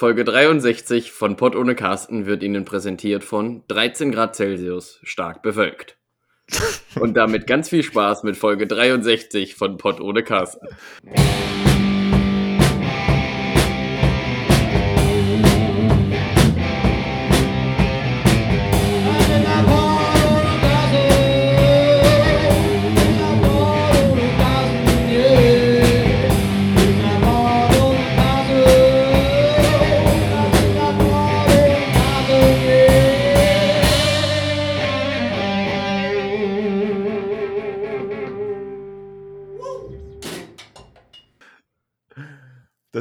[0.00, 5.98] Folge 63 von Pott ohne Carsten wird Ihnen präsentiert von 13 Grad Celsius, stark bewölkt.
[6.98, 10.68] Und damit ganz viel Spaß mit Folge 63 von Pott ohne Carsten.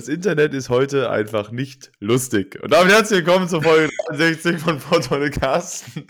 [0.10, 2.60] Internet ist heute einfach nicht lustig.
[2.64, 6.08] Und damit herzlich willkommen zur Folge 63 von Fortune Carsten.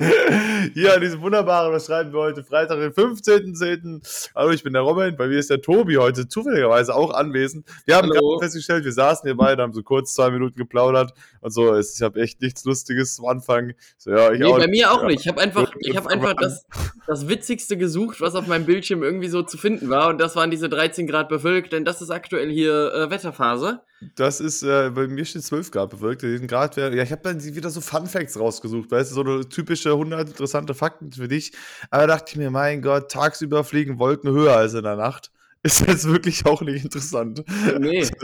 [0.73, 2.45] Hier an diesem wunderbaren, was schreiben wir heute?
[2.45, 4.31] Freitag, den 15.10.
[4.33, 5.17] Hallo, ich bin der Robin.
[5.17, 7.67] Bei mir ist der Tobi heute zufälligerweise auch anwesend.
[7.85, 11.11] Wir haben gerade festgestellt, wir saßen hier beide, haben so kurz zwei Minuten geplaudert
[11.41, 11.77] und so.
[11.77, 13.73] Ich habe echt nichts Lustiges am Anfang.
[13.97, 15.07] So, ja, ich nee, auch, bei mir auch ja.
[15.07, 15.21] nicht.
[15.21, 16.65] Ich habe einfach, ich hab einfach das,
[17.05, 20.07] das Witzigste gesucht, was auf meinem Bildschirm irgendwie so zu finden war.
[20.07, 23.81] Und das waren diese 13 Grad bewölkt, denn das ist aktuell hier äh, Wetterphase.
[24.15, 26.21] Das ist, äh, bei mir steht 12 Grad bewölkt.
[26.47, 29.49] Grad wär, ja, ich habe dann wieder so Fun Facts rausgesucht, weißt du, so eine
[29.49, 31.51] typische 100 interessante Fakten für dich.
[31.89, 35.31] Aber da dachte ich mir, mein Gott, tagsüber fliegen Wolken höher als in der Nacht.
[35.63, 37.43] Ist jetzt wirklich auch nicht interessant.
[37.79, 37.99] Nee.
[37.99, 38.21] Das ist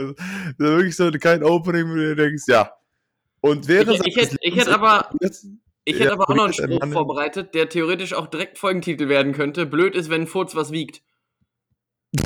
[0.58, 2.72] wirklich so kein Opening, wo du denkst, ja.
[3.42, 5.10] Und wäre ich, ich, hätte, ich hätte aber.
[5.84, 9.34] Ich hätte ja, aber auch noch einen Spruch vorbereitet, der theoretisch auch direkt Folgentitel werden
[9.34, 9.66] könnte.
[9.66, 11.02] Blöd ist, wenn ein Furz was wiegt.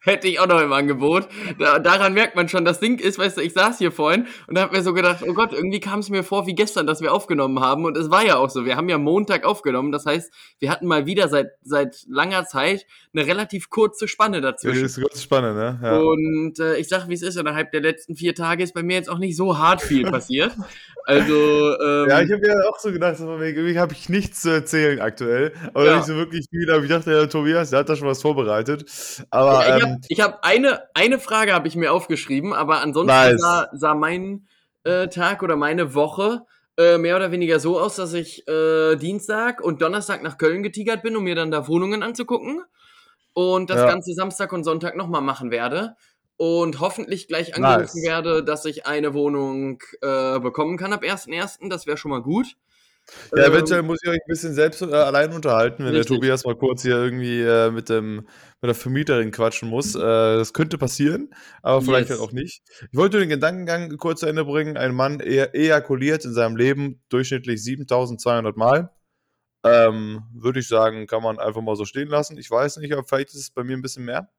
[0.00, 1.28] hätte ich auch noch im Angebot.
[1.58, 4.58] Da, daran merkt man schon, das Ding ist, weißt du, ich saß hier vorhin und
[4.58, 7.12] habe mir so gedacht, oh Gott, irgendwie kam es mir vor wie gestern, dass wir
[7.12, 7.84] aufgenommen haben.
[7.84, 8.64] Und es war ja auch so.
[8.64, 9.92] Wir haben ja Montag aufgenommen.
[9.92, 14.80] Das heißt, wir hatten mal wieder seit, seit langer Zeit eine relativ kurze Spanne dazwischen.
[14.80, 15.80] Ja, ist eine kurze Spanne, ne?
[15.82, 15.98] Ja.
[15.98, 18.96] Und äh, ich sag, wie es ist, innerhalb der letzten vier Tage ist bei mir
[18.96, 20.52] jetzt auch nicht so hart viel passiert.
[21.04, 21.34] Also,
[21.82, 25.52] ähm, Ja, ich habe mir auch so gedacht, irgendwie habe ich nichts zu erzählen aktuell.
[25.74, 25.96] Aber ja.
[25.96, 26.70] nicht so wirklich viel.
[26.70, 28.84] Aber ich dachte, der Tobias, der hat da schon was vorbereitet.
[29.30, 29.66] Aber.
[29.66, 33.40] Ja, ich ähm, ich habe eine, eine Frage habe ich mir aufgeschrieben, aber ansonsten nice.
[33.40, 34.46] sah, sah mein
[34.84, 36.44] äh, Tag oder meine Woche
[36.80, 41.02] äh, mehr oder weniger so aus, dass ich äh, Dienstag und Donnerstag nach Köln getigert
[41.02, 42.62] bin, um mir dann da Wohnungen anzugucken.
[43.32, 43.86] Und das ja.
[43.86, 45.96] ganze Samstag und Sonntag nochmal machen werde.
[46.36, 48.06] Und hoffentlich gleich angerufen nice.
[48.06, 51.68] werde, dass ich eine Wohnung äh, bekommen kann ab 1.1.
[51.68, 52.56] Das wäre schon mal gut.
[53.34, 56.08] Ja, eventuell ähm, muss ich euch ein bisschen selbst äh, allein unterhalten, wenn richtig.
[56.08, 59.94] der Tobias mal kurz hier irgendwie äh, mit, dem, mit der Vermieterin quatschen muss.
[59.94, 61.30] Äh, das könnte passieren,
[61.62, 62.18] aber vielleicht yes.
[62.18, 62.62] halt auch nicht.
[62.90, 64.76] Ich wollte den Gedankengang kurz zu Ende bringen.
[64.76, 68.90] Ein Mann e ejakuliert in seinem Leben durchschnittlich 7200 Mal.
[69.62, 72.38] Ähm, Würde ich sagen, kann man einfach mal so stehen lassen.
[72.38, 74.30] Ich weiß nicht, aber vielleicht ist es bei mir ein bisschen mehr.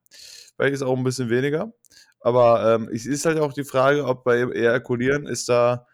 [0.56, 1.72] Vielleicht ist es auch ein bisschen weniger.
[2.20, 5.86] Aber ähm, es ist halt auch die Frage, ob bei Ejakulieren ist da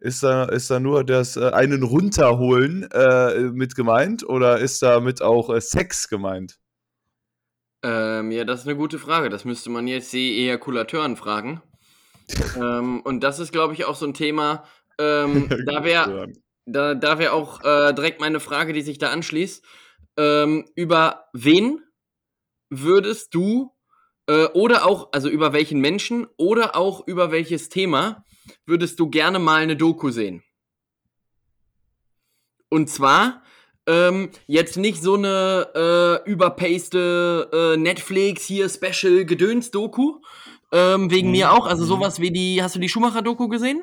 [0.00, 5.00] ist da, ist da nur das äh, einen runterholen äh, mit gemeint oder ist da
[5.00, 6.58] mit auch äh, Sex gemeint?
[7.82, 9.28] Ähm, ja, das ist eine gute Frage.
[9.28, 11.62] Das müsste man jetzt die Ejakulateuren fragen.
[12.56, 14.64] ähm, und das ist, glaube ich, auch so ein Thema.
[14.98, 16.28] Ähm, da wäre
[16.66, 19.64] da, da wär auch äh, direkt meine Frage, die sich da anschließt.
[20.18, 21.80] Ähm, über wen
[22.70, 23.74] würdest du
[24.26, 28.24] äh, oder auch, also über welchen Menschen oder auch über welches Thema
[28.66, 30.42] würdest du gerne mal eine Doku sehen?
[32.68, 33.42] Und zwar
[33.86, 40.20] ähm, jetzt nicht so eine äh, überpaste äh, Netflix hier Special Gedöns Doku
[40.72, 41.32] ähm, wegen mhm.
[41.32, 43.82] mir auch, also sowas wie die hast du die Schumacher Doku gesehen?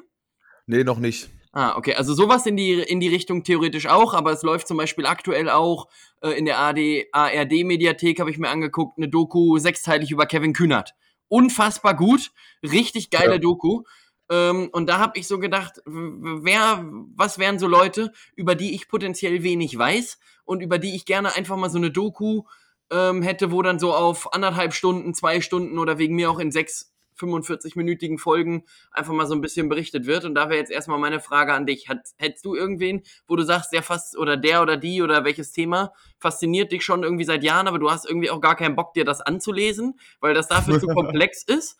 [0.68, 1.30] Nee, noch nicht.
[1.52, 1.96] Ah, okay.
[1.96, 5.50] Also sowas in die, in die Richtung theoretisch auch, aber es läuft zum Beispiel aktuell
[5.50, 5.88] auch
[6.22, 10.96] äh, in der ARD-Mediathek, habe ich mir angeguckt, eine Doku sechsteilig über Kevin Kühnert.
[11.30, 13.38] Unfassbar gut, richtig geile ja.
[13.38, 13.84] Doku.
[14.30, 18.88] Ähm, und da habe ich so gedacht, wer, was wären so Leute, über die ich
[18.88, 22.44] potenziell wenig weiß und über die ich gerne einfach mal so eine Doku
[22.92, 26.52] ähm, hätte, wo dann so auf anderthalb Stunden, zwei Stunden oder wegen mir auch in
[26.52, 30.26] sechs 45-minütigen Folgen einfach mal so ein bisschen berichtet wird.
[30.26, 31.88] Und da wäre jetzt erstmal meine Frage an dich.
[31.88, 35.52] Hat, hättest du irgendwen, wo du sagst, der fast oder der oder die oder welches
[35.52, 38.94] Thema fasziniert dich schon irgendwie seit Jahren, aber du hast irgendwie auch gar keinen Bock,
[38.94, 41.78] dir das anzulesen, weil das dafür zu komplex ist?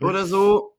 [0.00, 0.75] Oder so?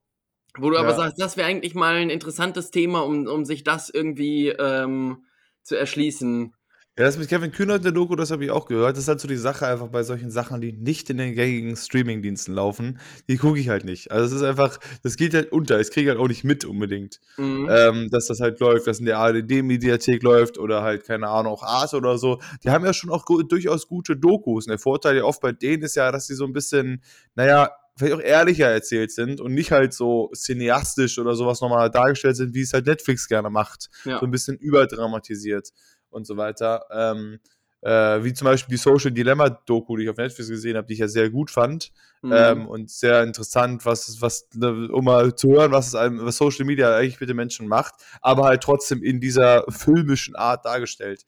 [0.57, 0.81] Wo du ja.
[0.81, 5.25] aber sagst, das wäre eigentlich mal ein interessantes Thema, um, um sich das irgendwie ähm,
[5.63, 6.53] zu erschließen.
[6.99, 8.93] Ja, das mit Kevin Kühnert der Doku, das habe ich auch gehört.
[8.93, 11.75] Das ist halt so die Sache einfach bei solchen Sachen, die nicht in den gängigen
[11.75, 12.99] Streaming-Diensten laufen.
[13.29, 14.11] Die gucke ich halt nicht.
[14.11, 15.79] Also es ist einfach, das geht halt unter.
[15.79, 17.67] Ich kriege halt auch nicht mit unbedingt, mhm.
[17.69, 21.61] ähm, dass das halt läuft, dass in der ARD-Mediathek läuft oder halt, keine Ahnung, auch
[21.61, 22.39] Arte oder so.
[22.63, 24.65] Die haben ja schon auch durchaus gute Dokus.
[24.65, 27.03] Und der Vorteil ja oft bei denen ist ja, dass sie so ein bisschen,
[27.35, 32.35] naja, vielleicht auch ehrlicher erzählt sind und nicht halt so cineastisch oder sowas nochmal dargestellt
[32.35, 33.89] sind, wie es halt Netflix gerne macht.
[34.05, 34.19] Ja.
[34.19, 35.69] So ein bisschen überdramatisiert
[36.09, 36.85] und so weiter.
[36.91, 37.39] Ähm,
[37.81, 40.99] äh, wie zum Beispiel die Social Dilemma-Doku, die ich auf Netflix gesehen habe, die ich
[40.99, 41.91] ja sehr gut fand.
[42.21, 42.33] Mhm.
[42.33, 46.37] Ähm, und sehr interessant, was, was, ne, um mal zu hören, was, es einem, was
[46.37, 51.25] Social Media eigentlich mit den Menschen macht, aber halt trotzdem in dieser filmischen Art dargestellt.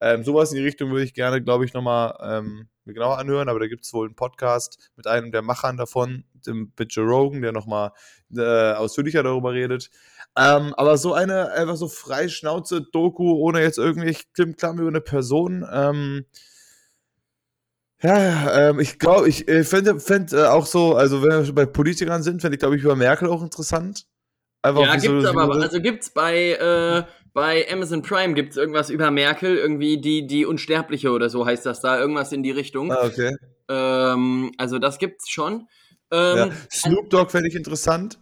[0.00, 3.60] Ähm, sowas in die Richtung würde ich gerne, glaube ich, nochmal ähm, genauer anhören, aber
[3.60, 7.42] da gibt es wohl einen Podcast mit einem der Machern davon, dem mit Joe Rogan,
[7.42, 7.92] der nochmal
[8.34, 9.90] äh, ausführlicher darüber redet.
[10.36, 16.24] Ähm, aber so eine einfach so Freischnauze-Doku, ohne jetzt irgendwie Klimmklamm über eine Person, ähm,
[18.02, 21.66] ja, ähm, ich glaube, ich äh, fände fänd, äh, auch so, also wenn wir bei
[21.66, 24.06] Politikern sind, fände ich, glaube ich, über Merkel auch interessant.
[24.62, 28.90] Einfach ja, gibt's so, aber, so also gibt's bei, äh, bei Amazon Prime gibt's irgendwas
[28.90, 32.90] über Merkel, irgendwie die, die Unsterbliche oder so heißt das da, irgendwas in die Richtung.
[32.92, 33.36] Ah, okay.
[33.68, 35.68] Ähm, also das gibt's schon.
[36.10, 36.50] Ähm, ja.
[36.72, 38.18] Snoop Dogg fände ich interessant.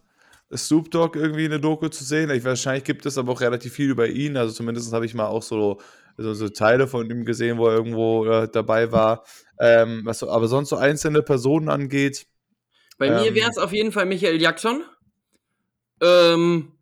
[0.55, 2.31] Snoop Dogg irgendwie eine Doku zu sehen.
[2.31, 4.37] Ich, wahrscheinlich gibt es aber auch relativ viel über ihn.
[4.37, 5.81] Also zumindest habe ich mal auch so,
[6.17, 9.25] so, so, Teile von ihm gesehen, wo er irgendwo äh, dabei war.
[9.61, 12.27] Ähm, was so, aber sonst so einzelne Personen angeht.
[12.97, 14.85] Bei ähm, mir wäre es auf jeden Fall Michael Jackson.
[16.01, 16.73] Ähm,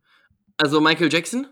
[0.57, 1.47] also Michael Jackson.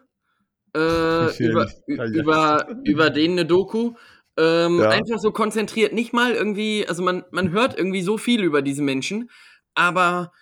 [0.76, 3.94] Äh, über, über, über den eine Doku.
[4.38, 4.90] Ähm, ja.
[4.90, 8.82] Einfach so konzentriert, nicht mal irgendwie, also man, man hört irgendwie so viel über diese
[8.82, 9.30] Menschen,
[9.74, 10.34] aber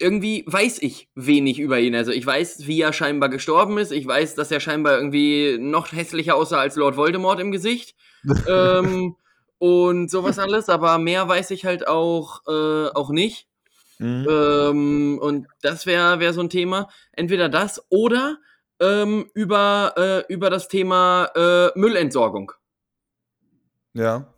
[0.00, 1.94] irgendwie weiß ich wenig über ihn.
[1.94, 3.92] Also ich weiß, wie er scheinbar gestorben ist.
[3.92, 7.94] Ich weiß, dass er scheinbar irgendwie noch hässlicher aussah als Lord Voldemort im Gesicht.
[8.48, 9.14] ähm,
[9.58, 13.46] und sowas alles, aber mehr weiß ich halt auch, äh, auch nicht.
[13.98, 14.26] Mhm.
[14.28, 16.88] Ähm, und das wäre wär so ein Thema.
[17.12, 18.38] Entweder das oder
[18.80, 22.52] ähm, über, äh, über das Thema äh, Müllentsorgung.
[23.92, 24.32] Ja.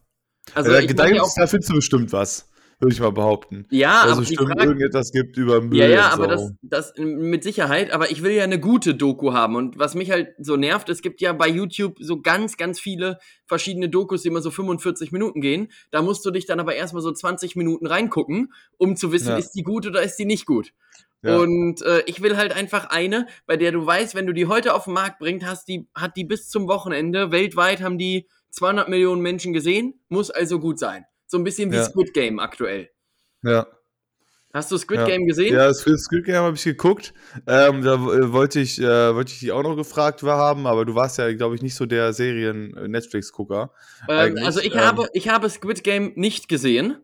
[0.54, 2.48] Also ja, da, ja da findest du bestimmt was
[2.78, 3.66] würde ich mal behaupten.
[3.70, 5.78] Ja, dass aber es bestimmt Frage, irgendetwas gibt über Müll.
[5.78, 7.90] Ja, ja, aber das, das mit Sicherheit.
[7.90, 9.56] Aber ich will ja eine gute Doku haben.
[9.56, 13.18] Und was mich halt so nervt, es gibt ja bei YouTube so ganz, ganz viele
[13.46, 15.68] verschiedene Dokus, die immer so 45 Minuten gehen.
[15.90, 19.36] Da musst du dich dann aber erstmal so 20 Minuten reingucken, um zu wissen, ja.
[19.38, 20.72] ist die gut oder ist die nicht gut.
[21.26, 21.38] Ja.
[21.38, 24.74] Und äh, ich will halt einfach eine, bei der du weißt, wenn du die heute
[24.74, 28.88] auf den Markt bringst, hast die, hat die bis zum Wochenende weltweit haben die 200
[28.88, 31.04] Millionen Menschen gesehen, muss also gut sein.
[31.26, 31.84] So ein bisschen wie ja.
[31.84, 32.90] Squid Game aktuell.
[33.42, 33.66] Ja.
[34.56, 35.04] Hast du Squid ja.
[35.04, 35.54] Game gesehen?
[35.54, 37.12] Ja, Squid Game habe ich geguckt.
[37.46, 40.94] Ähm, da äh, wollte ich, äh, wollte ich dich auch noch gefragt haben, aber du
[40.94, 43.70] warst ja, glaube ich, nicht so der Serien-Netflix-Gucker.
[44.08, 46.96] Ähm, also ich ähm, habe, ich habe Squid Game nicht gesehen.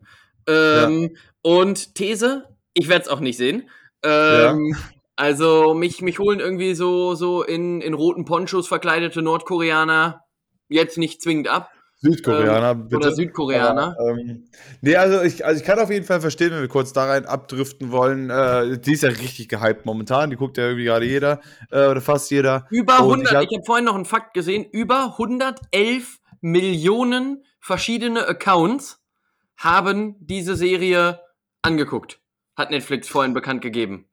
[0.47, 1.09] Ähm, ja.
[1.43, 3.69] Und These, ich werde es auch nicht sehen.
[4.03, 4.77] Ähm, ja.
[5.15, 10.23] Also mich, mich holen irgendwie so, so in, in roten Ponchos verkleidete Nordkoreaner
[10.69, 11.69] jetzt nicht zwingend ab.
[12.03, 12.95] Südkoreaner, ähm, bitte.
[12.97, 13.95] Oder Südkoreaner.
[13.97, 14.45] Aber, ähm,
[14.81, 17.25] nee, also ich, also ich kann auf jeden Fall verstehen, wenn wir kurz da rein
[17.25, 18.29] abdriften wollen.
[18.29, 20.29] Äh, die ist ja richtig gehypt momentan.
[20.29, 21.39] Die guckt ja irgendwie gerade jeder
[21.71, 22.67] äh, oder fast jeder.
[22.71, 28.99] Über 100, ich habe hab vorhin noch einen Fakt gesehen, über 111 Millionen verschiedene Accounts
[29.55, 31.21] haben diese Serie
[31.61, 32.19] angeguckt.
[32.55, 34.05] Hat Netflix vorhin bekannt gegeben.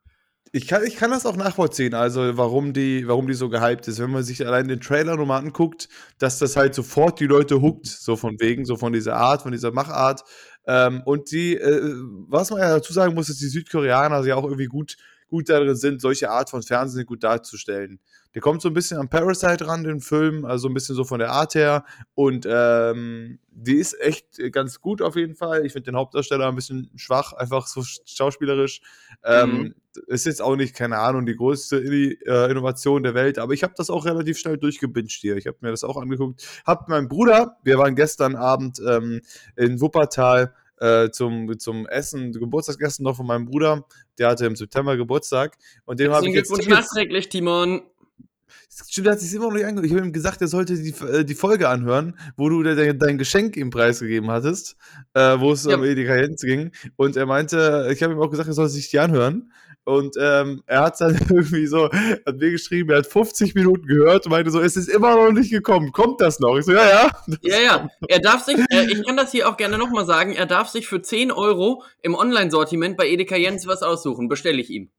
[0.53, 4.01] Ich kann, ich kann das auch nachvollziehen, also warum die, warum die so gehypt ist.
[4.01, 5.89] Wenn man sich allein den Trailer nochmal anguckt,
[6.19, 9.53] dass das halt sofort die Leute huckt, so von wegen, so von dieser Art, von
[9.53, 10.25] dieser Machart.
[10.67, 11.95] Ähm, und die, äh,
[12.29, 14.97] was man ja dazu sagen muss, ist, die Südkoreaner ja auch irgendwie gut,
[15.31, 18.01] gut darin sind, solche Art von Fernsehen gut darzustellen.
[18.35, 21.19] Der kommt so ein bisschen an Parasite ran, den Film, also ein bisschen so von
[21.19, 21.85] der Art her.
[22.15, 25.67] Und ähm, die ist echt ganz gut auf jeden Fall.
[25.67, 28.83] Ich finde den Hauptdarsteller ein bisschen schwach, einfach so schauspielerisch.
[29.25, 29.75] Ähm, mhm.
[30.07, 33.75] Ist jetzt auch nicht, keine Ahnung, die größte äh, Innovation der Welt, aber ich habe
[33.77, 35.37] das auch relativ schnell durchgebinged hier.
[35.37, 36.47] Ich habe mir das auch angeguckt.
[36.65, 39.21] Hab meinen Bruder, wir waren gestern Abend ähm,
[39.57, 43.87] in Wuppertal äh, zum, zum Essen, Geburtstagsessen noch von meinem Bruder.
[44.19, 45.57] Der hatte im September Geburtstag.
[45.85, 46.49] Und dem habe ich jetzt.
[46.49, 47.83] Glückwunsch nachträglich, Timon.
[48.89, 49.87] Stimmt, der hat sich immer noch nicht angehört.
[49.87, 53.19] Ich habe ihm gesagt, er sollte die, äh, die Folge anhören, wo du dein, dein
[53.19, 54.77] Geschenk ihm preisgegeben hattest,
[55.15, 55.77] äh, wo es ja.
[55.77, 56.71] um Edeka Jens ging.
[56.97, 59.53] Und er meinte, ich habe ihm auch gesagt, er soll sich die anhören.
[59.85, 64.27] Und ähm, er hat dann irgendwie so, hat mir geschrieben, er hat 50 Minuten gehört
[64.27, 65.93] und meinte so, es ist immer noch nicht gekommen.
[65.93, 66.57] Kommt das noch?
[66.57, 67.11] Ich so, ja, ja.
[67.43, 67.89] Ja, ja.
[68.09, 70.87] Er darf sich, äh, ich kann das hier auch gerne nochmal sagen, er darf sich
[70.87, 74.29] für 10 Euro im Online-Sortiment bei Edeka Jens was aussuchen.
[74.29, 74.91] Bestelle ich ihm.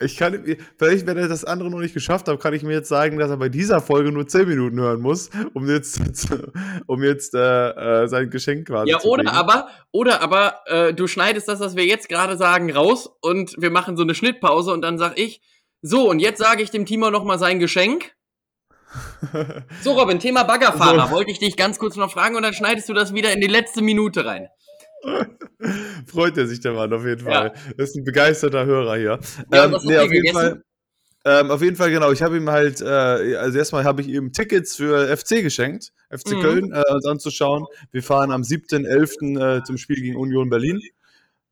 [0.00, 0.44] Ich kann,
[0.76, 3.30] vielleicht, wenn er das andere noch nicht geschafft hat, kann ich mir jetzt sagen, dass
[3.30, 6.00] er bei dieser Folge nur 10 Minuten hören muss, um jetzt,
[6.86, 10.94] um jetzt äh, äh, sein Geschenk quasi ja, zu Ja, oder aber, oder aber, äh,
[10.94, 14.72] du schneidest das, was wir jetzt gerade sagen, raus und wir machen so eine Schnittpause
[14.72, 15.40] und dann sag ich,
[15.80, 18.12] so, und jetzt sage ich dem Timo nochmal sein Geschenk.
[19.82, 21.08] So, Robin, Thema Baggerfahrer.
[21.08, 21.12] So.
[21.12, 23.48] Wollte ich dich ganz kurz noch fragen und dann schneidest du das wieder in die
[23.48, 24.48] letzte Minute rein.
[26.06, 27.52] Freut er sich der Mann auf jeden Fall.
[27.54, 27.72] Ja.
[27.76, 29.18] Das ist ein begeisterter Hörer hier.
[29.52, 30.62] Ja, ähm, nee, auf jeden Fall.
[31.26, 32.12] Ähm, auf jeden Fall, genau.
[32.12, 36.32] Ich habe ihm halt, äh, also erstmal habe ich ihm Tickets für FC geschenkt, FC
[36.32, 36.40] mhm.
[36.42, 37.64] Köln, äh, uns anzuschauen.
[37.92, 39.58] Wir fahren am 7.11.
[39.58, 40.82] Äh, zum Spiel gegen Union Berlin.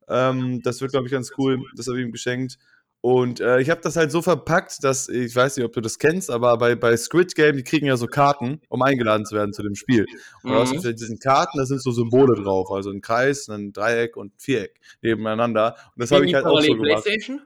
[0.08, 1.62] Ähm, das wird, glaube ich, ganz cool.
[1.74, 2.58] Das habe ich ihm geschenkt.
[3.02, 5.98] Und äh, ich habe das halt so verpackt, dass, ich weiß nicht, ob du das
[5.98, 9.52] kennst, aber bei, bei Squid Game, die kriegen ja so Karten, um eingeladen zu werden
[9.52, 10.06] zu dem Spiel.
[10.44, 10.56] Und mhm.
[10.56, 14.38] aus diesen Karten, da sind so Symbole drauf, also ein Kreis, ein Dreieck und ein
[14.38, 15.74] Viereck nebeneinander.
[15.96, 17.02] Und das habe ich halt auch so gemacht.
[17.02, 17.40] PlayStation?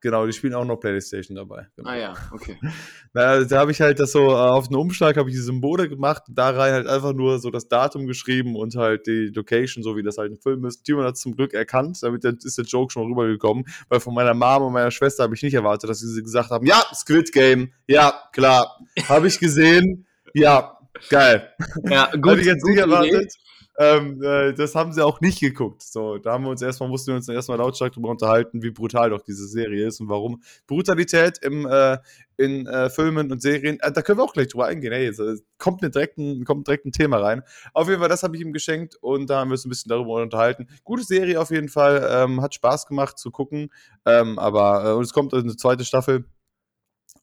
[0.00, 1.68] Genau, die spielen auch noch PlayStation dabei.
[1.74, 1.88] Genau.
[1.88, 2.58] Ah ja, okay.
[3.14, 5.88] Na, da habe ich halt das so äh, auf den Umschlag habe ich die Symbole
[5.88, 9.96] gemacht, da rein halt einfach nur so das Datum geschrieben und halt die Location, so
[9.96, 10.84] wie das halt ein Film ist.
[10.84, 14.34] Timon hat es zum Glück erkannt, damit ist der Joke schon rübergekommen, weil von meiner
[14.34, 17.72] Mom und meiner Schwester habe ich nicht erwartet, dass sie gesagt haben, ja, Squid Game,
[17.86, 21.50] ja, klar, habe ich gesehen, ja, geil.
[21.84, 22.26] Ja, gut.
[22.26, 23.34] habe ich jetzt nicht erwartet.
[23.34, 23.45] Idee.
[23.78, 25.82] Ähm, äh, das haben sie auch nicht geguckt.
[25.82, 29.10] So, da haben wir uns erstmal, mussten wir uns erstmal lautstark darüber unterhalten, wie brutal
[29.10, 31.98] doch diese Serie ist und warum Brutalität im, äh,
[32.38, 34.92] in äh, Filmen und Serien, äh, da können wir auch gleich drüber eingehen.
[34.92, 35.12] Hey,
[35.58, 37.42] kommt, eine direkt ein, kommt direkt ein Thema rein.
[37.74, 39.90] Auf jeden Fall, das habe ich ihm geschenkt und da haben wir uns ein bisschen
[39.90, 40.68] darüber unterhalten.
[40.82, 43.70] Gute Serie auf jeden Fall, ähm, hat Spaß gemacht zu gucken,
[44.06, 46.24] ähm, aber, äh, und es kommt eine zweite Staffel.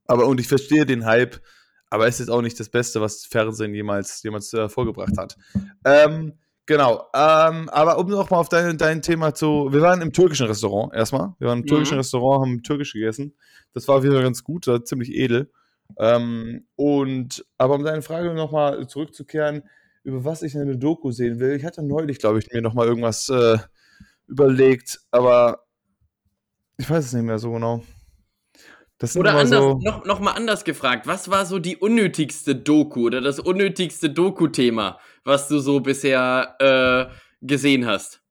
[0.05, 1.41] Aber, und ich verstehe den Hype,
[1.89, 5.37] aber es ist auch nicht das Beste, was Fernsehen jemals, jemals äh, vorgebracht hat.
[5.85, 6.33] Ähm,
[6.65, 9.67] Genau, ähm, aber um nochmal auf dein, dein Thema zu.
[9.71, 11.33] Wir waren im türkischen Restaurant erstmal.
[11.39, 11.67] Wir waren im mhm.
[11.67, 13.35] türkischen Restaurant, haben türkisch gegessen.
[13.73, 15.51] Das war wieder ganz gut, ziemlich edel.
[15.97, 19.63] Ähm, und, aber um deine Frage nochmal zurückzukehren,
[20.03, 21.55] über was ich in eine Doku sehen will.
[21.55, 23.57] Ich hatte neulich, glaube ich, mir nochmal irgendwas äh,
[24.27, 25.65] überlegt, aber
[26.77, 27.83] ich weiß es nicht mehr so genau.
[29.15, 33.21] Oder anders, so noch, noch mal anders gefragt, was war so die unnötigste Doku oder
[33.21, 38.23] das unnötigste Doku-Thema, was du so bisher äh, gesehen hast?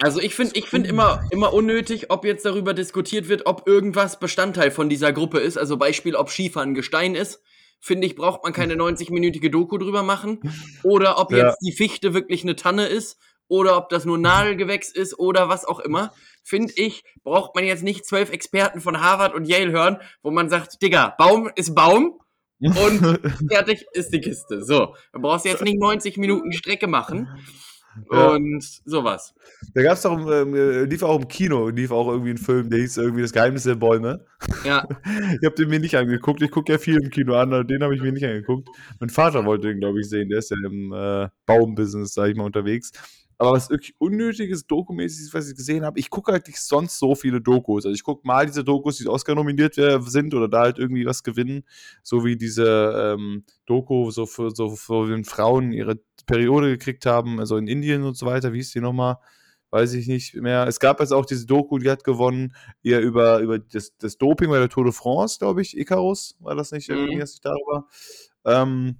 [0.00, 4.20] Also ich finde ich find immer, immer unnötig, ob jetzt darüber diskutiert wird, ob irgendwas
[4.20, 5.58] Bestandteil von dieser Gruppe ist.
[5.58, 7.42] Also Beispiel, ob Skifahren Gestein ist.
[7.80, 10.40] Finde ich, braucht man keine 90-minütige Doku drüber machen.
[10.82, 11.48] Oder ob ja.
[11.48, 13.18] jetzt die Fichte wirklich eine Tanne ist.
[13.48, 16.12] Oder ob das nur Nadelgewächs ist oder was auch immer.
[16.44, 20.48] Finde ich, braucht man jetzt nicht zwölf Experten von Harvard und Yale hören, wo man
[20.48, 22.20] sagt, Digga, Baum ist Baum
[22.60, 24.64] und fertig ist die Kiste.
[24.64, 27.28] So, da brauchst du jetzt nicht 90 Minuten Strecke machen.
[28.12, 28.28] Ja.
[28.28, 29.34] Und sowas.
[29.74, 32.70] Da gab es doch, ähm, äh, lief auch im Kino, lief auch irgendwie ein Film,
[32.70, 34.24] der hieß irgendwie Das Geheimnis der Bäume.
[34.64, 34.86] Ja.
[35.40, 36.42] ich habe den mir nicht angeguckt.
[36.42, 38.68] Ich gucke ja viel im Kino an, den habe ich mir nicht angeguckt.
[39.00, 40.28] Mein Vater wollte den, glaube ich, sehen.
[40.28, 42.92] Der ist ja im äh, Baumbusiness, sage ich mal, unterwegs.
[43.40, 46.98] Aber was wirklich unnötiges Dokumäßig ist, was ich gesehen habe, ich gucke halt nicht sonst
[46.98, 47.86] so viele Dokus.
[47.86, 51.22] Also ich gucke mal diese Dokus, die Oscar nominiert sind oder da halt irgendwie was
[51.22, 51.64] gewinnen.
[52.02, 57.38] So wie diese ähm, Doku, so für, so für wenn Frauen ihre Periode gekriegt haben,
[57.38, 58.52] also in Indien und so weiter.
[58.52, 59.18] Wie ist die nochmal?
[59.70, 60.66] Weiß ich nicht mehr.
[60.66, 64.48] Es gab jetzt auch diese Doku, die hat gewonnen, eher über, über das, das Doping
[64.50, 65.76] bei der Tour de France, glaube ich.
[65.76, 67.20] Icarus war das nicht irgendwie, mhm.
[67.20, 67.86] nicht darüber.
[68.44, 68.96] Ähm,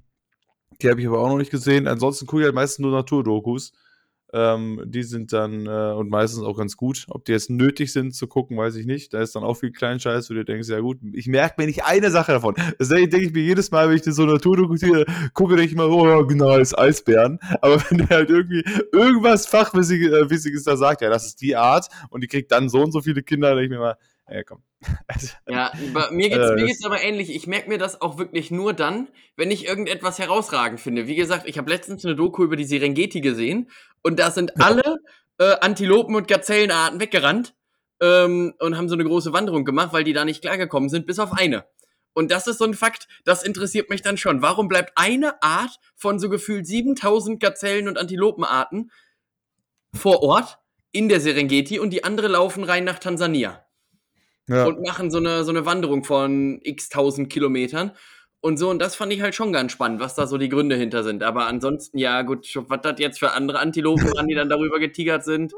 [0.81, 1.89] die habe ich aber auch noch nicht gesehen.
[1.89, 3.73] Ansonsten gucke ich halt meistens nur Naturdokus.
[4.33, 7.07] Ähm, die sind dann äh, und meistens auch ganz gut.
[7.09, 9.15] Ob die jetzt nötig sind zu gucken, weiß ich nicht.
[9.15, 11.85] Da ist dann auch viel Kleinscheiß, wo du denkst, ja gut, ich merke mir nicht
[11.85, 12.55] eine Sache davon.
[12.79, 14.77] Das denke ich mir jedes Mal, wenn ich so Naturdoku
[15.33, 17.39] gucke, denke ich mal, oh ja, genau, ist Eisbären.
[17.63, 21.89] Aber wenn der halt irgendwie irgendwas Fachwissiges äh, da sagt, ja, das ist die Art
[22.11, 23.97] und die kriegt dann so und so viele Kinder, denke ich mir mal,
[24.31, 24.63] ja, komm.
[25.07, 25.73] Also, ja,
[26.11, 27.35] mir geht's, äh, mir geht's aber ähnlich.
[27.35, 31.07] Ich merke mir das auch wirklich nur dann, wenn ich irgendetwas herausragend finde.
[31.07, 33.71] Wie gesagt, ich habe letztens eine Doku über die Serengeti gesehen
[34.03, 34.99] und da sind alle
[35.39, 37.55] äh, Antilopen und Gazellenarten weggerannt
[38.01, 41.19] ähm, und haben so eine große Wanderung gemacht, weil die da nicht klargekommen sind, bis
[41.19, 41.67] auf eine.
[42.15, 44.43] Und das ist so ein Fakt, das interessiert mich dann schon.
[44.43, 48.91] Warum bleibt eine Art von so gefühlt 7000 Gazellen- und Antilopenarten
[49.95, 50.59] vor Ort
[50.91, 53.65] in der Serengeti und die andere laufen rein nach Tansania?
[54.49, 54.67] ja.
[54.67, 57.93] und machen so eine, so eine Wanderung von x tausend Kilometern.
[58.41, 60.77] Und so, und das fand ich halt schon ganz spannend, was da so die Gründe
[60.77, 61.25] hinter sind.
[61.25, 65.25] Aber ansonsten, ja, gut, was das jetzt für andere Antilopen waren, die dann darüber getigert
[65.25, 65.53] sind.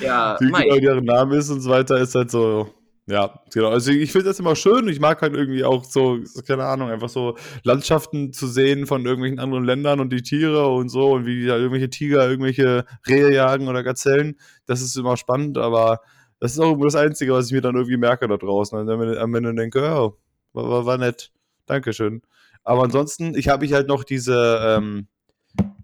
[0.00, 2.70] Ja, Wie genau deren Name ist und so weiter, ist halt so,
[3.06, 3.68] ja, genau.
[3.68, 4.88] Also ich finde das immer schön.
[4.88, 9.38] Ich mag halt irgendwie auch so, keine Ahnung, einfach so Landschaften zu sehen von irgendwelchen
[9.38, 13.68] anderen Ländern und die Tiere und so und wie da irgendwelche Tiger irgendwelche Rehe jagen
[13.68, 14.38] oder Gazellen.
[14.66, 16.00] Das ist immer spannend, aber
[16.40, 18.78] das ist auch das Einzige, was ich mir dann irgendwie merke da draußen.
[18.78, 20.10] Und dann am Ende denke, ja,
[20.54, 21.30] war, war, war nett.
[21.66, 22.22] Dankeschön.
[22.62, 25.08] Aber ansonsten, ich habe ich halt noch diese ähm,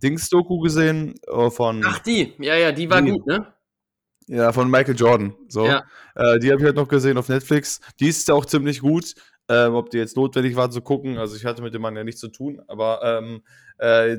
[0.03, 1.83] Dings-Doku gesehen äh, von.
[1.85, 3.53] Ach, die, ja, ja, die war die, gut, ne?
[4.27, 5.35] Ja, von Michael Jordan.
[5.49, 5.67] So.
[5.67, 5.85] Ja.
[6.15, 7.81] Äh, die habe ich halt noch gesehen auf Netflix.
[7.99, 9.15] Die ist auch ziemlich gut.
[9.51, 11.19] ähm, ob die jetzt notwendig war zu gucken.
[11.19, 13.43] Also ich hatte mit dem Mann ja nichts zu tun, aber ähm,
[13.81, 14.19] äh,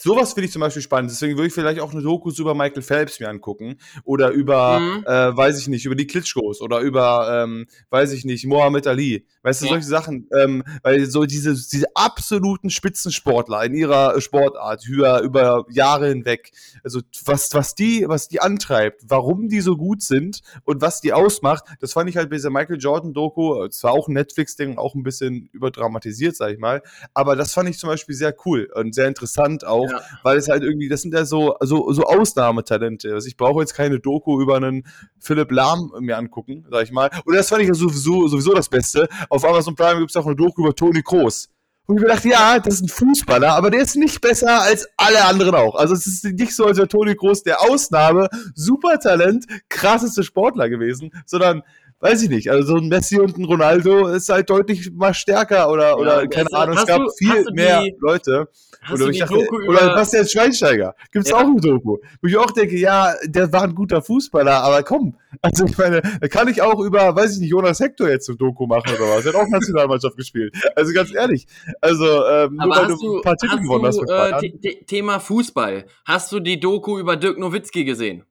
[0.00, 1.10] sowas finde ich zum Beispiel spannend.
[1.10, 5.04] Deswegen würde ich vielleicht auch eine Dokus über Michael Phelps mir angucken oder über, mhm.
[5.04, 9.26] äh, weiß ich nicht, über die Klitschkos oder über, ähm, weiß ich nicht, Mohammed Ali.
[9.42, 9.72] Weißt du, ja.
[9.72, 16.08] solche Sachen, ähm, weil so diese, diese absoluten Spitzensportler in ihrer Sportart über, über Jahre
[16.08, 16.52] hinweg,
[16.82, 21.12] also was, was die, was die antreibt, warum die so gut sind und was die
[21.12, 24.94] ausmacht, das fand ich halt bei dieser Michael Jordan Doku, zwar auch ein Netflix-Ding, auch
[24.94, 28.94] ein bisschen überdramatisiert, sag ich mal, aber das fand ich zum Beispiel sehr cool und
[28.94, 30.00] sehr interessant auch, ja.
[30.22, 33.12] weil es halt irgendwie, das sind ja so, so, so Ausnahmetalente.
[33.12, 34.86] Also ich brauche jetzt keine Doku über einen
[35.18, 37.10] Philipp Lahm mir angucken, sag ich mal.
[37.24, 39.08] Und das fand ich ja sowieso, sowieso das Beste.
[39.28, 41.48] Auf Amazon Prime gibt es auch eine Doku über Toni Kroos.
[41.86, 44.88] Und ich mir dachte, ja, das ist ein Fußballer, aber der ist nicht besser als
[44.96, 45.74] alle anderen auch.
[45.74, 51.10] Also es ist nicht so, als wäre Toni Kroos der Ausnahme, Supertalent, krasseste Sportler gewesen,
[51.26, 51.62] sondern
[52.02, 55.70] weiß ich nicht, also so ein Messi und ein Ronaldo ist halt deutlich mal stärker
[55.70, 58.48] oder, ja, oder keine also, Ahnung, es gab du, viel mehr die, Leute.
[58.92, 59.36] Oder, ich dachte,
[59.68, 61.36] oder Bastian Schweinsteiger, gibt's ja.
[61.36, 61.98] auch ein Doku.
[62.20, 66.02] Wo ich auch denke, ja, der war ein guter Fußballer, aber komm, also ich meine,
[66.20, 69.16] da kann ich auch über, weiß ich nicht, Jonas Hector jetzt ein Doku machen oder
[69.16, 69.24] was.
[69.24, 70.56] Er hat auch Nationalmannschaft gespielt.
[70.74, 71.46] Also ganz ehrlich,
[71.80, 74.00] also ähm, nur weil du ein paar Titel gewonnen hast.
[74.02, 75.86] Äh, Thema Fußball.
[76.04, 78.24] Hast du die Doku über Dirk Nowitzki gesehen?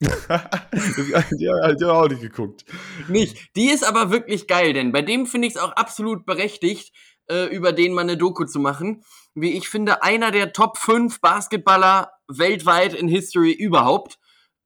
[0.00, 2.64] Die hat ja auch nicht geguckt.
[3.08, 3.56] Nicht.
[3.56, 6.92] Die ist aber wirklich geil, denn bei dem finde ich es auch absolut berechtigt,
[7.30, 9.04] äh, über den mal eine Doku zu machen.
[9.34, 14.18] Wie ich finde, einer der Top 5 Basketballer weltweit in History überhaupt.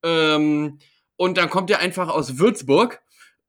[0.03, 0.79] Ähm,
[1.17, 3.01] und dann kommt er einfach aus Würzburg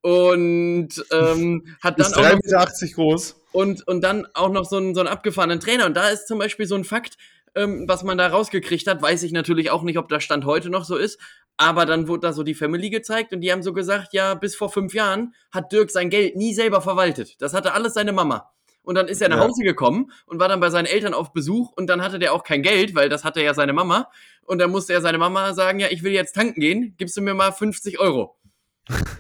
[0.01, 3.35] und ähm, hat dann ist auch 3,80 Meter groß.
[3.53, 5.85] Und, und dann auch noch so einen, so einen abgefahrenen Trainer.
[5.85, 7.17] Und da ist zum Beispiel so ein Fakt,
[7.55, 10.69] ähm, was man da rausgekriegt hat, weiß ich natürlich auch nicht, ob das Stand heute
[10.69, 11.19] noch so ist.
[11.57, 14.55] Aber dann wurde da so die Family gezeigt und die haben so gesagt, ja, bis
[14.55, 17.41] vor fünf Jahren hat Dirk sein Geld nie selber verwaltet.
[17.41, 18.51] Das hatte alles seine Mama.
[18.83, 19.43] Und dann ist er nach ja.
[19.43, 22.43] Hause gekommen und war dann bei seinen Eltern auf Besuch und dann hatte der auch
[22.43, 24.09] kein Geld, weil das hatte ja seine Mama.
[24.43, 27.21] Und dann musste er seine Mama sagen, ja, ich will jetzt tanken gehen, gibst du
[27.21, 28.37] mir mal 50 Euro.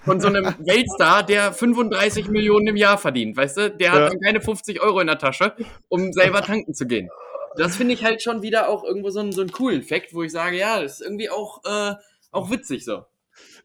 [0.03, 3.69] Von so einem Weltstar, der 35 Millionen im Jahr verdient, weißt du?
[3.69, 4.09] Der hat ja.
[4.09, 5.55] dann keine 50 Euro in der Tasche,
[5.89, 7.09] um selber tanken zu gehen.
[7.55, 10.23] Das finde ich halt schon wieder auch irgendwo so einen, so einen coolen Fact, wo
[10.23, 11.95] ich sage, ja, das ist irgendwie auch äh,
[12.31, 13.05] auch witzig so.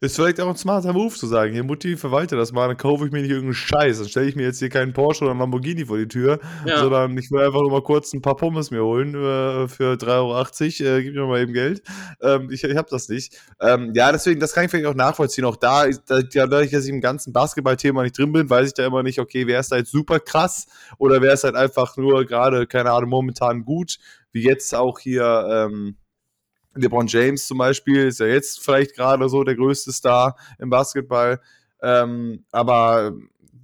[0.01, 3.07] Ist vielleicht auch ein smarter Move zu sagen, hier Mutti, verwalte das mal, dann kaufe
[3.07, 3.99] ich mir nicht irgendeinen Scheiß.
[3.99, 6.79] Dann stelle ich mir jetzt hier keinen Porsche oder einen Lamborghini vor die Tür, ja.
[6.81, 10.85] sondern ich will einfach nur mal kurz ein paar Pommes mir holen äh, für 3,80
[10.85, 10.97] Euro.
[10.97, 11.83] Äh, gib mir mal eben Geld.
[12.21, 13.39] Ähm, ich ich habe das nicht.
[13.61, 15.45] Ähm, ja, deswegen, das kann ich vielleicht auch nachvollziehen.
[15.45, 18.85] Auch da, da dadurch, dass ich im ganzen Basketball-Thema nicht drin bin, weiß ich da
[18.87, 20.67] immer nicht, okay, wer ist da jetzt super krass
[20.99, 23.99] oder wer ist halt einfach nur gerade, keine Ahnung, momentan gut,
[24.33, 25.47] wie jetzt auch hier.
[25.51, 25.97] Ähm,
[26.77, 31.41] LeBron James zum Beispiel ist ja jetzt vielleicht gerade so der größte Star im Basketball.
[31.83, 33.13] Ähm, aber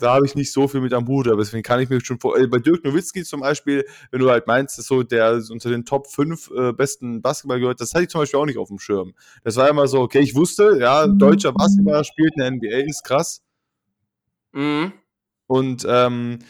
[0.02, 2.18] da habe ich nicht so viel mit am Hut, aber deswegen kann ich mir schon
[2.18, 2.36] vor.
[2.36, 5.84] Äh, bei Dirk Nowitzki zum Beispiel, wenn du halt meinst, dass so der unter den
[5.84, 8.78] Top 5 äh, besten Basketball gehört, das hatte ich zum Beispiel auch nicht auf dem
[8.78, 9.14] Schirm.
[9.44, 13.04] Das war immer so, okay, ich wusste, ja, deutscher Basketballer spielt in der NBA, ist
[13.04, 13.42] krass.
[14.52, 14.92] Mhm.
[15.46, 16.40] Und ähm,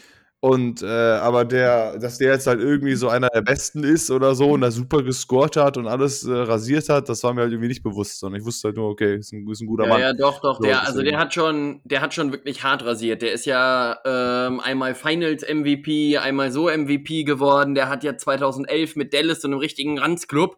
[0.43, 4.35] und äh, aber der, dass der jetzt halt irgendwie so einer der Besten ist oder
[4.35, 7.53] so und da super gescored hat und alles äh, rasiert hat, das war mir halt
[7.53, 9.89] irgendwie nicht bewusst, sondern ich wusste halt nur, okay, ist ein, ist ein guter ja,
[9.89, 10.01] Mann.
[10.01, 13.21] Ja, doch, doch, so, der, also der hat schon, der hat schon wirklich hart rasiert.
[13.21, 17.73] Der ist ja ähm, einmal Finals MVP, einmal so MVP geworden.
[17.73, 20.57] Der hat ja 2011 mit Dallas so einem richtigen Ranzclub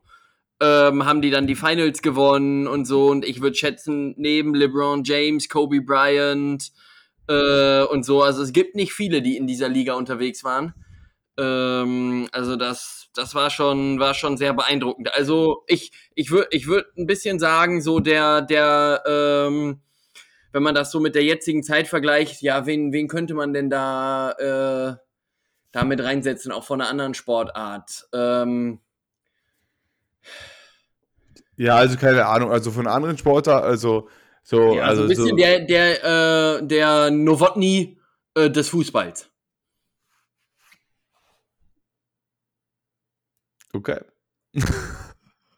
[0.61, 3.05] ähm, haben die dann die Finals gewonnen und so.
[3.05, 6.71] Und ich würde schätzen, neben LeBron James, Kobe Bryant,
[7.27, 8.21] äh, und so.
[8.21, 10.73] Also es gibt nicht viele, die in dieser Liga unterwegs waren.
[11.37, 15.13] Ähm, also das, das war schon, war schon sehr beeindruckend.
[15.13, 19.81] Also ich, ich würde, ich würde ein bisschen sagen, so der, der, ähm,
[20.51, 23.69] wenn man das so mit der jetzigen Zeit vergleicht, ja, wen, wen könnte man denn
[23.69, 24.95] da, äh,
[25.71, 28.07] da mit reinsetzen, auch von einer anderen Sportart?
[28.13, 28.79] Ähm,
[31.57, 34.07] ja, also keine Ahnung, also von anderen Sportart, also
[34.47, 37.97] so, ja, also, ein bisschen so der, der, äh, der Novotny
[38.35, 39.27] äh, des Fußballs.
[43.73, 43.99] Okay.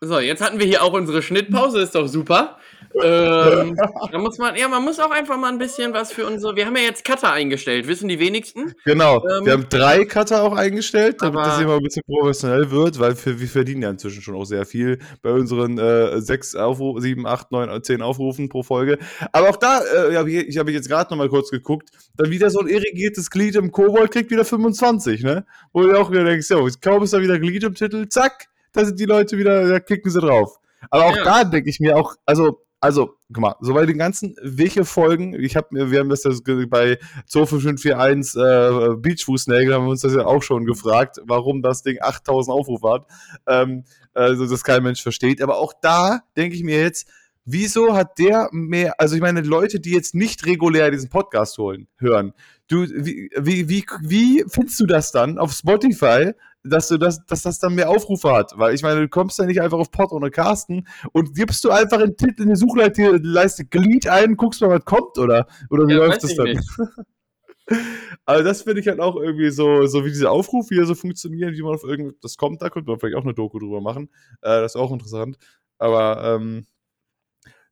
[0.02, 2.58] so, jetzt hatten wir hier auch unsere Schnittpause, ist doch super
[3.04, 3.78] ähm,
[4.12, 6.56] da muss man, ja, man muss auch einfach mal ein bisschen was für unsere.
[6.56, 8.74] Wir haben ja jetzt Cutter eingestellt, wissen die wenigsten.
[8.86, 12.72] Genau, ähm, wir haben drei Cutter auch eingestellt, damit das hier mal ein bisschen professionell
[12.72, 16.56] wird, weil wir, wir verdienen ja inzwischen schon auch sehr viel bei unseren äh, sechs
[16.56, 18.98] Aufrufen, sieben, acht, neun, zehn Aufrufen pro Folge.
[19.32, 22.30] Aber auch da, äh, hab ich, ich habe jetzt gerade noch mal kurz geguckt, dann
[22.30, 25.46] wieder so ein irrigiertes Glied im Kobold kriegt wieder 25, ne?
[25.74, 28.86] Wo du auch wieder denkst, ja, kaum ist da wieder Glied im Titel, zack, da
[28.86, 30.60] sind die Leute wieder, da klicken sie drauf.
[30.90, 31.24] Aber auch ja.
[31.24, 35.34] da denke ich mir auch, also also, guck mal, so bei den ganzen welche Folgen,
[35.34, 36.32] ich habe mir, wir haben das ja
[36.70, 41.98] bei 2541 äh, Beachfußnägel, haben wir uns das ja auch schon gefragt, warum das Ding
[42.00, 43.08] 8000 Aufrufe hat.
[43.48, 45.42] Ähm, also, das kein Mensch versteht.
[45.42, 47.08] Aber auch da denke ich mir jetzt,
[47.46, 51.88] wieso hat der mehr, also ich meine, Leute, die jetzt nicht regulär diesen Podcast holen,
[51.98, 52.34] hören,
[52.68, 56.34] du, wie, wie, wie, wie findest du das dann auf Spotify,
[56.68, 58.54] dass du das, dass das dann mehr Aufrufe hat?
[58.56, 61.72] Weil ich meine, du kommst ja nicht einfach auf Pod ohne Carsten und gibst du
[61.72, 65.48] einfach einen Titel in die Suchleiste Glied ein, guckst mal, was kommt, oder?
[65.70, 66.60] Oder wie ja, läuft das dann?
[68.26, 71.54] Also das finde ich halt auch irgendwie so, so wie diese Aufrufe hier so funktionieren,
[71.54, 74.10] wie man auf irgendwas kommt, da könnte man vielleicht auch eine Doku drüber machen.
[74.42, 75.38] Äh, das ist auch interessant.
[75.78, 76.66] Aber ähm,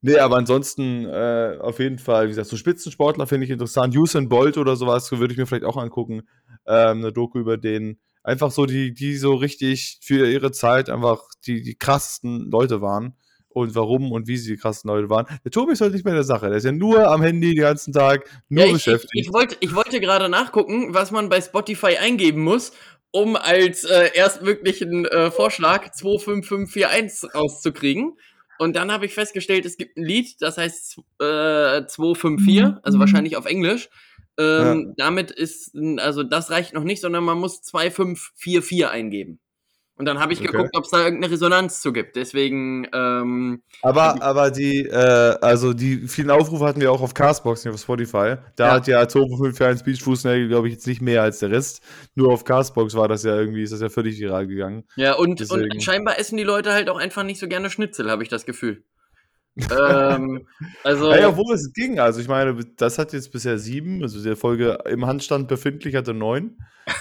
[0.01, 3.97] Nee, aber ansonsten äh, auf jeden Fall, wie gesagt, so Spitzensportler finde ich interessant.
[3.97, 6.21] Usain Bolt oder sowas würde ich mir vielleicht auch angucken.
[6.67, 7.99] Ähm, eine Doku über den.
[8.25, 13.13] Einfach so, die, die so richtig für ihre Zeit einfach die, die krassesten Leute waren.
[13.49, 15.27] Und warum und wie sie die krassesten Leute waren.
[15.45, 16.47] Der Tobi ist halt nicht mehr in der Sache.
[16.49, 19.13] Der ist ja nur am Handy den ganzen Tag, nur ja, ich, beschäftigt.
[19.13, 22.73] Ich, ich, wollte, ich wollte gerade nachgucken, was man bei Spotify eingeben muss,
[23.11, 28.17] um als äh, erstmöglichen äh, Vorschlag 25541 rauszukriegen.
[28.57, 32.79] Und dann habe ich festgestellt, es gibt ein Lied, das heißt äh, 254, mhm.
[32.81, 33.89] also wahrscheinlich auf Englisch.
[34.38, 34.93] Ähm, ja.
[34.98, 39.39] Damit ist, also das reicht noch nicht, sondern man muss 2544 eingeben.
[39.98, 40.52] Und dann habe ich okay.
[40.52, 42.17] geguckt, ob es da irgendeine Resonanz zu gibt.
[42.17, 42.86] Deswegen.
[42.93, 47.74] Ähm, aber, aber die, äh, also die vielen Aufrufe hatten wir auch auf Castbox, nicht
[47.74, 48.36] auf Spotify.
[48.58, 48.71] Da ja.
[48.74, 51.82] hat ja Turbo 541 Beach Fußnägel, glaube ich, jetzt nicht mehr als der Rest.
[52.13, 54.84] Nur auf Castbox war das ja irgendwie, ist das ja völlig viral gegangen.
[54.98, 58.24] Ja, und, und scheinbar essen die Leute halt auch einfach nicht so gerne Schnitzel, habe
[58.24, 58.84] ich das Gefühl
[59.57, 60.45] ähm,
[60.83, 61.13] also.
[61.13, 61.99] Ja, wo es ging.
[61.99, 64.01] Also, ich meine, das hat jetzt bisher sieben.
[64.01, 66.57] Also, die Folge im Handstand befindlich hatte neun.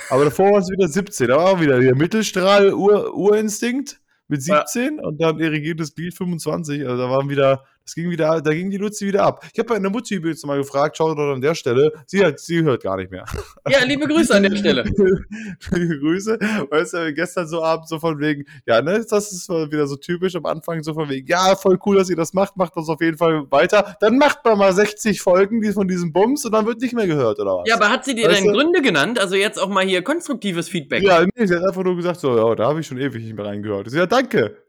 [0.08, 1.28] Aber davor war es wieder 17.
[1.28, 5.02] Da war auch wieder der Mittelstrahl-Urinstinkt mit 17 ja.
[5.02, 6.86] und dann irrigiertes Glied 25.
[6.86, 9.44] Also, da waren wieder es ging wieder, da ging die Luzi wieder ab.
[9.52, 12.40] Ich habe bei einer Mutti jetzt mal gefragt, schaut dort an der Stelle, sie, hat,
[12.40, 13.24] sie hört gar nicht mehr.
[13.66, 14.84] Ja, liebe Grüße an der Stelle.
[15.70, 16.38] liebe Grüße.
[16.70, 20.36] Weißt du, gestern so abends so von wegen, ja, ne, das ist wieder so typisch
[20.36, 23.00] am Anfang so von wegen, ja, voll cool, dass ihr das macht, macht das auf
[23.00, 23.96] jeden Fall weiter.
[24.00, 27.06] Dann macht man mal 60 Folgen die von diesem Bums und dann wird nicht mehr
[27.06, 27.68] gehört, oder was?
[27.68, 29.18] Ja, aber hat sie dir denn Gründe genannt?
[29.18, 31.02] Also jetzt auch mal hier konstruktives Feedback.
[31.02, 33.34] Ja, nee, sie hat einfach nur gesagt, so, ja, da habe ich schon ewig nicht
[33.34, 33.90] mehr reingehört.
[33.92, 34.63] Ja, danke.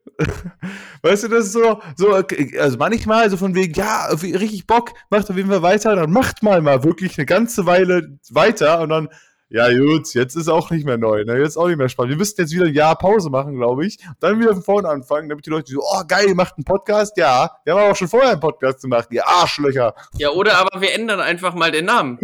[1.02, 5.30] Weißt du, das ist so, so, also manchmal so von wegen, ja, richtig Bock, macht
[5.30, 9.10] auf jeden Fall weiter, dann macht mal mal wirklich eine ganze Weile weiter und dann,
[9.50, 11.38] ja gut, jetzt ist auch nicht mehr neu, ne?
[11.38, 12.12] jetzt auch nicht mehr spannend.
[12.12, 15.30] Wir müssten jetzt wieder ein Jahr Pause machen, glaube ich, dann wieder von vorne anfangen,
[15.30, 17.96] damit die Leute so, oh geil, ihr macht einen Podcast, ja, wir haben aber auch
[17.96, 19.94] schon vorher einen Podcast gemacht, ihr Arschlöcher.
[20.18, 22.20] Ja, oder aber wir ändern einfach mal den Namen.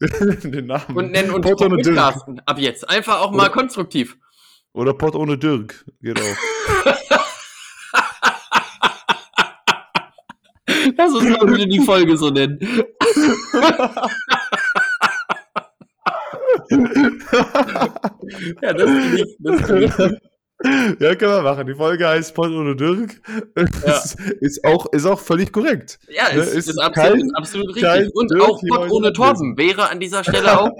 [0.00, 0.96] den Namen.
[0.96, 2.88] Und nennen uns Podcasten ab jetzt.
[2.88, 4.16] Einfach auch mal oder, konstruktiv.
[4.72, 6.20] Oder Pod ohne Dirk, genau.
[10.96, 12.58] Lass uns mal wieder die Folge so nennen.
[18.62, 19.94] ja, das finde ich, das find ich
[21.00, 21.66] Ja, können wir machen.
[21.66, 23.20] Die Folge heißt Pott ohne Dirk.
[23.56, 23.98] Ja.
[23.98, 25.98] Ist, ist, auch, ist auch völlig korrekt.
[26.08, 26.42] Ja, ist, ne?
[26.42, 28.14] ist, ist absolut, kein, absolut richtig.
[28.14, 30.70] Und Dirk auch Pott ohne Torben wäre an dieser Stelle auch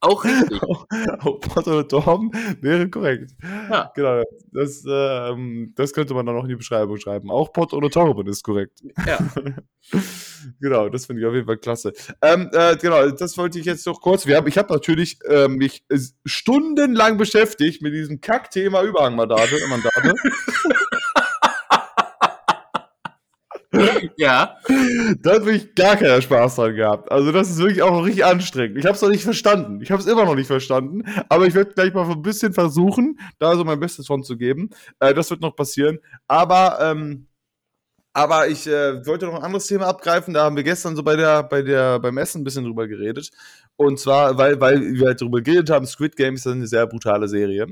[0.00, 0.62] auch richtig.
[1.20, 2.30] Auch Potter Torben
[2.60, 3.32] wäre korrekt.
[3.42, 3.90] Ja.
[3.94, 4.22] Genau.
[4.52, 7.30] Das, ähm, das könnte man dann noch in die Beschreibung schreiben.
[7.30, 8.80] Auch Pot oder Torben ist korrekt.
[9.06, 9.18] Ja.
[10.60, 11.92] genau, das finde ich auf jeden Fall klasse.
[12.22, 14.26] Ähm, äh, genau, das wollte ich jetzt noch kurz.
[14.26, 15.84] Wir haben, ich habe natürlich ähm, mich
[16.24, 19.58] stundenlang beschäftigt mit diesem Kackthema Überhangmandate.
[19.68, 20.14] Mandate.
[24.16, 24.56] ja.
[25.20, 27.10] Da hat wirklich gar keiner Spaß dran gehabt.
[27.10, 28.78] Also das ist wirklich auch richtig anstrengend.
[28.78, 29.80] Ich habe es noch nicht verstanden.
[29.82, 31.02] Ich habe es immer noch nicht verstanden.
[31.28, 34.70] Aber ich werde gleich mal ein bisschen versuchen, da so mein Bestes von zu geben.
[35.00, 35.98] Äh, das wird noch passieren.
[36.26, 37.28] Aber ähm,
[38.18, 40.34] aber ich äh, wollte noch ein anderes Thema abgreifen.
[40.34, 43.30] Da haben wir gestern so bei der, bei der, beim Essen ein bisschen drüber geredet.
[43.76, 47.28] Und zwar, weil, weil wir halt darüber geredet haben, Squid Game ist eine sehr brutale
[47.28, 47.68] Serie.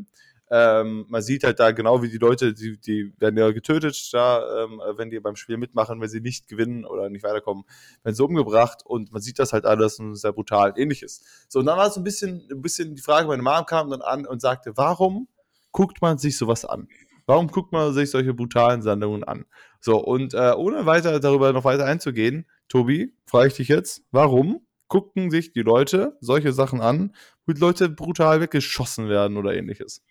[0.48, 4.64] Ähm, man sieht halt da genau, wie die Leute, die, die werden ja getötet, da,
[4.64, 7.64] ähm, wenn die beim Spiel mitmachen, wenn sie nicht gewinnen oder nicht weiterkommen,
[8.04, 11.22] werden sie umgebracht und man sieht das halt alles und sehr brutal ähnliches.
[11.48, 14.02] So, und dann war es ein bisschen, ein bisschen die Frage, meine Mom kam dann
[14.02, 15.26] an und sagte, warum
[15.72, 16.88] guckt man sich sowas an?
[17.26, 19.46] Warum guckt man sich solche brutalen Sendungen an?
[19.80, 24.60] So, und äh, ohne weiter darüber noch weiter einzugehen, Tobi, frage ich dich jetzt, warum
[24.86, 30.04] gucken sich die Leute solche Sachen an, wo Leute brutal weggeschossen werden oder ähnliches?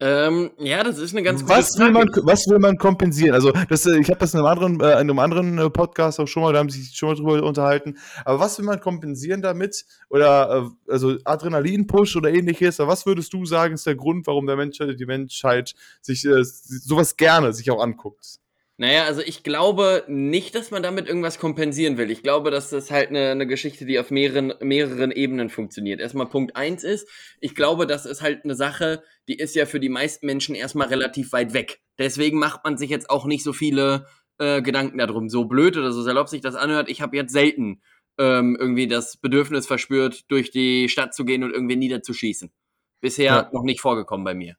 [0.00, 1.94] Ähm, ja, das ist eine ganz gute was Frage.
[1.94, 3.32] Will man, was will man kompensieren?
[3.32, 6.18] Also, das, äh, ich habe das in einem anderen, äh, in einem anderen äh, Podcast
[6.18, 7.96] auch schon mal, da haben sie sich schon mal drüber unterhalten.
[8.24, 9.84] Aber was will man kompensieren damit?
[10.10, 12.80] Oder äh, also Adrenalin-Push oder ähnliches?
[12.80, 16.42] Aber was würdest du sagen, ist der Grund, warum der Mensch, die Menschheit sich äh,
[16.42, 18.40] sowas gerne sich auch anguckt?
[18.76, 22.10] Naja, also ich glaube nicht, dass man damit irgendwas kompensieren will.
[22.10, 26.00] Ich glaube, dass das halt eine, eine Geschichte, die auf mehreren, mehreren Ebenen funktioniert.
[26.00, 27.08] Erstmal Punkt eins ist,
[27.40, 30.88] ich glaube, das ist halt eine Sache, die ist ja für die meisten Menschen erstmal
[30.88, 31.82] relativ weit weg.
[31.98, 34.06] Deswegen macht man sich jetzt auch nicht so viele
[34.38, 35.28] äh, Gedanken darum.
[35.28, 37.80] So blöd oder so salopp sich das anhört, ich habe jetzt selten
[38.18, 42.52] ähm, irgendwie das Bedürfnis verspürt, durch die Stadt zu gehen und irgendwie niederzuschießen.
[43.00, 43.50] Bisher ja.
[43.52, 44.56] noch nicht vorgekommen bei mir.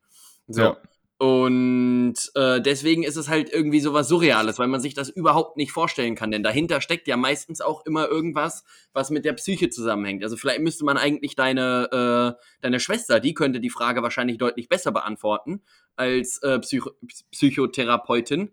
[0.48, 0.62] So.
[0.62, 0.78] Ja.
[1.18, 5.72] Und äh, deswegen ist es halt irgendwie sowas Surreales, weil man sich das überhaupt nicht
[5.72, 6.30] vorstellen kann.
[6.30, 10.24] Denn dahinter steckt ja meistens auch immer irgendwas, was mit der Psyche zusammenhängt.
[10.24, 14.68] Also vielleicht müsste man eigentlich deine, äh, deine Schwester, die könnte die Frage wahrscheinlich deutlich
[14.68, 15.62] besser beantworten
[15.96, 16.92] als äh, Psycho
[17.32, 18.52] Psychotherapeutin.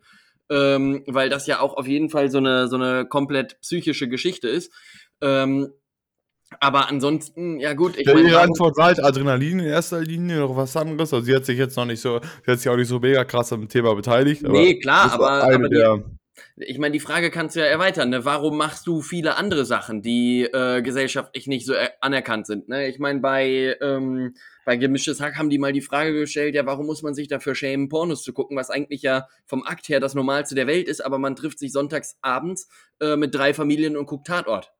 [0.49, 4.49] Ähm, weil das ja auch auf jeden Fall so eine, so eine komplett psychische Geschichte
[4.49, 4.71] ist.
[5.21, 5.73] Ähm,
[6.61, 8.29] aber ansonsten, ja gut, ich ja, meine.
[8.29, 11.13] Ihre Antwort war halt Adrenalin in erster Linie, noch was anderes.
[11.13, 13.25] Also sie hat sich jetzt noch nicht so, sie hat sich auch nicht so mega
[13.25, 14.43] krass am Thema beteiligt.
[14.43, 16.03] nee, klar, aber, aber die,
[16.57, 18.25] ich meine, die Frage kannst du ja erweitern, ne?
[18.25, 22.69] Warum machst du viele andere Sachen, die äh, gesellschaftlich nicht so anerkannt sind?
[22.69, 22.89] Ne?
[22.89, 24.35] Ich meine, bei, ähm,
[24.65, 27.55] bei Gemischtes Hack haben die mal die Frage gestellt, ja, warum muss man sich dafür
[27.55, 31.05] schämen, Pornos zu gucken, was eigentlich ja vom Akt her das Normalste der Welt ist,
[31.05, 32.69] aber man trifft sich sonntags abends
[33.01, 34.73] äh, mit drei Familien und guckt Tatort.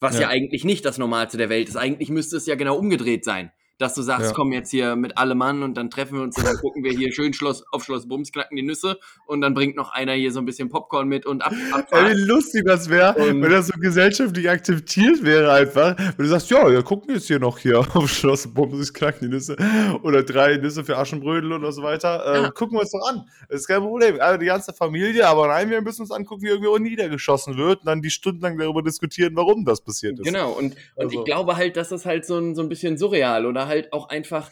[0.00, 0.22] Was ja.
[0.22, 1.76] ja eigentlich nicht das Normalste der Welt ist.
[1.76, 4.32] Eigentlich müsste es ja genau umgedreht sein dass du sagst, ja.
[4.32, 6.92] komm jetzt hier mit allem Mann und dann treffen wir uns und dann gucken wir
[6.92, 10.30] hier schön Schloss auf Schloss Bums, knacken die Nüsse und dann bringt noch einer hier
[10.32, 11.52] so ein bisschen Popcorn mit und ab.
[11.90, 15.96] Ey, wie lustig das wäre, wenn das so gesellschaftlich akzeptiert wäre einfach.
[15.98, 19.34] Wenn du sagst, ja, wir gucken jetzt hier noch hier auf Schloss Bums, knacken die
[19.34, 19.56] Nüsse
[20.02, 22.24] oder drei Nüsse für Aschenbrödel und so weiter.
[22.26, 22.50] Äh, ja.
[22.50, 23.28] Gucken wir uns doch an.
[23.48, 24.20] Das ist kein Problem.
[24.20, 27.86] Also die ganze Familie, aber nein, wir müssen uns angucken, wie irgendwo niedergeschossen wird und
[27.86, 30.24] dann die stundenlang darüber diskutieren, warum das passiert ist.
[30.24, 31.18] Genau, und, und also.
[31.18, 34.08] ich glaube halt, dass das halt so ein, so ein bisschen surreal oder halt auch
[34.08, 34.50] einfach,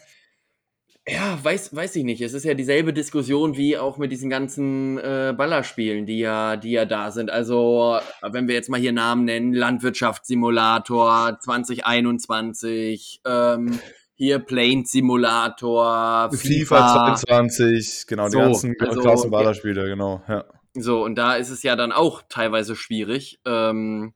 [1.07, 2.21] ja, weiß, weiß ich nicht.
[2.21, 6.71] Es ist ja dieselbe Diskussion wie auch mit diesen ganzen äh, Ballerspielen, die ja, die
[6.71, 7.29] ja da sind.
[7.29, 13.79] Also, wenn wir jetzt mal hier Namen nennen, Landwirtschaftssimulator 2021, ähm,
[14.15, 20.45] hier Plane Simulator, FIFA, FIFA 22, genau, so, die ganzen also, krassen Ballerspiele, genau, ja.
[20.75, 23.39] So, und da ist es ja dann auch teilweise schwierig.
[23.45, 24.13] Ähm,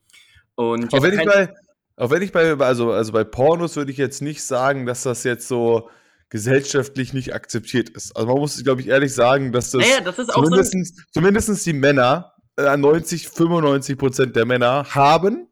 [0.55, 1.53] und auch wenn ich bei,
[1.97, 5.23] auch wenn ich bei, also, also bei Pornos würde ich jetzt nicht sagen, dass das
[5.23, 5.89] jetzt so
[6.29, 8.15] gesellschaftlich nicht akzeptiert ist.
[8.15, 11.73] Also man muss, glaube ich, ehrlich sagen, dass das, naja, das zumindest, so zumindest die
[11.73, 15.47] Männer, äh, 90, 95 Prozent der Männer haben,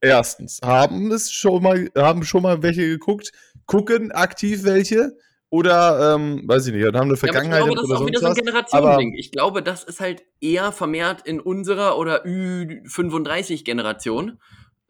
[0.00, 3.32] erstens, haben es schon mal, haben schon mal welche geguckt,
[3.66, 5.12] gucken aktiv welche,
[5.50, 7.66] oder, ähm, weiß ich nicht, haben eine Vergangenheit.
[7.66, 9.14] Ja, ich glaube, das ist auch wieder so ein Generationending.
[9.14, 14.38] Ich glaube, das ist halt eher vermehrt in unserer oder Ü35-Generation.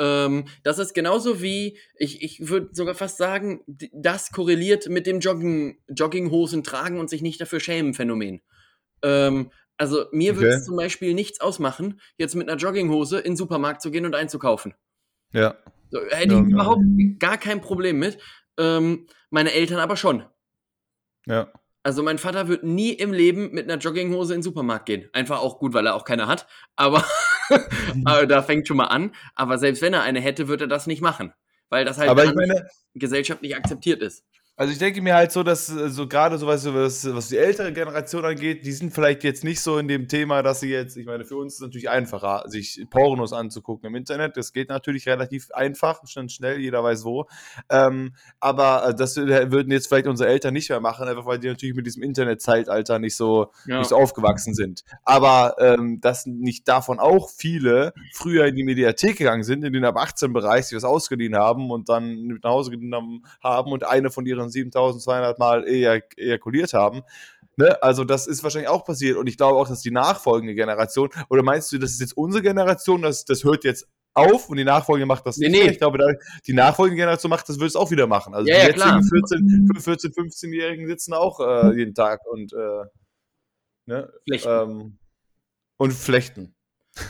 [0.01, 3.61] Ähm, das ist genauso wie, ich, ich würde sogar fast sagen,
[3.93, 8.41] das korreliert mit dem Jogging, Jogginghosen tragen und sich nicht dafür schämen Phänomen.
[9.03, 10.41] Ähm, also mir okay.
[10.41, 14.07] würde es zum Beispiel nichts ausmachen, jetzt mit einer Jogginghose in den Supermarkt zu gehen
[14.07, 14.75] und einzukaufen.
[15.33, 15.59] Ja.
[15.91, 17.09] So, hätte ich ja, überhaupt ja.
[17.19, 18.19] gar kein Problem mit.
[18.59, 20.25] Ähm, meine Eltern aber schon.
[21.27, 21.53] Ja.
[21.83, 25.09] Also mein Vater wird nie im Leben mit einer Jogginghose in den Supermarkt gehen.
[25.13, 26.47] Einfach auch gut, weil er auch keine hat.
[26.77, 27.05] Aber,
[28.05, 29.15] aber da fängt schon mal an.
[29.35, 31.33] Aber selbst wenn er eine hätte, würde er das nicht machen.
[31.71, 34.25] Weil das halt meine, gesellschaftlich akzeptiert ist.
[34.61, 37.73] Also ich denke mir halt so, dass äh, so gerade so was, was die ältere
[37.73, 41.07] Generation angeht, die sind vielleicht jetzt nicht so in dem Thema, dass sie jetzt, ich
[41.07, 44.37] meine, für uns ist es natürlich einfacher, sich Pornos anzugucken im Internet.
[44.37, 47.27] Das geht natürlich relativ einfach, schon schnell, jeder weiß wo.
[47.71, 51.49] Ähm, aber äh, das würden jetzt vielleicht unsere Eltern nicht mehr machen, einfach weil die
[51.49, 53.79] natürlich mit diesem Internetzeitalter nicht so, ja.
[53.79, 54.85] nicht so aufgewachsen sind.
[55.05, 59.87] Aber ähm, dass nicht davon auch viele früher in die Mediathek gegangen sind, in den
[59.87, 63.89] ab 18 Bereich, die was ausgeliehen haben und dann mit nach Hause genommen haben und
[63.89, 67.03] eine von ihren 7200 Mal ejakuliert haben.
[67.57, 67.83] Ne?
[67.83, 71.43] Also das ist wahrscheinlich auch passiert und ich glaube auch, dass die nachfolgende Generation, oder
[71.43, 75.07] meinst du, das ist jetzt unsere Generation, das, das hört jetzt auf und die Nachfolge
[75.07, 75.65] macht das nee, nicht.
[75.65, 75.71] Nee.
[75.71, 75.99] Ich glaube,
[76.47, 78.35] die nachfolgende Generation macht das, wird es auch wieder machen.
[78.35, 82.85] Also ja, die ja, jetzigen 14, 14, 15-Jährigen sitzen auch äh, jeden Tag und äh,
[83.87, 84.13] ne?
[84.25, 84.49] Flechten.
[84.49, 84.99] Ähm,
[85.77, 86.55] und flechten.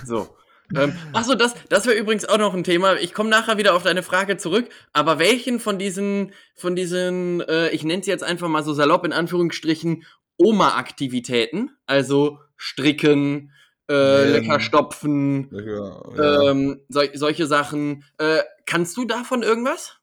[0.05, 0.29] So.
[0.75, 2.97] Ähm, Achso, das, das wäre übrigens auch noch ein Thema.
[2.97, 4.69] Ich komme nachher wieder auf deine Frage zurück.
[4.93, 9.05] Aber welchen von diesen, von diesen, äh, ich nenne es jetzt einfach mal so salopp
[9.05, 10.05] in Anführungsstrichen,
[10.37, 13.53] Oma-Aktivitäten, also Stricken,
[13.91, 16.51] äh, ähm, lecker stopfen, ja, ja.
[16.51, 18.05] Ähm, so, solche Sachen.
[18.19, 19.97] Äh, kannst du davon irgendwas?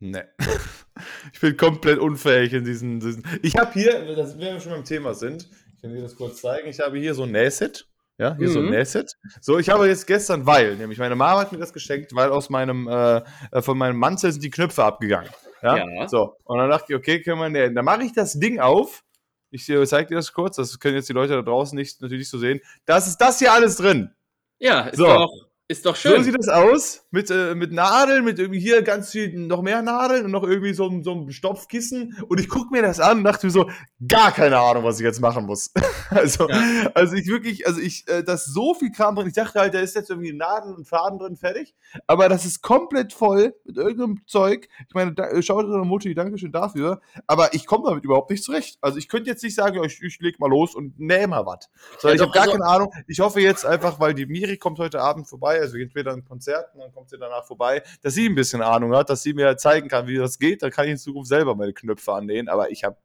[0.00, 0.24] Nee.
[1.32, 3.00] ich bin komplett unfähig in diesen.
[3.00, 6.16] diesen ich habe hier, das, wenn wir schon beim Thema sind, ich kann dir das
[6.16, 7.86] kurz zeigen, ich habe hier so ein Nähset.
[8.18, 8.52] Ja, hier mhm.
[8.52, 8.70] so ein mhm.
[8.70, 9.12] Nähset.
[9.40, 12.48] So, ich habe jetzt gestern, weil, nämlich meine Mama hat mir das geschenkt, weil aus
[12.48, 13.22] meinem, äh,
[13.60, 15.30] von meinem Mantel sind die Knöpfe abgegangen.
[15.62, 15.76] Ja?
[15.76, 16.08] ja.
[16.08, 17.74] So, und dann dachte ich, okay, können wir nähen.
[17.74, 19.04] Dann mache ich das Ding auf
[19.50, 22.30] Ich zeige dir das kurz, das können jetzt die Leute da draußen nicht, natürlich nicht
[22.30, 22.60] so sehen.
[22.86, 24.10] Das ist das hier alles drin.
[24.58, 25.04] Ja, ist, so.
[25.04, 25.30] doch,
[25.68, 26.16] ist doch schön.
[26.16, 27.05] So sieht das aus.
[27.16, 30.74] Mit, äh, mit Nadeln, mit irgendwie hier ganz viel, noch mehr Nadeln und noch irgendwie
[30.74, 32.14] so, so ein Stopfkissen.
[32.28, 33.70] Und ich gucke mir das an und dachte mir so,
[34.06, 35.72] gar keine Ahnung, was ich jetzt machen muss.
[36.10, 36.90] also, ja.
[36.92, 39.28] also ich wirklich, also ich, äh, da ist so viel Kram drin.
[39.28, 41.74] Ich dachte halt, da ist jetzt irgendwie Nadeln und Faden drin, fertig.
[42.06, 44.68] Aber das ist komplett voll mit irgendeinem Zeug.
[44.86, 47.00] Ich meine, da, äh, schaut deine Mutti, Dankeschön dafür.
[47.26, 48.76] Aber ich komme damit überhaupt nicht zurecht.
[48.82, 51.70] Also ich könnte jetzt nicht sagen, ich, ich leg mal los und nähe mal was.
[51.98, 52.92] Sondern ja, ich habe gar also, keine Ahnung.
[53.06, 56.74] Ich hoffe jetzt einfach, weil die Miri kommt heute Abend vorbei, also entweder ein Konzert
[56.74, 59.56] und dann kommt sie danach vorbei, dass sie ein bisschen Ahnung hat, dass sie mir
[59.56, 60.62] zeigen kann, wie das geht.
[60.62, 62.48] Dann kann ich in Zukunft selber meine Knöpfe annähen.
[62.48, 62.96] Aber ich habe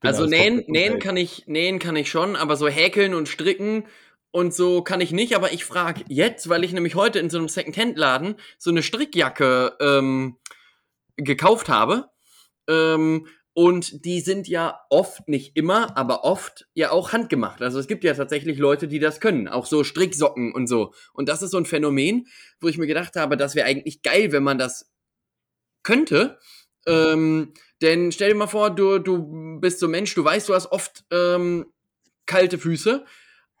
[0.00, 3.84] also nähen, nähen kann ich, nähen kann ich schon, aber so häkeln und stricken
[4.30, 7.38] und so kann ich nicht, aber ich frage jetzt, weil ich nämlich heute in so
[7.38, 10.36] einem Second-Hand-Laden so eine Strickjacke ähm,
[11.16, 12.10] gekauft habe.
[12.68, 13.26] Ähm,
[13.58, 17.60] und die sind ja oft, nicht immer, aber oft ja auch handgemacht.
[17.60, 19.48] Also es gibt ja tatsächlich Leute, die das können.
[19.48, 20.94] Auch so Stricksocken und so.
[21.12, 22.28] Und das ist so ein Phänomen,
[22.60, 24.92] wo ich mir gedacht habe, das wäre eigentlich geil, wenn man das
[25.82, 26.38] könnte.
[26.86, 30.70] Ähm, denn stell dir mal vor, du, du bist so Mensch, du weißt, du hast
[30.70, 31.66] oft ähm,
[32.26, 33.04] kalte Füße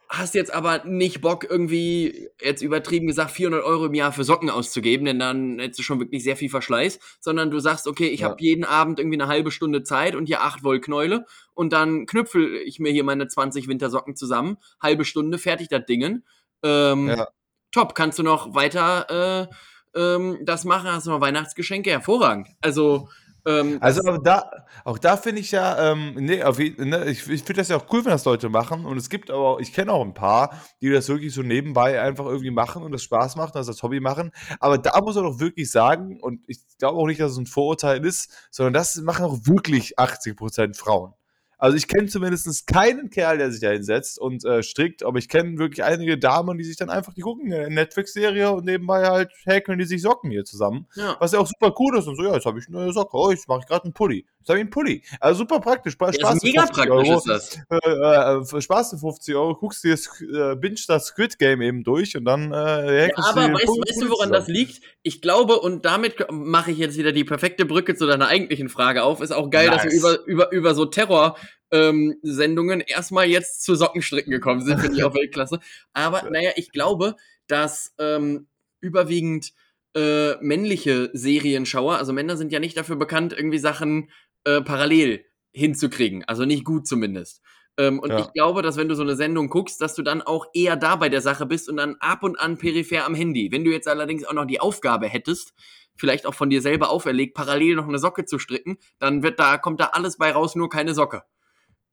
[0.08, 4.48] hast jetzt aber nicht Bock, irgendwie, jetzt übertrieben gesagt, 400 Euro im Jahr für Socken
[4.48, 8.20] auszugeben, denn dann hättest du schon wirklich sehr viel Verschleiß, sondern du sagst, okay, ich
[8.20, 8.28] ja.
[8.28, 12.06] habe jeden Abend irgendwie eine halbe Stunde Zeit und hier 8 Volt Knäule und dann
[12.06, 16.24] knüpfel ich mir hier meine 20 Wintersocken zusammen, halbe Stunde, fertig das Dingen.
[16.62, 17.28] Ähm, ja.
[17.70, 19.54] Top, kannst du noch weiter äh,
[19.94, 22.48] ähm, das machen, hast du noch Weihnachtsgeschenke, hervorragend.
[22.60, 23.08] Also,
[23.48, 24.50] ähm, also aber da,
[24.84, 27.86] auch da finde ich ja, ähm, nee, auf, ne, ich, ich finde das ja auch
[27.90, 28.84] cool, wenn das Leute machen.
[28.84, 30.50] Und es gibt aber, ich kenne auch ein paar,
[30.82, 34.00] die das wirklich so nebenbei einfach irgendwie machen und das Spaß macht, das als Hobby
[34.00, 34.32] machen.
[34.60, 37.46] Aber da muss man doch wirklich sagen, und ich glaube auch nicht, dass es ein
[37.46, 41.14] Vorurteil ist, sondern das machen auch wirklich 80% Frauen.
[41.58, 45.28] Also ich kenne zumindest keinen Kerl, der sich da hinsetzt und äh, strickt, aber ich
[45.28, 49.32] kenne wirklich einige Damen, die sich dann einfach, die gucken eine Netflix-Serie und nebenbei halt
[49.44, 50.86] häkeln die sich Socken hier zusammen.
[50.94, 51.16] Ja.
[51.18, 53.30] Was ja auch super cool ist und so, ja, jetzt habe ich eine Socke, oh,
[53.30, 54.24] jetzt mache ich gerade einen Pulli.
[54.38, 55.02] Jetzt habe ich einen Pulli.
[55.20, 55.94] Also super praktisch.
[55.94, 57.18] Spaß ja, ist mega praktisch Euro.
[57.18, 57.58] ist das.
[57.68, 61.82] Äh, äh, Spaß für 50 Euro, guckst dir das, äh, binge das Squid Game eben
[61.82, 64.80] durch und dann äh, ja, Aber weißt, weißt du, woran das liegt?
[65.02, 69.02] Ich glaube, und damit mache ich jetzt wieder die perfekte Brücke zu deiner eigentlichen Frage
[69.02, 69.82] auf, ist auch geil, nice.
[69.82, 71.36] dass wir über, über, über so Terror
[71.70, 75.60] ähm, Sendungen erstmal jetzt zu Sockenstricken gekommen sind, finde ich auch Weltklasse.
[75.92, 78.48] Aber naja, ich glaube, dass ähm,
[78.80, 79.52] überwiegend
[79.94, 84.10] äh, männliche Serienschauer, also Männer sind ja nicht dafür bekannt, irgendwie Sachen
[84.44, 87.42] äh, parallel hinzukriegen, also nicht gut zumindest.
[87.78, 88.18] Ähm, und ja.
[88.18, 90.96] ich glaube, dass wenn du so eine Sendung guckst, dass du dann auch eher da
[90.96, 93.50] bei der Sache bist und dann ab und an peripher am Handy.
[93.52, 95.54] Wenn du jetzt allerdings auch noch die Aufgabe hättest,
[95.96, 99.58] vielleicht auch von dir selber auferlegt, parallel noch eine Socke zu stricken, dann wird da,
[99.58, 101.22] kommt da alles bei raus, nur keine Socke.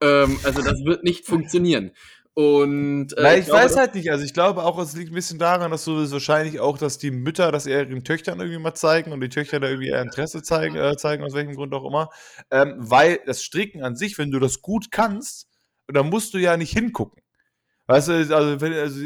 [0.05, 1.91] Ähm, also das wird nicht funktionieren.
[2.35, 4.11] Und äh, Nein, ich, ich glaube, weiß halt nicht.
[4.11, 7.11] Also ich glaube auch, es liegt ein bisschen daran, dass so wahrscheinlich auch, dass die
[7.11, 10.43] Mütter das eher ihren Töchtern irgendwie mal zeigen und die Töchter da irgendwie eher Interesse
[10.43, 12.09] zeigen, äh, zeigen aus welchem Grund auch immer.
[12.51, 15.47] Ähm, weil das Stricken an sich, wenn du das gut kannst,
[15.87, 17.21] dann musst du ja nicht hingucken.
[17.87, 18.99] Weißt du, also, wenn, also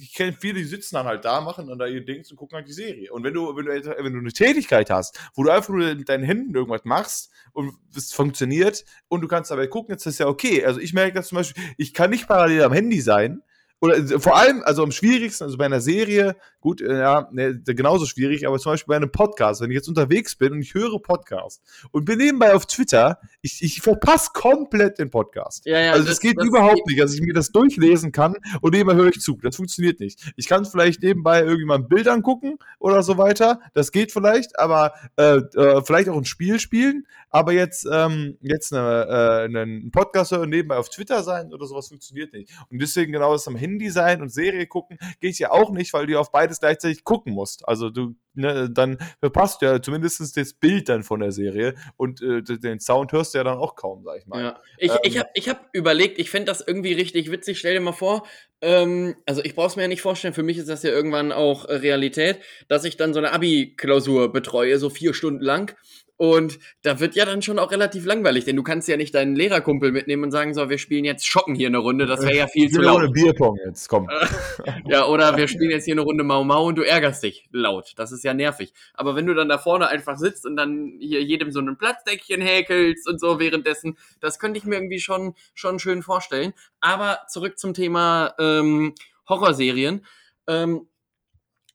[0.00, 2.56] ich kenne viele, die sitzen dann halt da, machen dann da ihr Ding und gucken
[2.56, 3.12] halt die Serie.
[3.12, 6.08] Und wenn du, wenn du, wenn du eine Tätigkeit hast, wo du einfach nur mit
[6.08, 10.26] deinen Händen irgendwas machst und es funktioniert und du kannst dabei gucken, jetzt ist ja
[10.26, 10.64] okay.
[10.64, 13.42] Also ich merke das zum Beispiel, ich kann nicht parallel am Handy sein
[13.84, 17.60] oder äh, vor allem, also am schwierigsten, also bei einer Serie, gut, äh, ja, ne,
[17.62, 20.72] genauso schwierig, aber zum Beispiel bei einem Podcast, wenn ich jetzt unterwegs bin und ich
[20.72, 25.66] höre Podcast und bin nebenbei auf Twitter, ich, ich verpasse komplett den Podcast.
[25.66, 26.86] Ja, ja, also das, das geht das überhaupt geht.
[26.86, 29.38] nicht, dass ich mir das durchlesen kann und nebenbei höre ich zu.
[29.42, 30.32] Das funktioniert nicht.
[30.36, 33.60] Ich kann vielleicht nebenbei irgendwie mal ein Bild angucken oder so weiter.
[33.74, 37.06] Das geht vielleicht, aber äh, äh, vielleicht auch ein Spiel spielen.
[37.34, 41.88] Aber jetzt, ähm, jetzt eine, äh, einen Podcast hören, nebenbei auf Twitter sein oder sowas
[41.88, 42.48] funktioniert nicht.
[42.70, 46.06] Und deswegen genau das am Handy sein und Serie gucken geht ja auch nicht, weil
[46.06, 47.66] du auf beides gleichzeitig gucken musst.
[47.68, 52.22] Also du ne, dann verpasst du ja zumindest das Bild dann von der Serie und
[52.22, 54.42] äh, den Sound hörst du ja dann auch kaum, sag ich mal.
[54.42, 54.60] Ja.
[54.78, 57.58] Ich, ähm, ich habe ich hab überlegt, ich fände das irgendwie richtig witzig.
[57.58, 58.26] Stell dir mal vor,
[58.60, 61.64] ähm, also ich brauch's mir ja nicht vorstellen, für mich ist das ja irgendwann auch
[61.66, 65.76] äh, Realität, dass ich dann so eine Abi-Klausur betreue, so vier Stunden lang
[66.16, 69.34] und da wird ja dann schon auch relativ langweilig, denn du kannst ja nicht deinen
[69.34, 72.46] Lehrerkumpel mitnehmen und sagen, so, wir spielen jetzt Schocken hier eine Runde, das wäre ja
[72.46, 72.98] viel zu laut.
[72.98, 74.08] Ohne Bierpong jetzt, komm.
[74.86, 77.94] ja, oder wir spielen jetzt hier eine Runde Mau Mau und du ärgerst dich laut.
[77.96, 78.72] Das ist ja nervig.
[78.94, 82.40] Aber wenn du dann da vorne einfach sitzt und dann hier jedem so ein Platzdeckchen
[82.40, 86.52] häkelst und so währenddessen, das könnte ich mir irgendwie schon, schon schön vorstellen.
[86.80, 88.94] Aber zurück zum Thema ähm,
[89.28, 90.04] Horrorserien.
[90.46, 90.86] Ähm,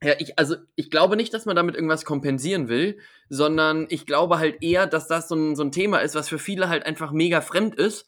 [0.04, 2.97] ja, ich, also ich glaube nicht, dass man damit irgendwas kompensieren will,
[3.28, 6.39] sondern ich glaube halt eher, dass das so ein, so ein Thema ist, was für
[6.39, 8.08] viele halt einfach mega fremd ist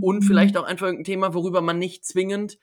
[0.00, 2.58] und vielleicht auch einfach ein Thema, worüber man nicht zwingend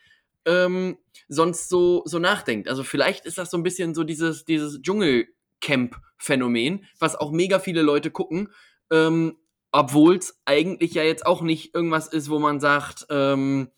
[0.46, 0.98] ähm,
[1.28, 2.68] sonst so, so nachdenkt.
[2.68, 7.84] Also vielleicht ist das so ein bisschen so dieses, dieses Dschungelcamp-Phänomen, was auch mega viele
[7.84, 8.50] Leute gucken,
[8.92, 9.38] ähm,
[9.72, 13.70] obwohl es eigentlich ja jetzt auch nicht irgendwas ist, wo man sagt, ähm,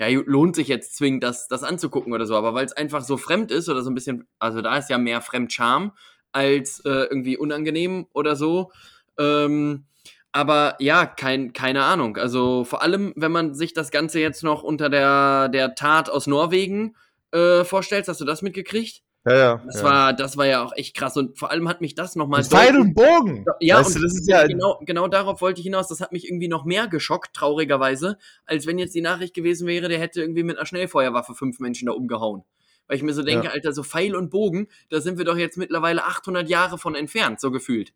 [0.00, 3.16] ja, lohnt sich jetzt zwingend, das, das anzugucken oder so, aber weil es einfach so
[3.16, 5.92] fremd ist oder so ein bisschen, also da ist ja mehr Fremdscham
[6.32, 8.72] als äh, irgendwie unangenehm oder so.
[9.18, 9.84] Ähm,
[10.32, 12.16] aber ja, kein, keine Ahnung.
[12.16, 16.26] Also vor allem, wenn man sich das Ganze jetzt noch unter der, der Tat aus
[16.26, 16.96] Norwegen
[17.30, 19.02] äh, vorstellt, hast du das mitgekriegt?
[19.26, 19.62] Ja, ja.
[19.64, 19.84] Das, ja.
[19.84, 22.44] War, das war ja auch echt krass und vor allem hat mich das nochmal.
[22.44, 23.44] Pfeil und Bogen!
[23.60, 25.88] Ja, weißt und du, das ist ja genau, genau darauf wollte ich hinaus.
[25.88, 29.88] Das hat mich irgendwie noch mehr geschockt, traurigerweise, als wenn jetzt die Nachricht gewesen wäre,
[29.88, 32.44] der hätte irgendwie mit einer Schnellfeuerwaffe fünf Menschen da umgehauen.
[32.86, 33.52] Weil ich mir so denke, ja.
[33.52, 37.40] Alter, so Pfeil und Bogen, da sind wir doch jetzt mittlerweile 800 Jahre von entfernt,
[37.40, 37.94] so gefühlt.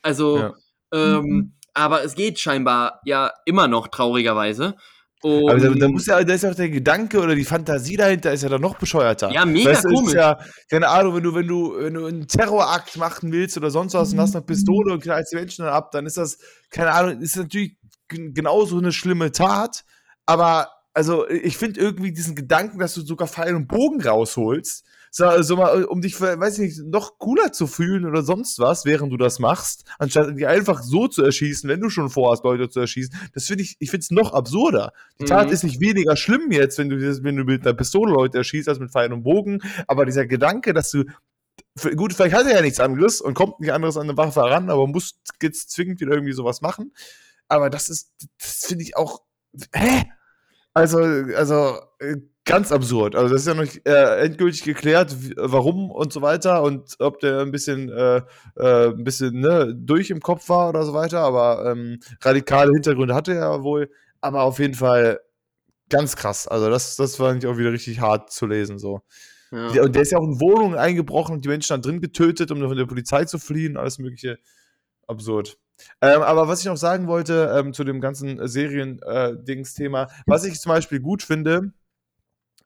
[0.00, 0.54] Also, ja.
[0.92, 4.76] ähm, mhm aber es geht scheinbar ja immer noch traurigerweise.
[5.22, 7.96] Und aber da, da, muss ja, da ist ja auch der Gedanke oder die Fantasie
[7.96, 9.30] dahinter ist ja dann noch bescheuerter.
[9.30, 10.14] Ja, mega weißt, komisch.
[10.14, 10.36] Ja,
[10.68, 14.12] keine Ahnung, wenn du, wenn du, wenn du einen Terrorakt machen willst oder sonst was
[14.12, 16.38] und hast eine Pistole und knallst die Menschen dann ab, dann ist das,
[16.70, 17.76] keine Ahnung, ist natürlich
[18.08, 19.84] genauso eine schlimme Tat.
[20.26, 24.84] Aber also ich finde irgendwie diesen Gedanken, dass du sogar Pfeil und Bogen rausholst,
[25.14, 28.86] so, so mal, um dich, weiß ich nicht, noch cooler zu fühlen oder sonst was,
[28.86, 32.70] während du das machst, anstatt dich einfach so zu erschießen, wenn du schon vorhast, Leute
[32.70, 33.14] zu erschießen.
[33.34, 34.94] Das finde ich, ich finde es noch absurder.
[35.20, 35.52] Die Tat mhm.
[35.52, 38.78] ist nicht weniger schlimm jetzt, wenn du, wenn du mit einer Pistole Leute erschießt, als
[38.78, 41.04] mit Pfeil und Bogen, aber dieser Gedanke, dass du
[41.94, 44.70] gut, vielleicht hat er ja nichts anderes und kommt nicht anderes an eine Waffe heran,
[44.70, 46.94] aber muss jetzt zwingend wieder irgendwie sowas machen.
[47.48, 49.20] Aber das ist, das finde ich auch,
[49.74, 50.04] hä?
[50.72, 53.14] Also, also, äh, ganz absurd.
[53.14, 57.20] Also das ist ja noch nicht äh, endgültig geklärt, warum und so weiter und ob
[57.20, 58.22] der ein bisschen, äh,
[58.56, 61.20] äh, ein bisschen ne, durch im Kopf war oder so weiter.
[61.20, 63.90] Aber ähm, radikale Hintergründe hatte er wohl.
[64.20, 65.20] Aber auf jeden Fall
[65.88, 66.48] ganz krass.
[66.48, 69.02] Also das, das fand ich auch wieder richtig hart zu lesen so.
[69.50, 69.82] Ja.
[69.82, 72.58] Und der ist ja auch in Wohnungen eingebrochen und die Menschen dann drin getötet, um
[72.60, 74.38] von der Polizei zu fliehen, alles mögliche.
[75.06, 75.58] Absurd.
[76.00, 80.60] Ähm, aber was ich noch sagen wollte ähm, zu dem ganzen Serien-Dings-Thema, äh, was ich
[80.60, 81.72] zum Beispiel gut finde,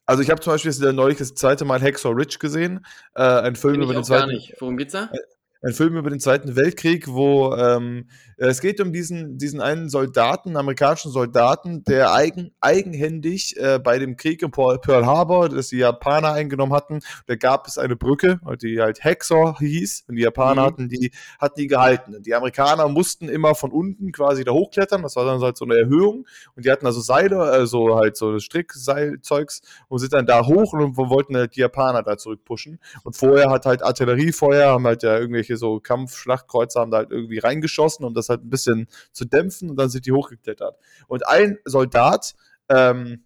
[0.07, 3.57] also ich habe zum Beispiel jetzt neulich das zweite Mal Hacksaw Rich gesehen, äh, ein
[3.57, 4.29] Film über den zweiten.
[4.29, 4.55] Gar nicht.
[4.61, 5.11] Worum geht's da?
[5.13, 5.19] Äh,
[5.63, 10.57] ein Film über den Zweiten Weltkrieg, wo ähm, es geht um diesen, diesen einen Soldaten,
[10.57, 16.32] amerikanischen Soldaten, der eigen, eigenhändig äh, bei dem Krieg in Pearl Harbor, das die Japaner
[16.32, 20.66] eingenommen hatten, da gab es eine Brücke, die halt Hacksaw hieß, und die Japaner mhm.
[20.66, 22.22] hatten die, hatten die gehalten.
[22.22, 25.76] Die Amerikaner mussten immer von unten quasi da hochklettern, das war dann halt so eine
[25.76, 30.74] Erhöhung, und die hatten also Seile, also halt so Strickseilzeugs, und sind dann da hoch
[30.74, 32.80] und wollten halt die Japaner da zurückpushen.
[33.03, 37.39] Und vorher hat halt Artilleriefeuer, haben halt ja irgendwelche so Kampfschlachtkreuzer haben da halt irgendwie
[37.39, 40.79] reingeschossen, um das halt ein bisschen zu dämpfen und dann sind die hochgeklettert.
[41.07, 42.35] Und ein Soldat,
[42.68, 43.24] ähm,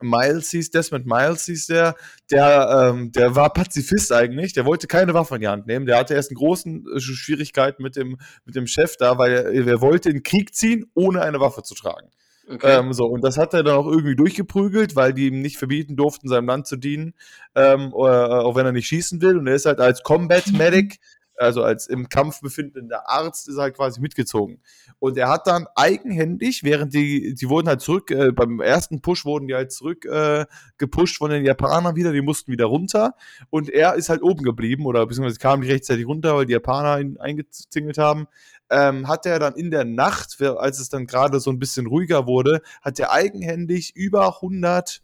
[0.00, 1.94] Miles hieß, Desmond Miles hieß der,
[2.30, 5.98] der, ähm, der war Pazifist eigentlich, der wollte keine Waffe in die Hand nehmen, der
[5.98, 9.80] hatte erst eine großen äh, Schwierigkeiten mit dem, mit dem Chef da, weil er, er
[9.80, 12.10] wollte in den Krieg ziehen, ohne eine Waffe zu tragen.
[12.50, 12.78] Okay.
[12.78, 15.96] Ähm, so, und das hat er dann auch irgendwie durchgeprügelt, weil die ihm nicht verbieten
[15.96, 17.12] durften, seinem Land zu dienen,
[17.54, 19.36] ähm, oder, äh, auch wenn er nicht schießen will.
[19.36, 20.98] Und er ist halt als Combat Medic
[21.38, 24.60] also als im Kampf befindender Arzt, ist halt quasi mitgezogen.
[24.98, 29.24] Und er hat dann eigenhändig, während die, die wurden halt zurück, äh, beim ersten Push
[29.24, 30.46] wurden die halt zurück äh,
[31.16, 33.14] von den Japanern wieder, die mussten wieder runter.
[33.50, 37.00] Und er ist halt oben geblieben, oder beziehungsweise kam nicht rechtzeitig runter, weil die Japaner
[37.00, 38.26] ihn eingezingelt haben.
[38.70, 42.26] Ähm, hat er dann in der Nacht, als es dann gerade so ein bisschen ruhiger
[42.26, 45.02] wurde, hat er eigenhändig über 100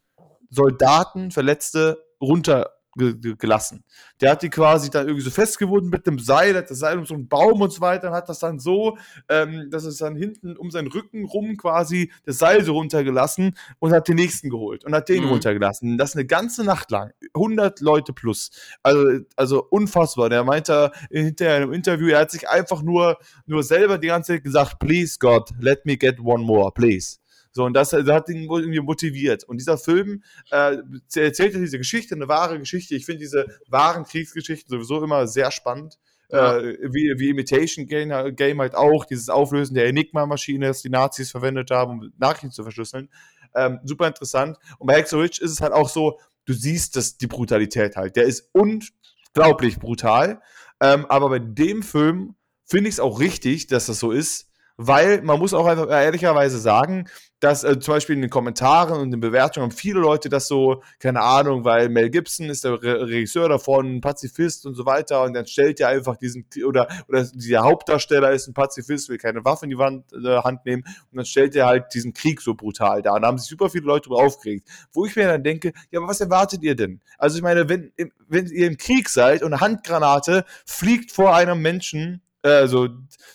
[0.50, 3.84] Soldaten, Verletzte runter ge gelassen.
[4.20, 7.06] Der hat die quasi dann irgendwie so festgewunden mit dem Seil, hat das Seil um
[7.06, 8.96] so einen Baum und so weiter, und hat das dann so,
[9.28, 13.92] ähm, dass es dann hinten um seinen Rücken rum quasi das Seil so runtergelassen und
[13.92, 15.30] hat den nächsten geholt und hat den mhm.
[15.30, 15.98] runtergelassen.
[15.98, 17.12] Das eine ganze Nacht lang.
[17.34, 18.50] 100 Leute plus.
[18.82, 20.28] Also, also unfassbar.
[20.28, 24.44] Der meinte hinterher im Interview, er hat sich einfach nur, nur selber die ganze Zeit
[24.44, 27.18] gesagt, please God, let me get one more, please.
[27.56, 29.44] So, und das, das hat ihn irgendwie motiviert.
[29.44, 30.78] Und dieser Film äh,
[31.14, 32.96] erzählt diese Geschichte, eine wahre Geschichte.
[32.96, 35.98] Ich finde diese wahren Kriegsgeschichten sowieso immer sehr spannend.
[36.30, 36.58] Ja.
[36.58, 41.30] Äh, wie, wie Imitation Game, Game halt auch, dieses Auflösen der Enigma-Maschine, das die Nazis
[41.30, 43.08] verwendet haben, um Nachrichten zu verschlüsseln.
[43.54, 44.58] Ähm, super interessant.
[44.80, 48.16] Und bei Hexo Rich ist es halt auch so, du siehst das, die Brutalität halt.
[48.16, 50.42] Der ist unglaublich brutal.
[50.80, 52.34] Ähm, aber bei dem Film
[52.64, 56.58] finde ich es auch richtig, dass das so ist, weil man muss auch einfach ehrlicherweise
[56.58, 57.08] sagen,
[57.44, 60.48] dass äh, zum Beispiel in den Kommentaren und in den Bewertungen haben viele Leute das
[60.48, 65.22] so, keine Ahnung, weil Mel Gibson ist der Re Regisseur davon, Pazifist und so weiter
[65.24, 69.44] und dann stellt er einfach diesen, oder, oder der Hauptdarsteller ist ein Pazifist, will keine
[69.44, 72.54] Waffe in die Wand, äh, Hand nehmen und dann stellt er halt diesen Krieg so
[72.54, 75.44] brutal da und da haben sich super viele Leute darüber aufgeregt, wo ich mir dann
[75.44, 77.02] denke, ja, aber was erwartet ihr denn?
[77.18, 77.92] Also ich meine, wenn,
[78.26, 82.88] wenn ihr im Krieg seid und eine Handgranate fliegt vor einem Menschen, also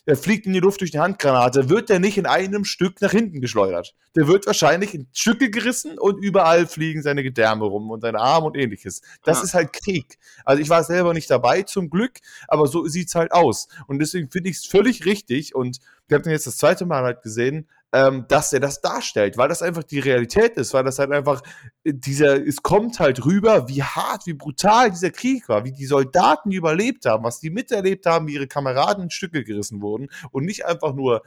[0.06, 3.12] der fliegt in die Luft durch die Handgranate, wird der nicht in einem Stück nach
[3.12, 3.96] hinten geschleudert.
[4.16, 8.48] Der wird wahrscheinlich in Stücke gerissen und überall fliegen seine Gedärme rum und seine Arme
[8.48, 9.02] und ähnliches.
[9.24, 9.44] Das ja.
[9.44, 10.18] ist halt Krieg.
[10.46, 13.68] Also ich war selber nicht dabei, zum Glück, aber so sieht's halt aus.
[13.88, 17.04] Und deswegen finde ich es völlig richtig und wir haben den jetzt das zweite Mal
[17.04, 21.00] halt gesehen, ähm, dass er das darstellt, weil das einfach die Realität ist, weil das
[21.00, 21.42] halt einfach
[21.84, 25.86] äh, dieser, es kommt halt rüber, wie hart, wie brutal dieser Krieg war, wie die
[25.86, 30.46] Soldaten überlebt haben, was die miterlebt haben, wie ihre Kameraden in Stücke gerissen wurden und
[30.46, 31.24] nicht einfach nur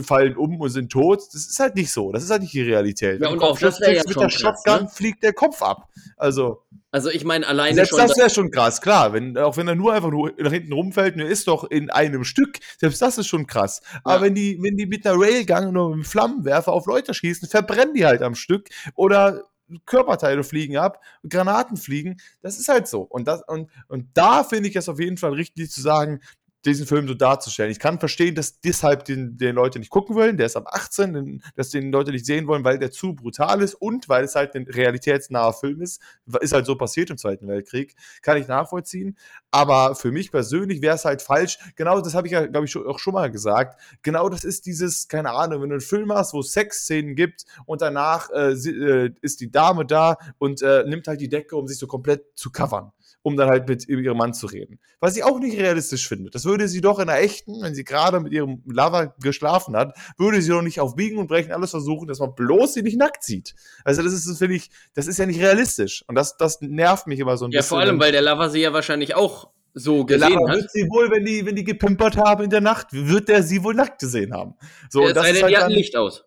[0.00, 1.20] fallen um und sind tot.
[1.32, 2.12] Das ist halt nicht so.
[2.12, 3.20] Das ist halt nicht die Realität.
[3.20, 4.88] Ja, und auch das wäre ja mit der Shotgun ne?
[4.88, 5.88] fliegt der Kopf ab.
[6.16, 6.62] Also.
[6.90, 7.98] Also ich meine alleine selbst schon.
[7.98, 9.12] das wäre schon krass, klar.
[9.12, 12.22] Wenn, auch wenn er nur einfach nur nach hinten rumfällt er ist doch in einem
[12.22, 13.80] Stück, selbst das ist schon krass.
[13.92, 14.00] Ja.
[14.04, 17.48] Aber wenn die, wenn die mit einer Railgun oder mit einem Flammenwerfer auf Leute schießen,
[17.48, 19.42] verbrennen die halt am Stück oder
[19.86, 23.02] Körperteile fliegen ab, Granaten fliegen, das ist halt so.
[23.02, 26.20] Und, das, und, und da finde ich es auf jeden Fall richtig zu sagen,
[26.66, 27.70] diesen Film so darzustellen.
[27.70, 30.36] Ich kann verstehen, dass deshalb den, den Leute nicht gucken wollen.
[30.36, 33.74] Der ist ab 18, dass den Leute nicht sehen wollen, weil der zu brutal ist
[33.74, 36.00] und weil es halt ein realitätsnaher Film ist.
[36.40, 37.94] Ist halt so passiert im Zweiten Weltkrieg.
[38.22, 39.16] Kann ich nachvollziehen.
[39.50, 41.58] Aber für mich persönlich wäre es halt falsch.
[41.76, 43.80] Genau das habe ich ja, glaube ich, auch schon mal gesagt.
[44.02, 47.44] Genau das ist dieses, keine Ahnung, wenn du einen Film hast, wo es Sexszenen gibt
[47.66, 51.66] und danach äh, äh, ist die Dame da und äh, nimmt halt die Decke, um
[51.66, 52.92] sich so komplett zu covern
[53.24, 54.78] um dann halt mit ihrem Mann zu reden.
[55.00, 56.30] Was ich auch nicht realistisch finde.
[56.30, 59.96] Das würde sie doch in der echten, wenn sie gerade mit ihrem Lover geschlafen hat,
[60.18, 62.98] würde sie doch nicht auf Biegen und Brechen alles versuchen, dass man bloß sie nicht
[62.98, 63.54] nackt sieht.
[63.82, 66.04] Also das ist, finde ich, das ist ja nicht realistisch.
[66.06, 67.76] Und das, das nervt mich immer so ein ja, bisschen.
[67.76, 70.56] Ja, vor allem, weil der Lover sie ja wahrscheinlich auch so gesehen der Lover hat.
[70.58, 73.64] Wird sie wohl, wenn die, wenn die gepimpert haben in der Nacht, wird der sie
[73.64, 74.54] wohl nackt gesehen haben.
[74.90, 76.24] So, ja, das sei denn, halt die hatten Licht aus.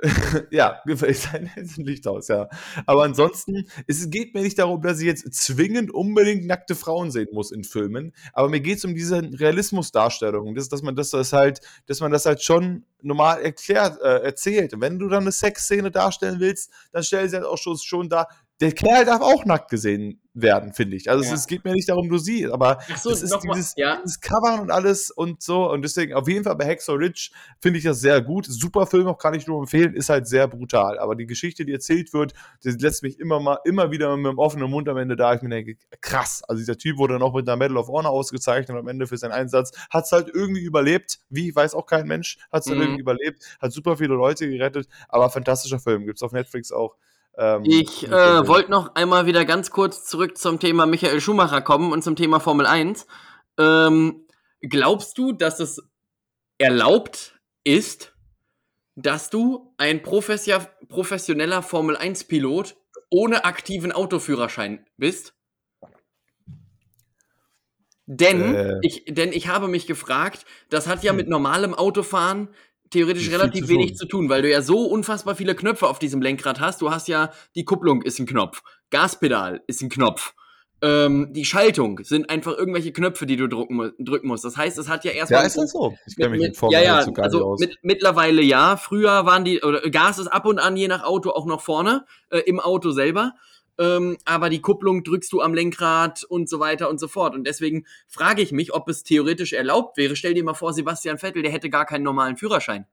[0.50, 2.48] ja, sein Licht aus, ja.
[2.86, 7.28] Aber ansonsten, es geht mir nicht darum, dass ich jetzt zwingend unbedingt nackte Frauen sehen
[7.32, 11.32] muss in Filmen, aber mir geht es um diese Realismusdarstellung, das, dass man das, das
[11.32, 14.74] halt, dass man das halt schon normal erklärt, äh, erzählt.
[14.74, 18.08] Und wenn du dann eine Sexszene darstellen willst, dann stell sie halt auch schon, schon
[18.08, 18.28] da,
[18.60, 21.10] der Kerl darf auch nackt gesehen werden, finde ich.
[21.10, 21.32] Also ja.
[21.32, 23.96] es, es, geht mir nicht darum, du siehst, aber so, es ist dieses, mal, ja.
[24.02, 25.70] dieses Covern und alles und so.
[25.70, 27.30] Und deswegen auf jeden Fall bei Hexor Ridge
[27.60, 28.46] finde ich das sehr gut.
[28.46, 30.98] Super Film, auch kann ich nur empfehlen, ist halt sehr brutal.
[30.98, 32.32] Aber die Geschichte, die erzählt wird,
[32.64, 35.34] die lässt mich immer mal, immer wieder mit einem offenen Mund am Ende da.
[35.34, 36.42] Ich mir denke, krass.
[36.46, 39.16] Also dieser Typ wurde dann auch mit einer Medal of Honor ausgezeichnet am Ende für
[39.16, 39.72] seinen Einsatz.
[39.90, 41.18] Hat es halt irgendwie überlebt.
[41.30, 42.38] Wie, weiß auch kein Mensch.
[42.52, 42.80] Hat es mhm.
[42.80, 43.42] irgendwie überlebt.
[43.60, 44.88] Hat super viele Leute gerettet.
[45.08, 46.06] Aber fantastischer Film.
[46.06, 46.96] Gibt es auf Netflix auch.
[47.36, 51.92] Ähm, ich äh, wollte noch einmal wieder ganz kurz zurück zum Thema Michael Schumacher kommen
[51.92, 53.06] und zum Thema Formel 1.
[53.58, 54.26] Ähm,
[54.60, 55.82] glaubst du, dass es
[56.58, 58.14] erlaubt ist,
[58.96, 62.76] dass du ein professioneller Formel 1-Pilot
[63.10, 65.34] ohne aktiven Autoführerschein bist?
[68.10, 68.78] Denn, äh.
[68.80, 71.18] ich, denn ich habe mich gefragt, das hat ja hm.
[71.18, 72.48] mit normalem Autofahren
[72.90, 76.60] theoretisch relativ wenig zu tun, weil du ja so unfassbar viele Knöpfe auf diesem Lenkrad
[76.60, 76.80] hast.
[76.80, 80.34] Du hast ja die Kupplung ist ein Knopf, Gaspedal ist ein Knopf.
[80.80, 84.44] Ähm, die Schaltung sind einfach irgendwelche Knöpfe, die du drücken, drücken musst.
[84.44, 85.40] Das heißt, es hat ja erstmal.
[85.40, 85.94] Ja, ist das so?
[86.06, 87.60] Ich kenne mich mit, mit Ja, ja, also aus.
[87.60, 88.76] Mit, mittlerweile ja.
[88.76, 92.04] Früher waren die, oder Gas ist ab und an je nach Auto auch noch vorne,
[92.30, 93.32] äh, im Auto selber
[93.78, 97.34] ähm, aber die Kupplung drückst du am Lenkrad und so weiter und so fort.
[97.34, 100.16] Und deswegen frage ich mich, ob es theoretisch erlaubt wäre.
[100.16, 102.86] Stell dir mal vor, Sebastian Vettel, der hätte gar keinen normalen Führerschein.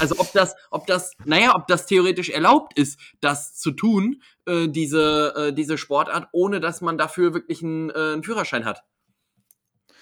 [0.00, 4.68] Also ob das, ob das, naja, ob das theoretisch erlaubt ist, das zu tun, äh,
[4.68, 8.82] diese, äh, diese Sportart, ohne dass man dafür wirklich einen, äh, einen Führerschein hat.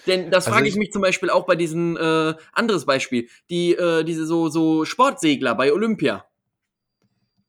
[0.06, 3.28] Denn das also frage ich, ich mich zum Beispiel auch bei diesen äh, anderes Beispiel,
[3.50, 6.26] die äh, diese so so Sportsegler bei Olympia.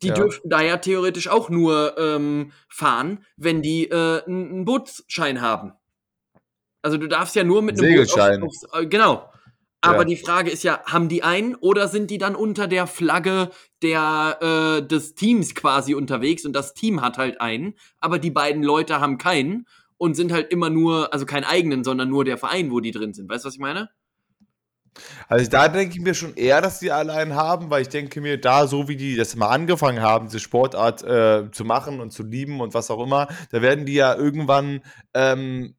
[0.02, 0.14] Die ja.
[0.14, 5.74] dürften da ja theoretisch auch nur ähm, fahren, wenn die äh, einen Bootsschein haben.
[6.82, 8.42] Also du darfst ja nur mit einem Segelschein.
[8.42, 9.30] Boot aufs, aufs, äh, genau.
[9.82, 10.04] Aber ja.
[10.06, 13.52] die Frage ist ja, haben die einen oder sind die dann unter der Flagge
[13.84, 18.64] der, äh, des Teams quasi unterwegs und das Team hat halt einen, aber die beiden
[18.64, 19.68] Leute haben keinen
[19.98, 23.14] und sind halt immer nur, also keinen eigenen, sondern nur der Verein, wo die drin
[23.14, 23.30] sind.
[23.30, 23.90] Weißt du, was ich meine?
[25.28, 28.40] Also da denke ich mir schon eher, dass die allein haben, weil ich denke mir,
[28.40, 32.24] da, so wie die das mal angefangen haben, diese Sportart äh, zu machen und zu
[32.24, 34.82] lieben und was auch immer, da werden die ja irgendwann
[35.14, 35.76] ähm,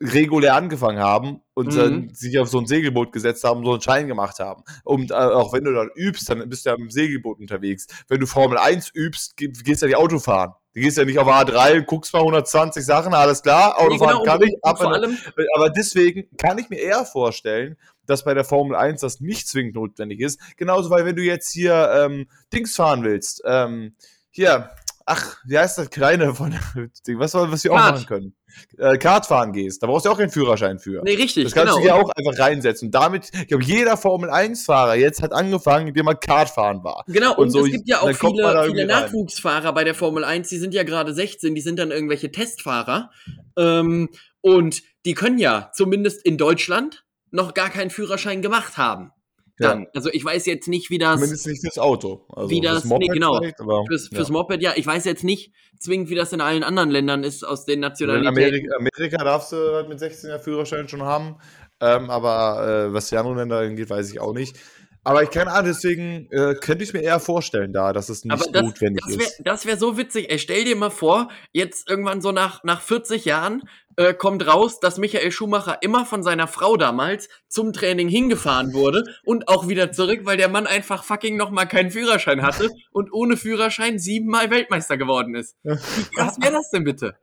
[0.00, 2.10] regulär angefangen haben und mhm.
[2.14, 4.62] sich auf so ein Segelboot gesetzt haben, so einen Schein gemacht haben.
[4.84, 7.86] Und äh, auch wenn du dann übst, dann bist du ja dem Segelboot unterwegs.
[8.06, 10.52] Wenn du Formel 1 übst, gehst du ja die Auto fahren.
[10.74, 14.32] Du gehst ja nicht auf A3, guckst mal 120 Sachen, alles klar, Autofahren nee, genau,
[14.32, 14.54] kann ich.
[14.62, 15.10] Aber,
[15.56, 17.76] aber deswegen kann ich mir eher vorstellen,
[18.08, 20.40] dass bei der Formel 1 das nicht zwingend notwendig ist.
[20.56, 23.94] Genauso, weil wenn du jetzt hier ähm, Dings fahren willst, ähm,
[24.30, 24.70] hier,
[25.04, 28.34] ach, wie heißt das kleine von was, was wir auch machen können?
[28.78, 31.02] Äh, Kart fahren gehst, da brauchst du auch keinen Führerschein für.
[31.02, 31.44] Nee, richtig.
[31.44, 31.76] Das kannst genau.
[31.76, 32.88] du dir auch einfach reinsetzen.
[32.88, 37.04] Und damit, ich glaube, jeder Formel-1-Fahrer jetzt hat angefangen, indem er Kart fahren war.
[37.06, 40.48] Genau, und, und so, es gibt ja auch viele, viele Nachwuchsfahrer bei der Formel 1,
[40.48, 43.10] die sind ja gerade 16, die sind dann irgendwelche Testfahrer.
[43.56, 44.08] Ähm,
[44.40, 49.12] und die können ja zumindest in Deutschland noch gar keinen Führerschein gemacht haben
[49.58, 49.82] dann.
[49.82, 49.88] Ja.
[49.94, 51.16] Also ich weiß jetzt nicht, wie das.
[51.16, 52.24] Zumindest nicht fürs Auto.
[52.28, 53.40] Also wie das, Moped nee, genau.
[53.58, 54.32] Aber, fürs, fürs ja.
[54.32, 54.72] Moped, ja.
[54.76, 58.36] Ich weiß jetzt nicht zwingend, wie das in allen anderen Ländern ist, aus den Nationalitäten.
[58.36, 61.36] In Amerika, Amerika darfst du halt mit 16 er Führerschein schon haben.
[61.80, 64.56] Ähm, aber äh, was die anderen Länder angeht, weiß ich auch nicht.
[65.04, 68.54] Aber ich keine Ahnung, deswegen äh, könnte ich mir eher vorstellen da, dass es nicht
[68.54, 69.40] das, notwendig das wär, ist.
[69.44, 70.30] Das wäre so witzig.
[70.30, 73.62] Ey, stell dir mal vor, jetzt irgendwann so nach, nach 40 Jahren
[73.98, 79.02] äh, kommt raus, dass Michael Schumacher immer von seiner Frau damals zum Training hingefahren wurde
[79.24, 83.36] und auch wieder zurück, weil der Mann einfach fucking nochmal keinen Führerschein hatte und ohne
[83.36, 85.56] Führerschein siebenmal Weltmeister geworden ist.
[85.64, 87.16] Wie krass wäre das denn bitte?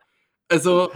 [0.50, 0.92] Also.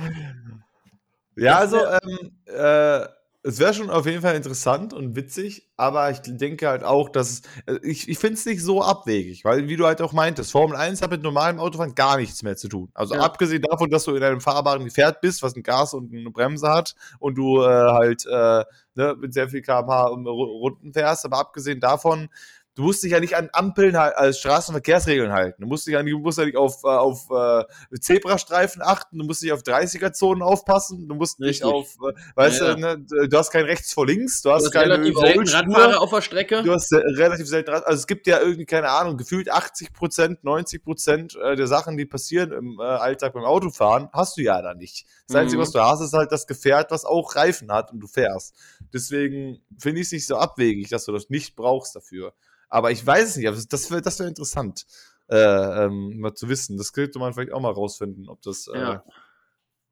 [1.38, 3.08] Ja, also, ähm, äh,
[3.42, 7.30] es wäre schon auf jeden Fall interessant und witzig, aber ich denke halt auch, dass
[7.30, 10.52] es, äh, ich, ich finde es nicht so abwegig, weil, wie du halt auch meintest,
[10.52, 12.90] Formel 1 hat mit normalem Autofahren gar nichts mehr zu tun.
[12.94, 13.22] Also ja.
[13.22, 16.68] abgesehen davon, dass du in einem fahrbaren Gefährt bist, was ein Gas und eine Bremse
[16.70, 18.66] hat und du äh, halt äh,
[18.96, 22.28] ne, mit sehr viel kmh Runden fährst, aber abgesehen davon
[22.80, 25.64] du musst dich ja nicht an Ampeln als Straßenverkehrsregeln halten.
[25.64, 27.66] Du musst dich ja nicht, musst ja nicht auf, äh, auf äh,
[28.00, 31.66] Zebrastreifen achten, du musst nicht auf 30er-Zonen aufpassen, du musst Richtig.
[31.66, 34.62] nicht auf, äh, weißt ja, du, ne, du hast kein rechts vor links, du hast,
[34.62, 36.64] du hast keine relativ selten Radfahrer auf der Strecke.
[36.64, 39.92] Du hast äh, relativ selten Rad, also es gibt ja irgendwie, keine Ahnung, gefühlt 80
[39.92, 44.42] Prozent, 90 Prozent äh, der Sachen, die passieren im äh, Alltag beim Autofahren, hast du
[44.42, 45.06] ja da nicht.
[45.28, 45.42] Das mhm.
[45.42, 48.56] Einzige, was du hast, ist halt das Gefährt, was auch Reifen hat und du fährst.
[48.94, 52.34] Deswegen finde ich es nicht so abwegig, dass du das nicht brauchst dafür.
[52.70, 54.86] Aber ich weiß es nicht, aber das wäre das wär interessant,
[55.28, 56.78] äh, ähm, mal zu wissen.
[56.78, 58.68] Das könnte man vielleicht auch mal rausfinden, ob das.
[58.68, 59.04] Äh, ja.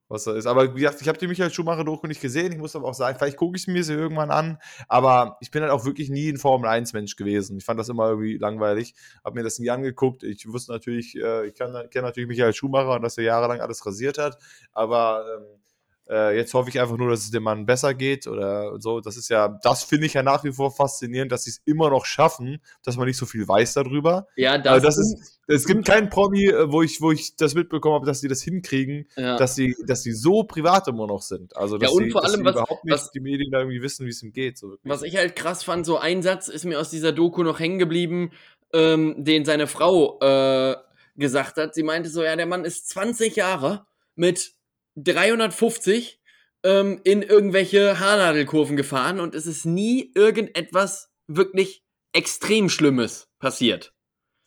[0.09, 0.45] Was da ist.
[0.45, 2.53] Aber wie gesagt, ich habe die Michael Schumacher-Doku nicht gesehen.
[2.53, 4.57] Ich muss aber auch sagen, vielleicht gucke ich mir sie irgendwann an.
[4.87, 7.57] Aber ich bin halt auch wirklich nie ein Formel-1-Mensch gewesen.
[7.57, 8.95] Ich fand das immer irgendwie langweilig.
[9.25, 10.23] Habe mir das nie angeguckt.
[10.23, 14.17] Ich wusste natürlich, äh, ich kenne natürlich Michael Schumacher und dass er jahrelang alles rasiert
[14.17, 14.37] hat.
[14.71, 15.61] Aber ähm,
[16.09, 19.01] äh, jetzt hoffe ich einfach nur, dass es dem Mann besser geht oder so.
[19.01, 21.89] Das ist ja, das finde ich ja nach wie vor faszinierend, dass sie es immer
[21.89, 24.27] noch schaffen, dass man nicht so viel weiß darüber.
[24.35, 25.39] Ja, das, das ist.
[25.49, 28.41] Es gibt keinen Promi, äh, wo ich, wo ich das mitbekommen habe, dass sie das
[28.41, 29.37] hinkriegen, ja.
[29.37, 31.55] dass sie, dass sie so privat immer noch sind.
[31.55, 33.81] Also dass ja, und sie, vor allem, was, überhaupt nicht was, die Medien da irgendwie
[33.81, 34.57] wissen, wie es ihm geht.
[34.57, 37.59] So was ich halt krass fand, so ein Satz ist mir aus dieser Doku noch
[37.59, 38.31] hängen geblieben,
[38.73, 40.75] ähm, den seine Frau äh,
[41.15, 41.73] gesagt hat.
[41.73, 43.85] Sie meinte so, ja, der Mann ist 20 Jahre
[44.15, 44.56] mit
[44.97, 46.19] 350
[46.63, 51.83] ähm, in irgendwelche Haarnadelkurven gefahren und es ist nie irgendetwas wirklich
[52.13, 53.93] extrem Schlimmes passiert.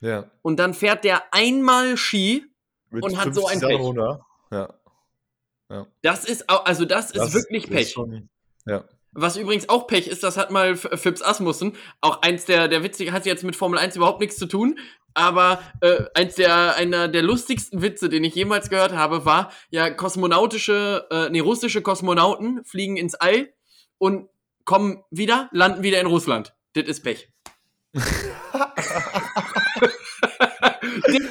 [0.00, 0.30] Ja.
[0.42, 2.44] Und dann fährt der einmal Ski
[2.90, 3.80] Mit und hat so ein Pech.
[4.50, 4.74] Ja.
[5.70, 5.86] ja.
[6.02, 7.82] Das ist also das, das ist wirklich Pech.
[7.82, 8.28] Ist schon,
[8.66, 8.84] ja.
[9.12, 13.10] Was übrigens auch Pech ist, das hat mal Phipps Asmussen, auch eins der, der witzige,
[13.10, 14.78] hat jetzt mit Formel 1 überhaupt nichts zu tun,
[15.14, 19.90] aber äh, eins der, einer der lustigsten Witze, den ich jemals gehört habe, war, ja,
[19.90, 23.52] kosmonautische, äh, nee, russische Kosmonauten fliegen ins All
[23.98, 24.28] und
[24.64, 26.54] kommen wieder, landen wieder in Russland.
[26.74, 27.28] Das ist Pech.
[27.92, 28.02] das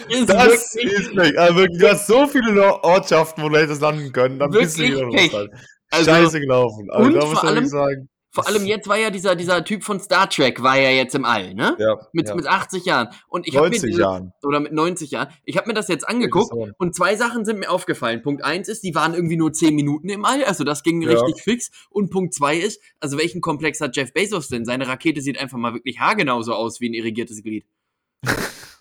[0.10, 1.40] ist, das ist Pech.
[1.40, 4.84] Also wirklich, du hast so viele Ortschaften, wo du hättest landen können, dann bist du
[4.84, 5.50] wieder in Russland.
[5.92, 6.88] Also, Scheiße gelaufen.
[6.92, 8.10] Also, und da muss allem, sagen.
[8.44, 11.26] Vor allem jetzt war ja dieser, dieser Typ von Star Trek, war ja jetzt im
[11.26, 11.76] All, ne?
[11.80, 11.98] Ja.
[12.14, 12.36] Mit, ja.
[12.36, 13.10] mit 80 Jahren.
[13.28, 14.34] Und ich 90 mir, Jahren.
[14.44, 15.30] Oder mit 90 Jahren.
[15.46, 18.22] Ich habe mir das jetzt angeguckt und zwei Sachen sind mir aufgefallen.
[18.22, 21.10] Punkt eins ist, die waren irgendwie nur 10 Minuten im All, also das ging ja.
[21.10, 21.72] richtig fix.
[21.90, 24.66] Und Punkt zwei ist, also welchen Komplex hat Jeff Bezos denn?
[24.66, 27.66] Seine Rakete sieht einfach mal wirklich haargenauso aus wie ein irrigiertes Glied.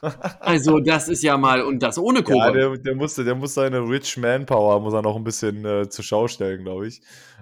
[0.41, 2.39] also das ist ja mal, und das ohne Kohle.
[2.39, 5.89] Ja, der, der, musste, der muss seine Rich Manpower, muss er noch ein bisschen äh,
[5.89, 7.01] zur Schau stellen, glaube ich.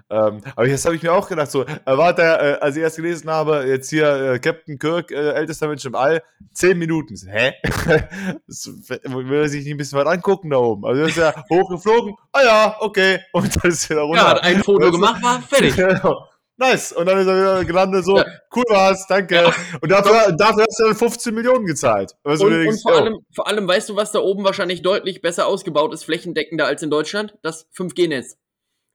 [0.09, 2.95] Ähm, aber jetzt habe ich mir auch gedacht, so, äh, warte, äh, als ich erst
[2.95, 7.15] gelesen habe, jetzt hier äh, Captain Kirk, äh, ältester Mensch im All, zehn Minuten.
[7.27, 7.53] Hä?
[8.47, 10.85] das, will er sich nicht ein bisschen weit angucken da oben?
[10.85, 12.15] Also, er ist ja hochgeflogen.
[12.31, 13.19] Ah ja, okay.
[13.33, 14.21] Und dann ist er da runter.
[14.21, 15.75] Ja, hat ein Foto gemacht, war fertig.
[15.87, 16.25] Genau.
[16.59, 16.91] Nice.
[16.91, 18.25] Und dann ist er wieder gelandet, so, ja.
[18.55, 19.35] cool war's, danke.
[19.35, 19.53] Ja.
[19.79, 22.15] Und dafür, dafür hast du dann 15 Millionen gezahlt.
[22.23, 22.95] und, und denkst, vor, oh.
[22.95, 26.81] allem, vor allem, weißt du, was da oben wahrscheinlich deutlich besser ausgebaut ist, flächendeckender als
[26.81, 27.35] in Deutschland?
[27.43, 28.37] Das 5G-Netz.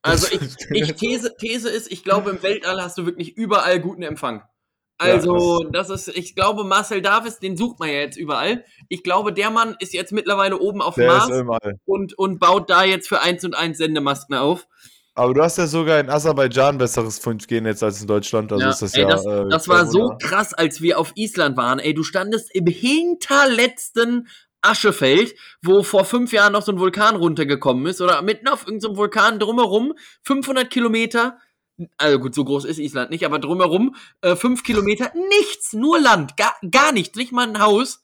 [0.03, 0.41] Also ich,
[0.71, 4.43] ich These, These ist, ich glaube, im Weltall hast du wirklich überall guten Empfang.
[4.99, 8.65] Also, ja, das, das, ist, ich glaube, Marcel Davis, den sucht man ja jetzt überall.
[8.89, 11.31] Ich glaube, der Mann ist jetzt mittlerweile oben auf dem Mars
[11.85, 14.67] und, und baut da jetzt für eins und eins Sendemasken auf.
[15.15, 18.51] Aber du hast ja sogar in Aserbaidschan besseres 5G-Netz als in Deutschland.
[18.51, 19.09] Also ja, ist das ey, ja.
[19.09, 21.81] Das, äh, das war so krass, als wir auf Island waren.
[21.81, 24.29] Ey, du standest im hinterletzten
[24.63, 28.95] Aschefeld, wo vor fünf Jahren noch so ein Vulkan runtergekommen ist oder mitten auf irgendeinem
[28.95, 31.39] so Vulkan drumherum, 500 Kilometer,
[31.97, 36.37] also gut, so groß ist Island nicht, aber drumherum, äh, fünf Kilometer, nichts, nur Land,
[36.37, 38.03] gar, gar nichts, nicht mal ein Haus,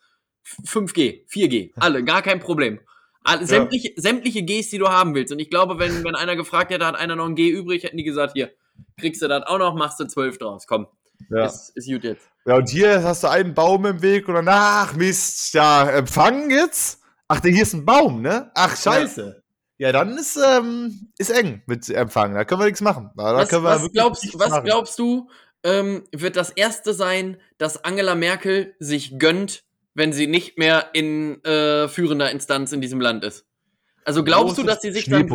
[0.65, 2.81] 5G, 4G, alle, gar kein Problem.
[3.23, 3.95] Alle, sämtliche, ja.
[3.97, 5.33] sämtliche Gs, die du haben willst.
[5.33, 7.99] Und ich glaube, wenn, wenn einer gefragt hätte, hat einer noch ein G übrig, hätten
[7.99, 8.53] die gesagt, hier,
[8.99, 10.87] kriegst du das auch noch, machst du zwölf draus, komm.
[11.31, 11.47] Ja.
[11.47, 12.29] Ist, ist gut jetzt.
[12.47, 17.01] Ja, und hier hast du einen Baum im Weg und danach, Mist, ja, empfangen jetzt?
[17.29, 18.51] Ach, hier ist ein Baum, ne?
[18.55, 19.43] Ach, scheiße.
[19.77, 22.35] Ja, dann ist, ähm, ist eng mit Empfang.
[22.35, 23.11] Da können wir nichts machen.
[23.17, 25.29] Da was, was, glaubst, was glaubst du,
[25.63, 29.65] ähm, wird das erste sein, dass Angela Merkel sich gönnt,
[29.95, 33.45] wenn sie nicht mehr in äh, führender Instanz in diesem Land ist?
[34.05, 35.29] Also glaubst du, dass sie sich dann.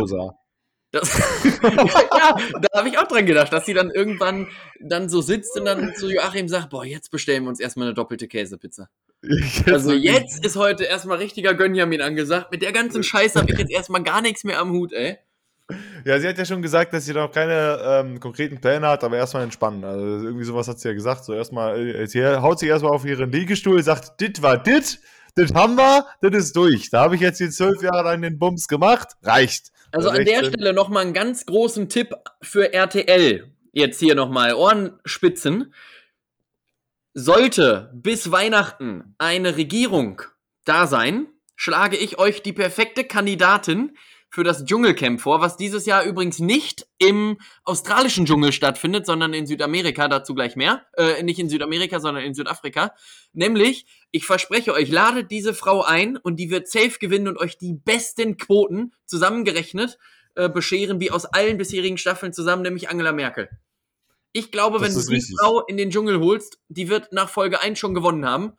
[0.94, 1.12] Das,
[1.64, 4.48] ja, da habe ich auch dran gedacht, dass sie dann irgendwann
[4.80, 7.96] dann so sitzt und dann zu Joachim sagt, boah, jetzt bestellen wir uns erstmal eine
[7.96, 8.88] doppelte Käsepizza.
[9.66, 12.52] Also jetzt ist heute erstmal richtiger Gönjamin angesagt.
[12.52, 15.18] Mit der ganzen Scheiße habe ich jetzt erstmal gar nichts mehr am Hut, ey.
[16.04, 19.18] Ja, sie hat ja schon gesagt, dass sie noch keine ähm, konkreten Pläne hat, aber
[19.18, 19.84] erstmal entspannen.
[19.86, 21.24] Also irgendwie sowas hat sie ja gesagt.
[21.24, 25.00] So erstmal, äh, sie haut sich erstmal auf ihren Liegestuhl, sagt, dit war dit,
[25.38, 26.90] dit haben wir, das ist durch.
[26.90, 29.72] Da habe ich jetzt die zwölf Jahre lang den Bums gemacht, reicht.
[29.94, 33.52] Also an der Stelle nochmal einen ganz großen Tipp für RTL.
[33.72, 35.74] Jetzt hier nochmal Ohrenspitzen.
[37.14, 40.24] Sollte bis Weihnachten eine Regierung
[40.66, 43.96] da sein, schlage ich euch die perfekte Kandidatin
[44.34, 49.46] für das Dschungelcamp vor, was dieses Jahr übrigens nicht im australischen Dschungel stattfindet, sondern in
[49.46, 50.88] Südamerika, dazu gleich mehr.
[50.98, 52.96] Äh, nicht in Südamerika, sondern in Südafrika.
[53.34, 57.60] Nämlich, ich verspreche euch, ladet diese Frau ein und die wird safe gewinnen und euch
[57.60, 60.00] die besten Quoten zusammengerechnet
[60.34, 63.50] äh, bescheren, wie aus allen bisherigen Staffeln zusammen, nämlich Angela Merkel.
[64.32, 65.36] Ich glaube, das wenn du die richtig.
[65.40, 68.54] Frau in den Dschungel holst, die wird nach Folge 1 schon gewonnen haben.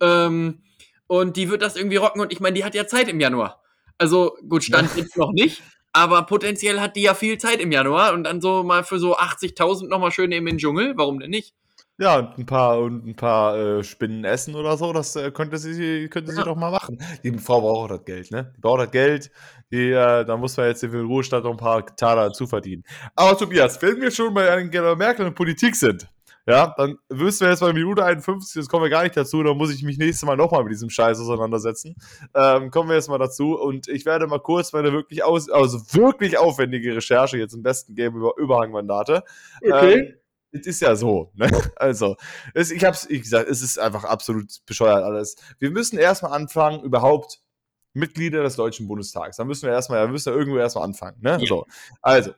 [0.00, 0.62] Ähm,
[1.08, 3.60] und die wird das irgendwie rocken und ich meine, die hat ja Zeit im Januar.
[3.98, 5.02] Also gut, stand ja.
[5.02, 8.62] jetzt noch nicht, aber potenziell hat die ja viel Zeit im Januar und dann so
[8.62, 11.54] mal für so 80.000 nochmal schön eben in den Dschungel, warum denn nicht?
[11.98, 15.56] Ja, und ein paar und ein paar äh, Spinnen essen oder so, das äh, könnte
[15.56, 16.44] sie könnte sie ja.
[16.44, 17.02] doch mal machen.
[17.24, 18.52] Die Frau braucht das Geld, ne?
[18.54, 19.30] Die braucht das Geld,
[19.72, 22.84] die, äh, da muss man jetzt für den Ruhestand noch ein paar Taler dazu verdienen.
[23.14, 26.06] Aber Tobias, wenn wir schon bei Angela Merkel und Politik sind,
[26.46, 29.56] ja, dann wüssten wir jetzt bei Minute 51, das kommen wir gar nicht dazu, dann
[29.56, 31.96] muss ich mich nächstes Mal nochmal mit diesem Scheiß auseinandersetzen.
[32.34, 35.80] Ähm, kommen wir jetzt mal dazu und ich werde mal kurz meine wirklich aus, also
[35.92, 39.24] wirklich aufwendige Recherche jetzt im besten Game über Überhangmandate.
[39.60, 39.94] Okay.
[39.94, 40.14] Ähm,
[40.52, 41.50] es ist ja so, ne?
[41.76, 42.16] Also,
[42.54, 45.36] es, ich hab's, wie gesagt, es ist einfach absolut bescheuert alles.
[45.58, 47.40] Wir müssen erstmal anfangen, überhaupt
[47.92, 49.36] Mitglieder des Deutschen Bundestags.
[49.36, 51.38] Da müssen wir erstmal, da müssen wir irgendwo erstmal anfangen, ne?
[51.40, 51.46] Ja.
[51.46, 51.66] So.
[52.02, 52.32] Also,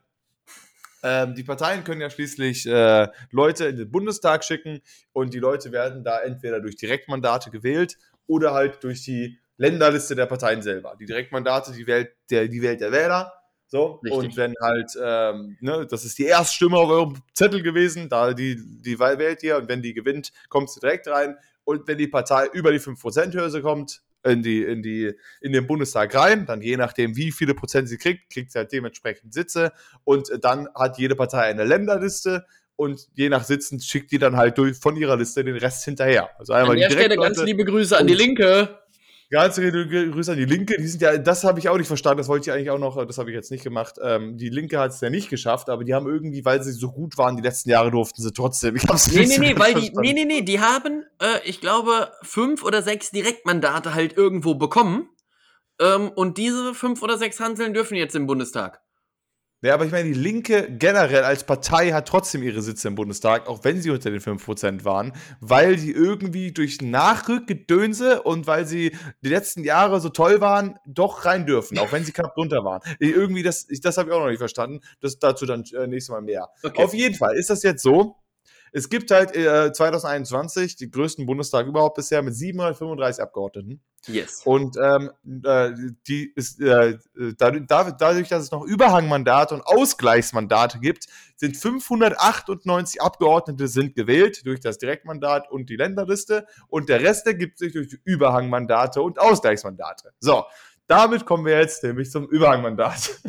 [1.03, 4.81] ähm, die Parteien können ja schließlich äh, Leute in den Bundestag schicken
[5.13, 7.97] und die Leute werden da entweder durch Direktmandate gewählt
[8.27, 10.97] oder halt durch die Länderliste der Parteien selber.
[10.99, 13.33] Die Direktmandate, die wählt der, die wählt der Wähler.
[13.67, 14.13] So, Richtig.
[14.13, 18.57] und wenn halt, ähm, ne, das ist die Erststimme auf eurem Zettel gewesen, da die,
[18.57, 21.37] die Wahl wählt ihr und wenn die gewinnt, kommt sie direkt rein.
[21.65, 26.15] Und wenn die Partei über die 5%-Hürde kommt, in, die, in, die, in den Bundestag
[26.15, 26.47] rein.
[26.47, 29.73] Dann je nachdem, wie viele Prozent sie kriegt, kriegt sie halt dementsprechend Sitze.
[30.05, 32.45] Und dann hat jede Partei eine Länderliste
[32.77, 36.31] und je nach Sitzen schickt die dann halt durch, von ihrer Liste den Rest hinterher.
[36.39, 38.79] Also einmal an der Stelle ganz liebe Grüße an die Linke.
[39.31, 40.77] Ganz Grüße an die Linke.
[40.79, 42.19] Die sind ja, das habe ich auch nicht verstanden.
[42.19, 43.97] Das wollte ich eigentlich auch noch, das habe ich jetzt nicht gemacht.
[44.03, 46.91] Ähm, die Linke hat es ja nicht geschafft, aber die haben irgendwie, weil sie so
[46.91, 48.77] gut waren, die letzten Jahre durften sie trotzdem.
[48.77, 52.11] Ich hab's nee, nee, nee, weil die, nee, nee, nee, die haben, äh, ich glaube,
[52.23, 55.11] fünf oder sechs Direktmandate halt irgendwo bekommen.
[55.79, 58.81] Ähm, und diese fünf oder sechs Hanseln dürfen jetzt im Bundestag.
[59.61, 63.49] Ja, aber ich meine, die Linke generell als Partei hat trotzdem ihre Sitze im Bundestag,
[63.49, 68.97] auch wenn sie unter den 5% waren, weil sie irgendwie durch Nachrückgedönse und weil sie
[69.25, 72.83] die letzten Jahre so toll waren, doch rein dürfen, auch wenn sie knapp drunter waren.
[73.01, 74.81] Irgendwie, das, das habe ich auch noch nicht verstanden.
[75.01, 76.49] Das dazu dann äh, nächstes Mal mehr.
[76.63, 76.85] Okay.
[76.85, 78.15] Auf jeden Fall ist das jetzt so,
[78.73, 83.81] es gibt halt äh, 2021 die größten Bundestag überhaupt bisher mit 735 Abgeordneten.
[84.07, 84.43] Yes.
[84.45, 85.11] Und ähm,
[85.45, 85.73] äh,
[86.07, 86.99] die ist, äh,
[87.37, 91.07] dadurch, dadurch, dass es noch Überhangmandate und Ausgleichsmandate gibt,
[91.37, 97.59] sind 598 Abgeordnete sind gewählt durch das Direktmandat und die Länderliste und der Rest ergibt
[97.59, 100.13] sich durch die Überhangmandate und Ausgleichsmandate.
[100.21, 100.45] So,
[100.87, 103.21] damit kommen wir jetzt nämlich zum Überhangmandat.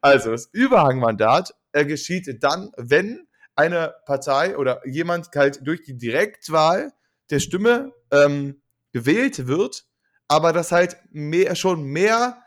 [0.00, 3.26] Also, das Überhangmandat äh, geschieht dann, wenn
[3.56, 6.92] eine Partei oder jemand halt durch die Direktwahl
[7.30, 8.60] der Stimme ähm,
[8.92, 9.86] gewählt wird,
[10.28, 12.44] aber das halt mehr, schon mehr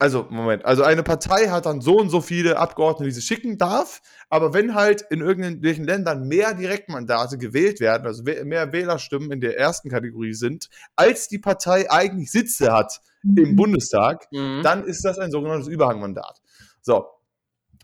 [0.00, 3.58] also Moment, also eine Partei hat dann so und so viele Abgeordnete, die sie schicken
[3.58, 9.40] darf, aber wenn halt in irgendwelchen Ländern mehr Direktmandate gewählt werden, also mehr Wählerstimmen in
[9.40, 13.56] der ersten Kategorie sind, als die Partei eigentlich Sitze hat im mhm.
[13.56, 14.62] Bundestag, mhm.
[14.62, 16.40] dann ist das ein sogenanntes Überhangmandat.
[16.80, 17.06] So.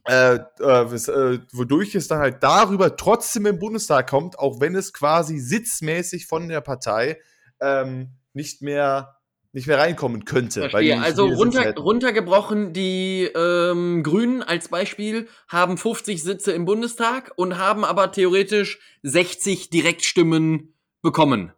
[0.07, 4.93] Äh, äh, äh, wodurch es dann halt darüber trotzdem im Bundestag kommt, auch wenn es
[4.93, 7.19] quasi sitzmäßig von der Partei
[7.61, 9.17] ähm, nicht mehr
[9.55, 10.63] nicht mehr reinkommen könnte.
[11.01, 17.85] also runter, runtergebrochen, die ähm, Grünen als Beispiel haben 50 Sitze im Bundestag und haben
[17.85, 21.53] aber theoretisch 60 Direktstimmen bekommen.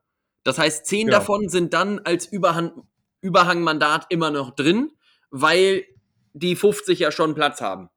[0.44, 1.18] Das heißt, 10 genau.
[1.18, 2.86] davon sind dann als Überhang,
[3.22, 4.92] Überhangmandat immer noch drin,
[5.30, 5.86] weil
[6.34, 7.88] die 50 ja schon Platz haben.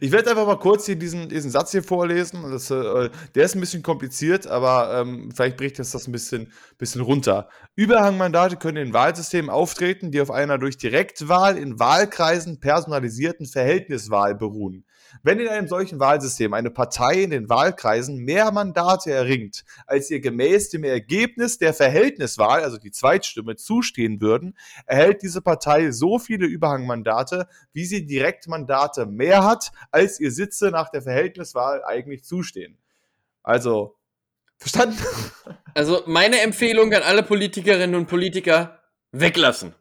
[0.00, 2.42] Ich werde einfach mal kurz hier diesen, diesen Satz hier vorlesen.
[2.50, 6.52] Das, äh, der ist ein bisschen kompliziert, aber ähm, vielleicht bricht das das ein bisschen,
[6.78, 7.48] bisschen runter.
[7.74, 14.84] Überhangmandate können in Wahlsystemen auftreten, die auf einer durch Direktwahl in Wahlkreisen personalisierten Verhältniswahl beruhen.
[15.22, 20.20] Wenn in einem solchen Wahlsystem eine Partei in den Wahlkreisen mehr Mandate erringt, als ihr
[20.20, 24.56] gemäß dem Ergebnis der Verhältniswahl, also die Zweitstimme, zustehen würden,
[24.86, 30.90] erhält diese Partei so viele Überhangmandate, wie sie Direktmandate mehr hat, als ihr Sitze nach
[30.90, 32.78] der Verhältniswahl eigentlich zustehen.
[33.42, 33.96] Also,
[34.58, 34.98] verstanden?
[35.76, 38.78] Also, meine Empfehlung an alle Politikerinnen und Politiker,
[39.10, 39.74] weglassen.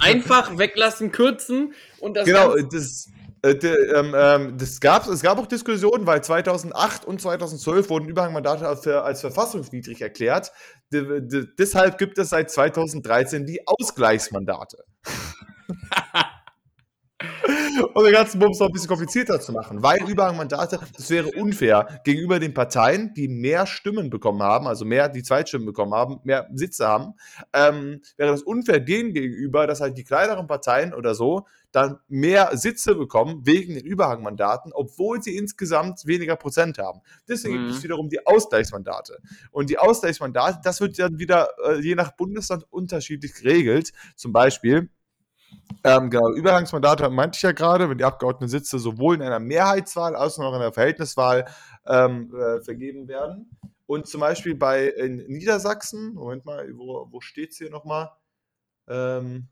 [0.00, 2.26] Einfach weglassen, kürzen und das.
[2.26, 3.08] Genau, das
[3.42, 8.66] äh, ähm, ähm, das gab, es gab auch Diskussionen, weil 2008 und 2012 wurden Überhangmandate
[8.66, 10.52] als, als verfassungswidrig erklärt.
[10.92, 14.84] D deshalb gibt es seit 2013 die Ausgleichsmandate.
[17.94, 22.00] um den ganzen Bums noch ein bisschen komplizierter zu machen, weil Überhangmandate, das wäre unfair
[22.04, 26.48] gegenüber den Parteien, die mehr Stimmen bekommen haben, also mehr die Zweitstimmen bekommen haben, mehr
[26.54, 27.14] Sitze haben,
[27.52, 32.56] ähm, wäre das unfair denen gegenüber, dass halt die kleineren Parteien oder so dann mehr
[32.56, 37.00] Sitze bekommen wegen den Überhangmandaten, obwohl sie insgesamt weniger Prozent haben.
[37.28, 37.66] Deswegen mhm.
[37.66, 39.18] gibt es wiederum die Ausgleichsmandate.
[39.50, 43.92] Und die Ausgleichsmandate, das wird dann wieder äh, je nach Bundesland unterschiedlich geregelt.
[44.16, 44.88] Zum Beispiel,
[45.84, 50.16] ähm, genau, Übergangsmandate meinte ich ja gerade, wenn die Abgeordneten Sitze sowohl in einer Mehrheitswahl
[50.16, 51.46] als auch in einer Verhältniswahl
[51.86, 53.50] ähm, äh, vergeben werden.
[53.86, 58.10] Und zum Beispiel bei in Niedersachsen, Moment mal, wo, wo steht es hier nochmal?
[58.86, 59.48] Ähm,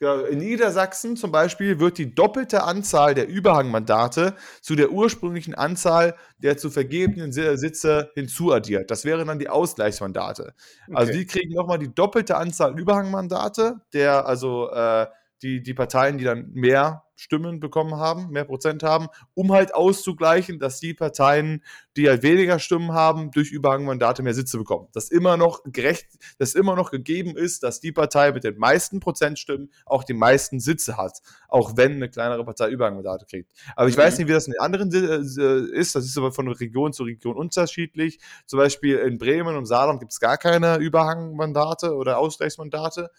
[0.00, 6.56] in Niedersachsen zum Beispiel wird die doppelte Anzahl der Überhangmandate zu der ursprünglichen Anzahl der
[6.56, 8.90] zu vergebenen Sitze hinzuaddiert.
[8.90, 10.42] Das wären dann die Ausgleichsmandate.
[10.42, 10.54] Also
[10.88, 10.96] okay.
[10.96, 15.06] Also die kriegen nochmal die doppelte Anzahl Überhangmandate, der also äh,
[15.42, 20.58] die, die Parteien, die dann mehr Stimmen bekommen haben, mehr Prozent haben, um halt auszugleichen,
[20.58, 21.62] dass die Parteien,
[21.96, 24.88] die halt weniger Stimmen haben, durch Überhangmandate mehr Sitze bekommen.
[24.94, 26.06] Dass immer noch gerecht,
[26.38, 30.60] dass immer noch gegeben ist, dass die Partei mit den meisten Prozentstimmen auch die meisten
[30.60, 31.18] Sitze hat,
[31.48, 33.52] auch wenn eine kleinere Partei Überhangmandate kriegt.
[33.76, 34.00] Aber ich mhm.
[34.00, 35.94] weiß nicht, wie das in den anderen äh, ist.
[35.94, 38.18] Das ist aber von Region zu Region unterschiedlich.
[38.46, 43.10] Zum Beispiel in Bremen und Saarland gibt es gar keine Überhangmandate oder Ausgleichsmandate.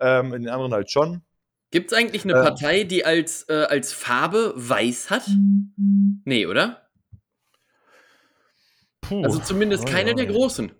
[0.00, 1.22] Ähm, in den anderen halt schon.
[1.70, 5.28] Gibt es eigentlich eine äh, Partei, die als, äh, als Farbe weiß hat?
[6.24, 6.88] Nee, oder?
[9.02, 10.16] Puh, also zumindest oh, keine ja.
[10.16, 10.72] der großen.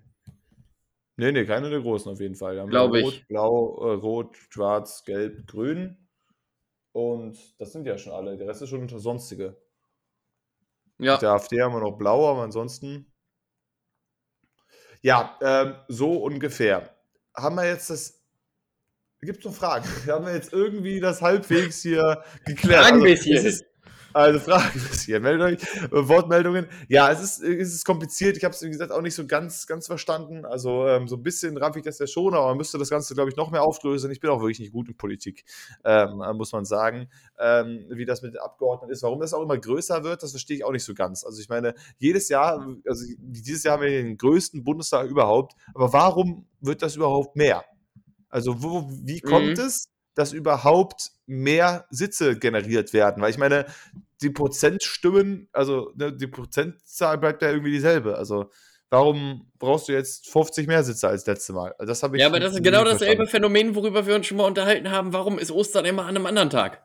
[1.17, 2.65] Nee, nee, keine der großen auf jeden Fall.
[2.69, 3.27] Glaube ich.
[3.27, 5.97] Blau, äh, Rot, Schwarz, Gelb, Grün.
[6.93, 8.37] Und das sind ja schon alle.
[8.37, 9.61] Der Rest ist schon unter Sonstige.
[10.99, 11.13] Ja.
[11.15, 13.13] Mit der AfD haben wir noch Blau, aber ansonsten.
[15.03, 16.97] Ja, ähm, so ungefähr.
[17.37, 18.18] Haben wir jetzt das
[19.21, 19.85] Gibt es noch Fragen?
[20.05, 22.85] Wir haben jetzt irgendwie das halbwegs hier geklärt.
[22.85, 23.43] Fragen bis hier.
[23.43, 23.65] Ist,
[24.13, 25.19] also Fragen bis hier.
[25.19, 25.83] Meldet euch.
[25.83, 26.69] Äh, Wortmeldungen.
[26.89, 28.37] Ja, es ist, es ist kompliziert.
[28.37, 30.45] Ich habe es, wie gesagt, auch nicht so ganz, ganz verstanden.
[30.45, 33.15] Also ähm, so ein bisschen raff ich das ja schon, aber man müsste das Ganze,
[33.15, 34.13] glaube ich, noch mehr aufdröseln.
[34.13, 35.45] Ich bin auch wirklich nicht gut in Politik,
[35.85, 37.09] ähm, muss man sagen.
[37.41, 39.03] Ähm, wie das mit den Abgeordneten ist.
[39.03, 41.25] Warum das auch immer größer wird, das verstehe ich auch nicht so ganz.
[41.25, 45.55] Also ich meine, jedes Jahr, also dieses Jahr haben wir den größten Bundestag überhaupt.
[45.75, 47.65] Aber warum wird das überhaupt mehr?
[48.29, 49.65] Also wo, wie kommt mhm.
[49.65, 53.23] es, dass überhaupt mehr Sitze generiert werden?
[53.23, 53.67] Weil ich meine,
[54.21, 58.17] die Prozentstimmen, also ne, die Prozentzahl bleibt ja irgendwie dieselbe.
[58.17, 58.51] Also
[58.91, 61.75] warum brauchst du jetzt 50 mehr Sitze als letzte Mal?
[61.79, 64.47] Also das ich ja, aber das ist genau dasselbe Phänomen, worüber wir uns schon mal
[64.47, 65.13] unterhalten haben.
[65.13, 66.83] Warum ist Ostern immer an einem anderen Tag?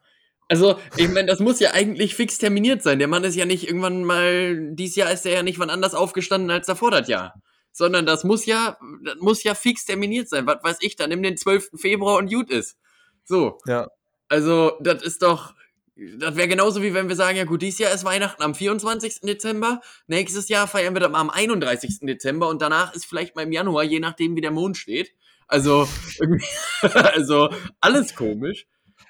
[0.50, 3.00] Also, ich meine, das muss ja eigentlich fix terminiert sein.
[3.00, 5.96] Der Mann ist ja nicht irgendwann mal, dieses Jahr ist er ja nicht wann anders
[5.96, 7.42] aufgestanden als davor das Jahr
[7.74, 10.48] sondern das muss ja, das muss ja fix terminiert sein.
[10.48, 11.72] Was weiß ich, dann nimm den 12.
[11.76, 12.78] Februar und gut ist.
[13.26, 13.58] So.
[13.66, 13.90] Ja.
[14.30, 15.54] Also, das ist doch,
[15.96, 19.22] das wäre genauso wie wenn wir sagen, ja gut, dieses Jahr ist Weihnachten am 24.
[19.22, 22.00] Dezember, nächstes Jahr feiern wir dann am 31.
[22.02, 25.14] Dezember und danach ist vielleicht mal im Januar, je nachdem wie der Mond steht.
[25.48, 25.88] Also,
[26.20, 26.46] irgendwie,
[26.82, 27.50] also
[27.80, 28.66] alles komisch.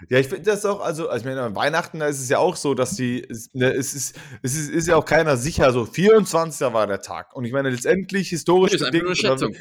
[0.09, 2.39] Ja, ich finde das auch, also, also ich meine, an Weihnachten da ist es ja
[2.39, 5.85] auch so, dass die, ne, es, ist, es ist, ist ja auch keiner sicher, so
[5.85, 6.73] 24.
[6.73, 7.35] war der Tag.
[7.35, 8.71] Und ich meine, letztendlich historisch.
[8.71, 9.55] Das ist einfach nur eine Schätzung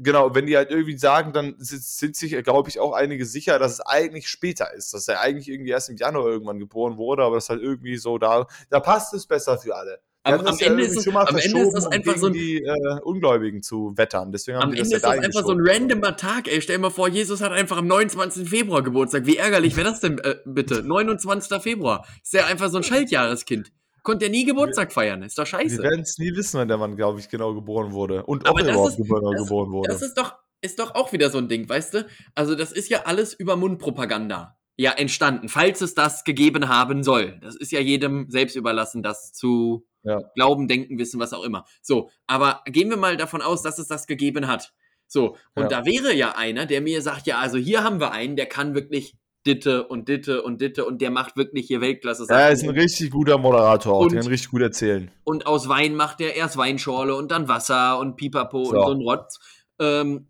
[0.00, 3.74] genau, wenn die halt irgendwie sagen, dann sind sich, glaube ich, auch einige sicher, dass
[3.74, 7.36] es eigentlich später ist, dass er eigentlich irgendwie erst im Januar irgendwann geboren wurde, aber
[7.36, 10.00] das halt irgendwie so da, da passt es besser für alle.
[10.22, 13.62] Am, am, Ende ist es, am Ende ist das einfach so ein, die äh, Ungläubigen
[13.62, 14.32] zu wettern.
[14.32, 16.46] Deswegen haben am Ende das ist das einfach so ein randomer Tag.
[16.46, 18.48] Ey, stell dir mal vor, Jesus hat einfach am 29.
[18.48, 19.24] Februar Geburtstag.
[19.26, 20.82] Wie ärgerlich wäre das denn äh, bitte?
[20.86, 21.62] 29.
[21.62, 22.06] Februar.
[22.22, 23.72] Ist ja einfach so ein Schaltjahreskind.
[24.02, 25.22] Konnte er nie Geburtstag feiern.
[25.22, 25.78] Ist doch scheiße.
[25.78, 28.24] Wir werden es nie wissen, wann der Mann, glaube ich, genau geboren wurde.
[28.24, 29.88] Und ob er überhaupt ist, geboren, das, wurde.
[29.88, 32.06] Das ist doch, ist doch auch wieder so ein Ding, weißt du?
[32.34, 37.38] Also, das ist ja alles über Mundpropaganda ja entstanden, falls es das gegeben haben soll.
[37.42, 40.18] Das ist ja jedem selbst überlassen, das zu ja.
[40.34, 41.64] glauben, denken, wissen, was auch immer.
[41.82, 44.72] So, aber gehen wir mal davon aus, dass es das gegeben hat.
[45.06, 45.68] So, und ja.
[45.68, 48.74] da wäre ja einer, der mir sagt, ja, also hier haben wir einen, der kann
[48.74, 52.38] wirklich Ditte und Ditte und Ditte und der macht wirklich hier Weltklasse Sachen.
[52.38, 55.10] Er ist ein richtig guter Moderator auch, und, der kann richtig gut erzählen.
[55.24, 58.76] Und aus Wein macht er erst Weinschorle und dann Wasser und Pipapo so.
[58.76, 59.40] und so ein Rotz.
[59.80, 60.28] Ähm,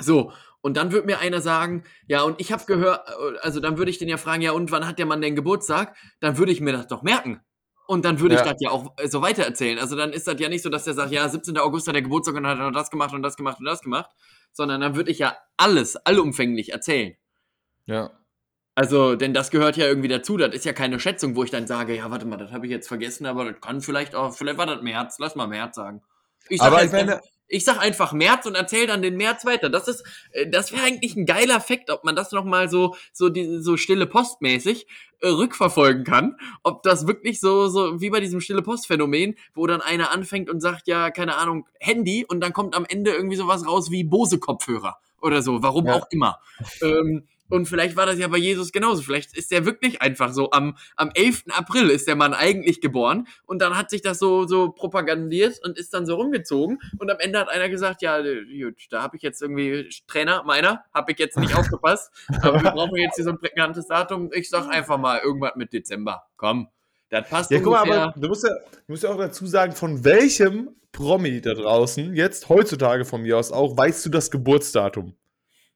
[0.00, 3.06] so, und dann wird mir einer sagen, ja, und ich habe gehört,
[3.42, 5.94] also dann würde ich den ja fragen, ja, und wann hat der Mann denn Geburtstag?
[6.20, 7.40] Dann würde ich mir das doch merken.
[7.86, 8.40] Und dann würde ja.
[8.40, 9.78] ich das ja auch äh, so weitererzählen.
[9.78, 11.58] Also dann ist das ja nicht so, dass der sagt, ja, 17.
[11.58, 14.10] August hat der Geburtstag und hat er das gemacht und das gemacht und das gemacht,
[14.52, 17.14] sondern dann würde ich ja alles, allumfänglich erzählen.
[17.86, 18.10] Ja.
[18.74, 20.36] Also, denn das gehört ja irgendwie dazu.
[20.36, 22.72] Das ist ja keine Schätzung, wo ich dann sage, ja, warte mal, das habe ich
[22.72, 25.16] jetzt vergessen, aber das kann vielleicht auch, vielleicht war das März.
[25.18, 26.02] Lass mal März sagen.
[26.48, 29.70] Ich aber ich, meine, ich sag einfach März und erzähle dann den März weiter.
[29.70, 32.96] Das ist, äh, das wäre eigentlich ein geiler Fakt, ob man das noch mal so,
[33.12, 34.86] so die, so stille Postmäßig
[35.20, 36.36] äh, rückverfolgen kann.
[36.62, 40.60] Ob das wirklich so, so wie bei diesem stille Postphänomen, wo dann einer anfängt und
[40.60, 44.38] sagt, ja, keine Ahnung, Handy und dann kommt am Ende irgendwie sowas raus wie Bose
[44.38, 45.62] Kopfhörer oder so.
[45.62, 45.94] Warum ja.
[45.94, 46.38] auch immer.
[46.82, 49.02] Ähm, und vielleicht war das ja bei Jesus genauso.
[49.02, 51.44] Vielleicht ist er wirklich einfach so am, am 11.
[51.50, 55.78] April ist der Mann eigentlich geboren und dann hat sich das so, so propagandiert und
[55.78, 59.22] ist dann so rumgezogen und am Ende hat einer gesagt, ja, gut, da habe ich
[59.22, 63.30] jetzt irgendwie, Trainer, meiner, habe ich jetzt nicht aufgepasst, aber wir brauchen jetzt hier so
[63.30, 64.30] ein prägnantes Datum.
[64.32, 66.24] Ich sag einfach mal irgendwas mit Dezember.
[66.36, 66.68] Komm,
[67.10, 69.72] das passt Ja, guck mal, aber du musst ja, du musst ja auch dazu sagen,
[69.72, 75.14] von welchem Promi da draußen, jetzt heutzutage von mir aus auch, weißt du das Geburtsdatum?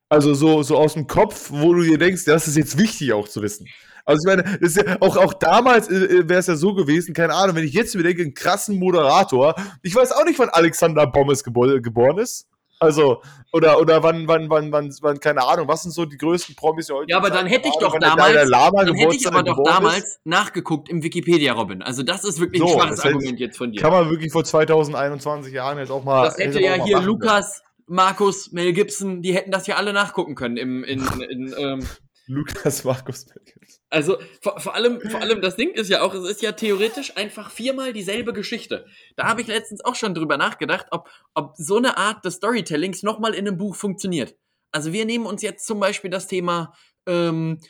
[0.09, 3.28] Also so, so aus dem Kopf, wo du dir denkst, das ist jetzt wichtig auch
[3.28, 3.68] zu wissen.
[4.06, 7.34] Also ich meine, ja, auch, auch damals äh, äh wäre es ja so gewesen, keine
[7.34, 11.44] Ahnung, wenn ich jetzt überdenke, einen krassen Moderator, ich weiß auch nicht, wann Alexander Bommes
[11.44, 12.48] gebo geboren ist.
[12.80, 16.54] Also, oder, oder wann, wann, wann, wann, wann, keine Ahnung, was sind so die größten
[16.54, 17.11] Promis heute?
[17.11, 20.20] Ja, aber dann hätte ich doch damals, dann hätte ich aber doch damals ist.
[20.24, 21.82] nachgeguckt im Wikipedia, Robin.
[21.82, 23.80] Also das ist wirklich so, ein schwaches Argument jetzt von dir.
[23.80, 26.26] Kann man wirklich vor 2021 Jahren jetzt auch mal.
[26.26, 30.57] Das hätte ja hier Lukas, Markus, Mel Gibson, die hätten das ja alle nachgucken können
[30.57, 31.86] im, in, in, ähm,
[32.26, 33.80] Lukas, Markus, Mel Gibson.
[33.91, 37.16] Also vor, vor, allem, vor allem das Ding ist ja auch, es ist ja theoretisch
[37.16, 38.86] einfach viermal dieselbe Geschichte.
[39.16, 43.03] Da habe ich letztens auch schon drüber nachgedacht, ob, ob so eine Art des Storytellings
[43.03, 44.36] nochmal in einem Buch funktioniert.
[44.70, 46.74] Also wir nehmen uns jetzt zum Beispiel das Thema,
[47.07, 47.61] ähm,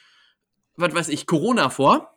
[0.75, 2.13] was weiß ich, Corona vor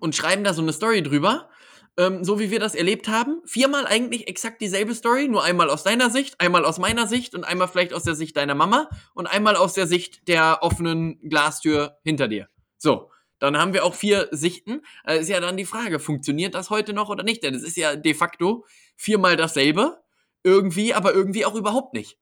[0.00, 1.50] und schreiben da so eine Story drüber
[1.96, 3.40] ähm, so wie wir das erlebt haben.
[3.44, 7.44] Viermal eigentlich exakt dieselbe Story, nur einmal aus deiner Sicht, einmal aus meiner Sicht und
[7.44, 11.98] einmal vielleicht aus der Sicht deiner Mama und einmal aus der Sicht der offenen Glastür
[12.02, 12.48] hinter dir.
[12.78, 13.10] So.
[13.38, 14.80] Dann haben wir auch vier Sichten.
[15.06, 17.42] Äh, ist ja dann die Frage, funktioniert das heute noch oder nicht?
[17.42, 18.64] Denn es ist ja de facto
[18.96, 19.98] viermal dasselbe.
[20.42, 22.18] Irgendwie, aber irgendwie auch überhaupt nicht.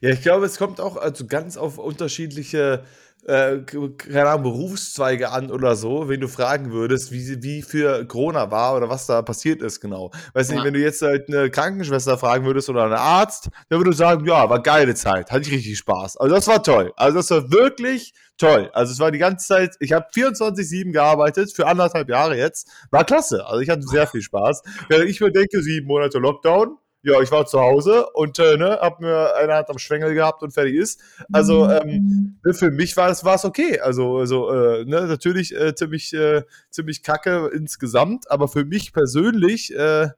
[0.00, 2.84] Ja, ich glaube, es kommt auch also ganz auf unterschiedliche
[3.28, 3.60] äh,
[3.98, 8.74] keine Ahnung, Berufszweige an oder so, wenn du fragen würdest, wie, wie für Corona war
[8.74, 10.10] oder was da passiert ist, genau.
[10.32, 10.60] Weißt du ja.
[10.60, 14.26] nicht, wenn du jetzt halt eine Krankenschwester fragen würdest oder einen Arzt, dann würde sagen,
[14.26, 16.16] ja, war geile Zeit, hatte ich richtig Spaß.
[16.16, 16.92] Also das war toll.
[16.96, 18.70] Also das war wirklich toll.
[18.72, 22.70] Also es war die ganze Zeit, ich habe 24-7 gearbeitet, für anderthalb Jahre jetzt.
[22.90, 23.44] War klasse.
[23.44, 24.62] Also ich hatte sehr viel Spaß.
[24.88, 28.78] Während ich mir denke, sieben Monate Lockdown, ja, ich war zu Hause und äh, ne,
[28.80, 31.00] hab mir eine Hand am Schwengel gehabt und fertig ist.
[31.32, 33.78] Also ähm, ne, für mich war es war's okay.
[33.80, 39.74] Also, also äh, ne, natürlich äh, ziemlich, äh, ziemlich kacke insgesamt, aber für mich persönlich
[39.74, 40.08] äh,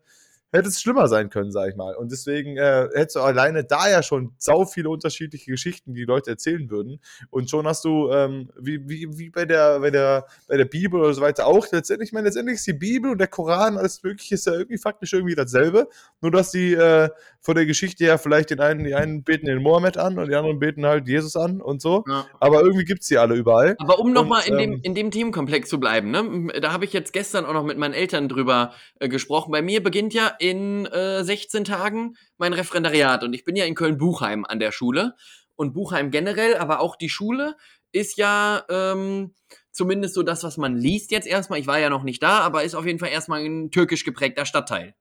[0.53, 1.95] hätte es schlimmer sein können, sag ich mal.
[1.95, 6.31] Und deswegen äh, hättest du alleine da ja schon sau viele unterschiedliche Geschichten, die Leute
[6.31, 7.01] erzählen würden.
[7.31, 11.01] Und schon hast du, ähm, wie, wie, wie bei der, bei der, bei der Bibel
[11.01, 14.03] oder so weiter auch, letztendlich, ich meine, letztendlich ist die Bibel und der Koran, alles
[14.03, 15.89] mögliche, ist ja irgendwie faktisch irgendwie dasselbe.
[16.21, 17.09] Nur, dass die äh,
[17.41, 20.35] von der Geschichte her vielleicht den einen, die einen beten den Mohammed an und die
[20.35, 22.05] anderen beten halt Jesus an und so.
[22.07, 22.27] Ja.
[22.39, 23.77] Aber irgendwie gibt es die alle überall.
[23.79, 26.61] Aber um nochmal in, ähm, dem, in dem Themenkomplex zu bleiben, ne?
[26.61, 29.53] da habe ich jetzt gestern auch noch mit meinen Eltern drüber äh, gesprochen.
[29.53, 33.75] Bei mir beginnt ja in äh, 16 Tagen mein Referendariat und ich bin ja in
[33.75, 35.15] Köln-Buchheim an der Schule.
[35.57, 37.55] Und Buchheim generell, aber auch die Schule
[37.93, 39.35] ist ja ähm,
[39.71, 41.59] zumindest so das, was man liest jetzt erstmal.
[41.59, 44.47] Ich war ja noch nicht da, aber ist auf jeden Fall erstmal ein türkisch geprägter
[44.47, 44.95] Stadtteil.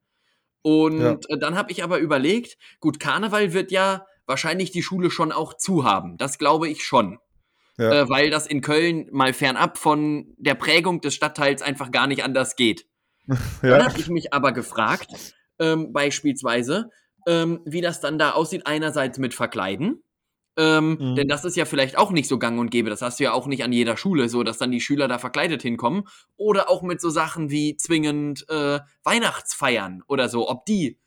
[0.61, 1.17] Und ja.
[1.29, 5.55] Äh, dann habe ich aber überlegt, gut, Karneval wird ja wahrscheinlich die Schule schon auch
[5.55, 6.17] zu haben.
[6.17, 7.19] Das glaube ich schon.
[7.77, 8.01] Ja.
[8.01, 12.23] Äh, weil das in Köln mal fernab von der Prägung des Stadtteils einfach gar nicht
[12.23, 12.85] anders geht.
[13.61, 13.77] Ja.
[13.77, 16.89] Dann habe ich mich aber gefragt, ähm, beispielsweise,
[17.27, 20.01] ähm, wie das dann da aussieht, einerseits mit Verkleiden.
[20.57, 21.15] Ähm, mhm.
[21.15, 22.89] Denn das ist ja vielleicht auch nicht so gang und gäbe.
[22.89, 25.17] Das hast du ja auch nicht an jeder Schule, so dass dann die Schüler da
[25.17, 26.03] verkleidet hinkommen.
[26.36, 30.97] Oder auch mit so Sachen wie zwingend äh, Weihnachtsfeiern oder so, ob die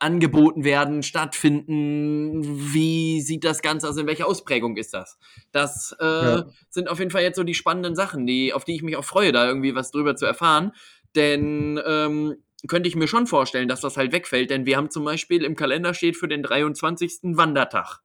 [0.00, 2.72] angeboten werden, stattfinden.
[2.72, 3.96] Wie sieht das Ganze aus?
[3.96, 5.18] In welcher Ausprägung ist das?
[5.52, 6.46] Das äh, ja.
[6.70, 9.04] sind auf jeden Fall jetzt so die spannenden Sachen, die, auf die ich mich auch
[9.04, 10.72] freue, da irgendwie was drüber zu erfahren.
[11.16, 12.36] Denn ähm,
[12.68, 15.56] könnte ich mir schon vorstellen, dass das halt wegfällt, denn wir haben zum Beispiel im
[15.56, 17.20] Kalender steht für den 23.
[17.22, 18.00] Wandertag.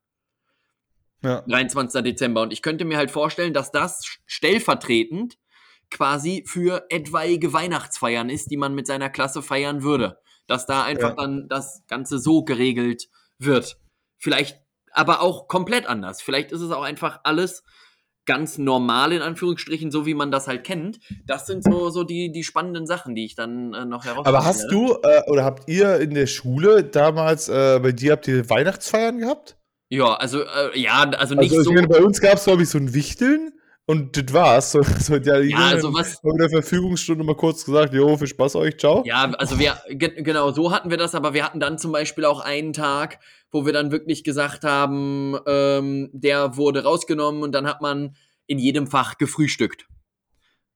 [1.21, 1.41] Ja.
[1.47, 2.03] 23.
[2.03, 2.41] Dezember.
[2.41, 5.37] Und ich könnte mir halt vorstellen, dass das stellvertretend
[5.89, 10.19] quasi für etwaige Weihnachtsfeiern ist, die man mit seiner Klasse feiern würde.
[10.47, 11.15] Dass da einfach ja.
[11.15, 13.77] dann das Ganze so geregelt wird.
[14.17, 16.21] Vielleicht aber auch komplett anders.
[16.21, 17.63] Vielleicht ist es auch einfach alles
[18.25, 20.99] ganz normal in Anführungsstrichen, so wie man das halt kennt.
[21.25, 24.29] Das sind so, so die, die spannenden Sachen, die ich dann äh, noch herausfinde.
[24.29, 28.27] Aber hast du äh, oder habt ihr in der Schule damals, äh, bei dir habt
[28.27, 29.57] ihr Weihnachtsfeiern gehabt?
[29.89, 31.71] Ja, also äh, ja, also nicht also, so.
[31.73, 33.51] Meine, bei uns gab es, glaube ich, so ein Wichteln.
[33.87, 34.71] Und das war's.
[34.71, 36.19] So, so, ja, ja also was.
[36.23, 39.03] In der Verfügungsstunde mal kurz gesagt, jo, viel Spaß euch, ciao.
[39.05, 42.39] Ja, also wir, genau, so hatten wir das, aber wir hatten dann zum Beispiel auch
[42.39, 43.19] einen Tag,
[43.51, 48.15] wo wir dann wirklich gesagt haben, ähm, der wurde rausgenommen und dann hat man
[48.47, 49.85] in jedem Fach gefrühstückt.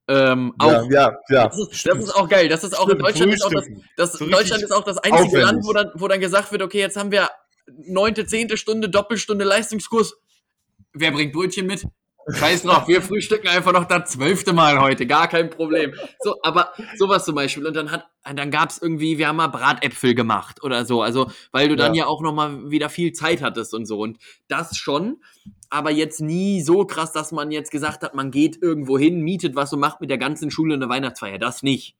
[0.08, 1.48] Ähm, auch, ja, ja, ja.
[1.48, 2.48] Das ist, das ist, auch geil.
[2.48, 5.24] Das ist auch in Deutschland ist auch das, das so Deutschland ist auch das einzige
[5.24, 5.44] aufwendig.
[5.44, 7.30] Land, wo dann, wo dann gesagt wird, okay, jetzt haben wir
[7.86, 10.16] neunte, zehnte Stunde, Doppelstunde Leistungskurs.
[10.94, 11.86] Wer bringt Brötchen mit?
[12.32, 15.94] Scheiß drauf, wir frühstücken einfach noch das zwölfte Mal heute, gar kein Problem.
[16.20, 17.66] So, aber sowas zum Beispiel.
[17.66, 21.02] Und dann hat, dann gab's irgendwie, wir haben mal Bratäpfel gemacht oder so.
[21.02, 24.00] Also, weil du dann ja, ja auch noch mal wieder viel Zeit hattest und so.
[24.00, 25.18] Und das schon,
[25.70, 29.56] aber jetzt nie so krass, dass man jetzt gesagt hat, man geht irgendwo hin, mietet
[29.56, 31.40] was und macht mit der ganzen Schule eine Weihnachtsfeier.
[31.40, 31.96] Das nicht.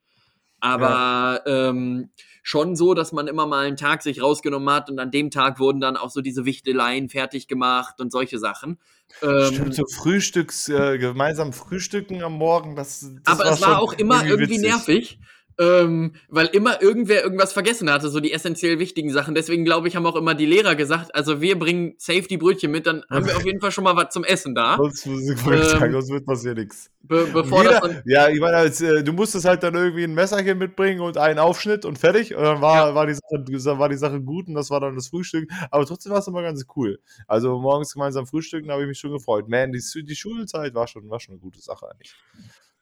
[0.60, 1.68] Aber ja.
[1.68, 2.10] ähm,
[2.42, 5.58] schon so, dass man immer mal einen Tag sich rausgenommen hat und an dem Tag
[5.58, 8.78] wurden dann auch so diese Wichteleien fertig gemacht und solche Sachen.
[9.22, 13.80] Ähm, Stimmt, so Frühstücks, äh, gemeinsam frühstücken am Morgen, das, das Aber war es war
[13.80, 15.18] auch immer irgendwie, irgendwie nervig
[15.58, 19.34] ähm, weil immer irgendwer irgendwas vergessen hatte, so die essentiell wichtigen Sachen.
[19.34, 22.70] Deswegen glaube ich, haben auch immer die Lehrer gesagt, also wir bringen safe die Brötchen
[22.70, 24.76] mit, dann haben wir auf jeden Fall schon mal was zum Essen da.
[24.76, 26.90] Sonst, muss ich ähm, sagen, sonst wird passiert nichts.
[27.02, 30.14] Be bevor Jeder, das ja, ich meine, als, äh, du musstest halt dann irgendwie ein
[30.14, 32.34] Messerchen mitbringen und einen Aufschnitt und fertig.
[32.34, 32.94] Und dann war, ja.
[32.94, 33.14] war, die
[33.58, 35.50] Sache, war die Sache gut und das war dann das Frühstück.
[35.70, 37.00] Aber trotzdem war es immer ganz cool.
[37.26, 39.48] Also morgens gemeinsam frühstücken, habe ich mich schon gefreut.
[39.48, 42.14] Man, die, die Schulzeit war schon, war schon eine gute Sache eigentlich.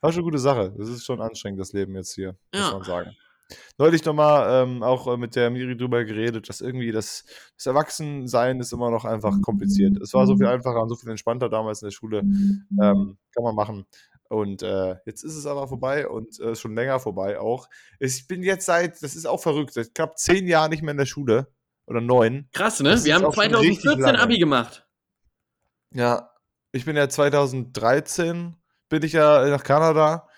[0.00, 0.74] War schon eine gute Sache.
[0.76, 2.62] Das ist schon anstrengend, das Leben jetzt hier, ja.
[2.62, 3.16] muss man sagen.
[3.78, 7.24] Neulich nochmal ähm, auch äh, mit der Miri drüber geredet, dass irgendwie das,
[7.56, 9.96] das Erwachsensein ist immer noch einfach kompliziert.
[10.02, 12.18] Es war so viel einfacher und so viel entspannter damals in der Schule.
[12.18, 13.86] Ähm, kann man machen.
[14.28, 17.68] Und äh, jetzt ist es aber vorbei und äh, schon länger vorbei auch.
[17.98, 20.98] Ich bin jetzt seit, das ist auch verrückt, seit knapp zehn Jahren nicht mehr in
[20.98, 21.48] der Schule.
[21.86, 22.50] Oder neun.
[22.52, 22.90] Krass, ne?
[22.90, 24.86] Das Wir haben 2014 Abi gemacht.
[25.94, 26.34] Ja,
[26.72, 28.57] ich bin ja 2013
[28.88, 30.28] bin ich ja nach Kanada.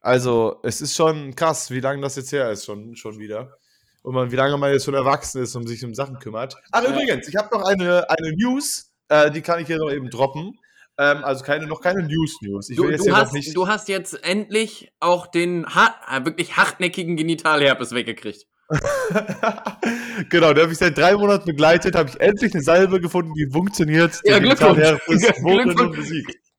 [0.00, 3.56] Also, es ist schon krass, wie lange das jetzt her ist, schon, schon wieder.
[4.02, 6.56] Und man, wie lange man jetzt schon erwachsen ist und sich um Sachen kümmert.
[6.72, 10.10] Ach, übrigens, ich habe noch eine, eine News, äh, die kann ich hier noch eben
[10.10, 10.58] droppen.
[10.98, 12.68] Ähm, also keine, noch keine News-News.
[12.68, 18.46] Du, du, hast, du hast jetzt endlich auch den hart, äh, wirklich hartnäckigen Genitalherpes weggekriegt.
[20.28, 23.48] genau, der habe ich seit drei Monaten begleitet, habe ich endlich eine Salbe gefunden, die
[23.50, 24.20] funktioniert.
[24.24, 24.98] Ja, Glückwunsch.
[25.06, 26.08] Glückwunsch.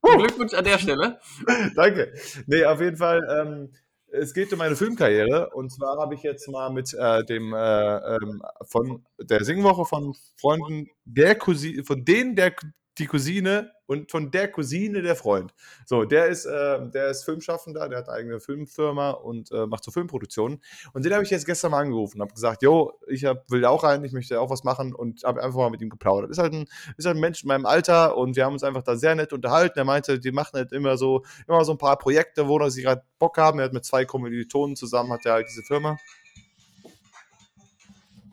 [0.03, 1.19] Glückwunsch an der Stelle.
[1.75, 2.13] Danke.
[2.45, 3.21] Nee, auf jeden Fall.
[3.29, 3.71] Ähm,
[4.13, 8.15] es geht um meine Filmkarriere und zwar habe ich jetzt mal mit äh, dem äh,
[8.15, 12.53] ähm, von der Singwoche von Freunden der Cousine, von denen der
[12.97, 15.53] die Cousine und von der Cousine der Freund.
[15.85, 19.83] So, der ist, äh, der ist Filmschaffender, der hat eine eigene Filmfirma und äh, macht
[19.83, 20.61] so Filmproduktionen.
[20.93, 23.65] Und den habe ich jetzt gestern mal angerufen und habe gesagt, jo, ich hab, will
[23.65, 26.31] auch rein, ich möchte auch was machen und habe einfach mal mit ihm geplaudert.
[26.31, 26.65] Ist halt, ein,
[26.97, 29.33] ist halt ein Mensch in meinem Alter und wir haben uns einfach da sehr nett
[29.33, 29.79] unterhalten.
[29.79, 33.03] Er meinte, die machen halt immer so, immer so ein paar Projekte, wo sie gerade
[33.17, 33.59] Bock haben.
[33.59, 35.97] Er hat mit zwei Kommilitonen zusammen, hat er halt diese Firma.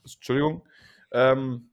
[0.04, 0.62] Entschuldigung.
[1.12, 1.70] Ähm,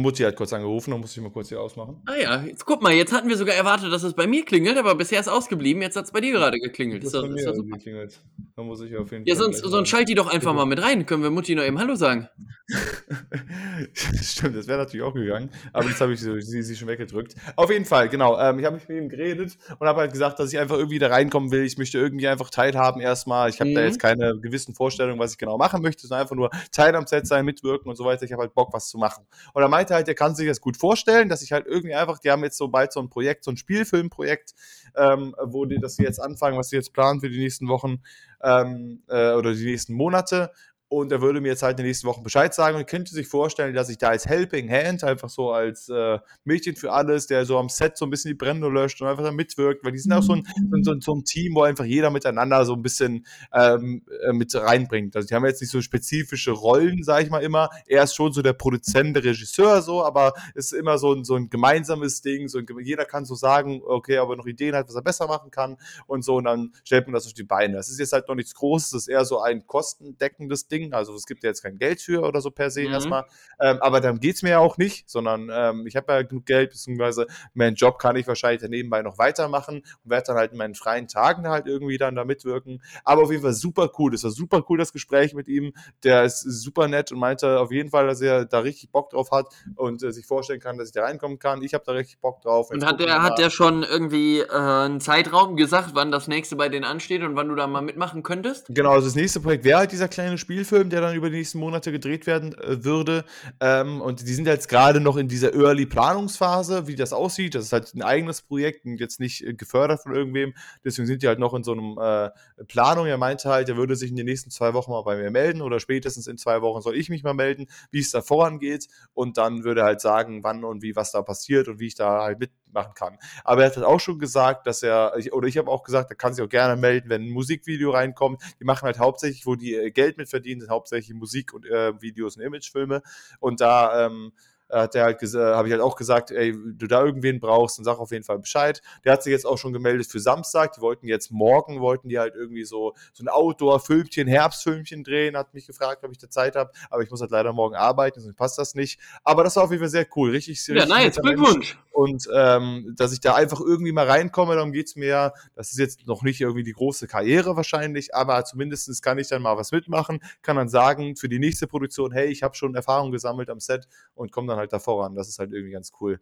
[0.00, 2.02] Mutti hat kurz angerufen, dann muss ich mal kurz hier ausmachen.
[2.06, 4.78] Ah ja, jetzt guck mal, jetzt hatten wir sogar erwartet, dass es bei mir klingelt,
[4.78, 7.04] aber bisher ist ausgeblieben, jetzt hat es bei dir gerade geklingelt.
[7.04, 8.20] Das ist, bei mir ist geklingelt.
[8.56, 9.44] Da muss ich auf jeden ja, Fall.
[9.46, 11.06] Ja, sonst, sonst schalt die doch einfach mal mit rein.
[11.06, 12.28] Können wir Mutti noch eben Hallo sagen?
[14.22, 17.34] Stimmt, das wäre natürlich auch gegangen, aber jetzt habe ich sie, sie, sie, schon weggedrückt.
[17.56, 18.38] Auf jeden Fall, genau.
[18.38, 21.08] Ähm, ich habe mit ihm geredet und habe halt gesagt, dass ich einfach irgendwie da
[21.08, 21.64] reinkommen will.
[21.64, 23.50] Ich möchte irgendwie einfach teilhaben erstmal.
[23.50, 23.74] Ich habe mhm.
[23.74, 27.06] da jetzt keine gewissen Vorstellungen, was ich genau machen möchte, sondern einfach nur Teil am
[27.06, 28.24] Set sein, mitwirken und so weiter.
[28.24, 29.26] Ich habe halt Bock, was zu machen.
[29.52, 32.18] Und er meinte halt, er kann sich das gut vorstellen, dass ich halt irgendwie einfach,
[32.20, 34.54] die haben jetzt so bald so ein Projekt, so ein Spielfilmprojekt,
[34.96, 38.00] ähm, wo die das jetzt anfangen, was sie jetzt planen für die nächsten Wochen
[38.42, 40.52] ähm, äh, oder die nächsten Monate
[40.92, 43.26] und er würde mir jetzt halt in den nächsten Wochen Bescheid sagen und könnte sich
[43.26, 47.46] vorstellen, dass ich da als Helping Hand, einfach so als äh, Mädchen für alles, der
[47.46, 49.98] so am Set so ein bisschen die Brände löscht und einfach da mitwirkt, weil die
[49.98, 50.46] sind auch so ein,
[50.82, 55.16] so, so ein Team, wo einfach jeder miteinander so ein bisschen ähm, äh, mit reinbringt.
[55.16, 57.70] Also die haben jetzt nicht so spezifische Rollen, sage ich mal immer.
[57.86, 61.24] Er ist schon so der Produzent, der Regisseur so, aber es ist immer so ein,
[61.24, 62.48] so ein gemeinsames Ding.
[62.48, 65.26] So ein, jeder kann so sagen, okay, ob er noch Ideen hat, was er besser
[65.26, 67.76] machen kann und so und dann stellt man das auf die Beine.
[67.76, 70.92] Das ist jetzt halt noch nichts Großes, das ist eher so ein kostendeckendes Ding Ding.
[70.92, 72.92] Also es gibt ja jetzt kein Geld für oder so per se mhm.
[72.92, 73.24] erstmal.
[73.60, 76.46] Ähm, aber darum geht es mir ja auch nicht, sondern ähm, ich habe ja genug
[76.46, 80.58] Geld, beziehungsweise meinen Job kann ich wahrscheinlich nebenbei noch weitermachen und werde dann halt in
[80.58, 82.82] meinen freien Tagen halt irgendwie dann da mitwirken.
[83.04, 84.12] Aber auf jeden Fall super cool.
[84.12, 85.72] Das war super cool, das Gespräch mit ihm.
[86.02, 89.30] Der ist super nett und meinte auf jeden Fall, dass er da richtig Bock drauf
[89.30, 89.46] hat
[89.76, 91.62] und äh, sich vorstellen kann, dass ich da reinkommen kann.
[91.62, 92.70] Ich habe da richtig Bock drauf.
[92.70, 96.68] und hat der, hat der schon irgendwie äh, einen Zeitraum gesagt, wann das nächste bei
[96.68, 98.66] denen ansteht und wann du da mal mitmachen könntest?
[98.68, 101.36] Genau, also das nächste Projekt wäre halt dieser kleine Spielfilm Film, der dann über die
[101.36, 103.26] nächsten Monate gedreht werden äh, würde.
[103.60, 107.54] Ähm, und die sind jetzt gerade noch in dieser Early-Planungsphase, wie das aussieht.
[107.54, 110.54] Das ist halt ein eigenes Projekt und jetzt nicht äh, gefördert von irgendwem.
[110.82, 112.30] Deswegen sind die halt noch in so einem äh,
[112.68, 113.04] Planung.
[113.04, 115.60] Er meinte halt, er würde sich in den nächsten zwei Wochen mal bei mir melden
[115.60, 118.88] oder spätestens in zwei Wochen soll ich mich mal melden, wie es da vorangeht.
[119.12, 121.96] Und dann würde er halt sagen, wann und wie was da passiert und wie ich
[121.96, 122.38] da halt
[122.72, 123.18] mitmachen kann.
[123.44, 126.16] Aber er hat halt auch schon gesagt, dass er, oder ich habe auch gesagt, er
[126.16, 128.42] kann sich auch gerne melden, wenn ein Musikvideo reinkommt.
[128.58, 132.00] Die machen halt hauptsächlich, wo die äh, Geld mit verdienen, sind hauptsächlich Musik und äh,
[132.00, 133.02] Videos und Imagefilme.
[133.38, 134.32] Und da ähm,
[134.80, 137.98] hat der halt habe ich halt auch gesagt, ey, du da irgendwen brauchst, dann sag
[137.98, 138.80] auf jeden Fall Bescheid.
[139.04, 140.72] Der hat sich jetzt auch schon gemeldet für Samstag.
[140.72, 145.52] Die wollten jetzt morgen, wollten die halt irgendwie so, so ein Outdoor-Filmchen, Herbstfilmchen drehen, hat
[145.54, 148.34] mich gefragt, ob ich da Zeit habe, aber ich muss halt leider morgen arbeiten, deswegen
[148.34, 148.98] passt das nicht.
[149.24, 151.78] Aber das war auf jeden Fall sehr cool, richtig, richtig Ja, nice, Glückwunsch.
[151.92, 155.32] Und ähm, dass ich da einfach irgendwie mal reinkomme, darum geht es mir ja.
[155.54, 159.42] Das ist jetzt noch nicht irgendwie die große Karriere wahrscheinlich, aber zumindest kann ich dann
[159.42, 163.12] mal was mitmachen, kann dann sagen für die nächste Produktion, hey, ich habe schon Erfahrung
[163.12, 165.14] gesammelt am Set und komme dann halt da voran.
[165.14, 166.20] Das ist halt irgendwie ganz cool.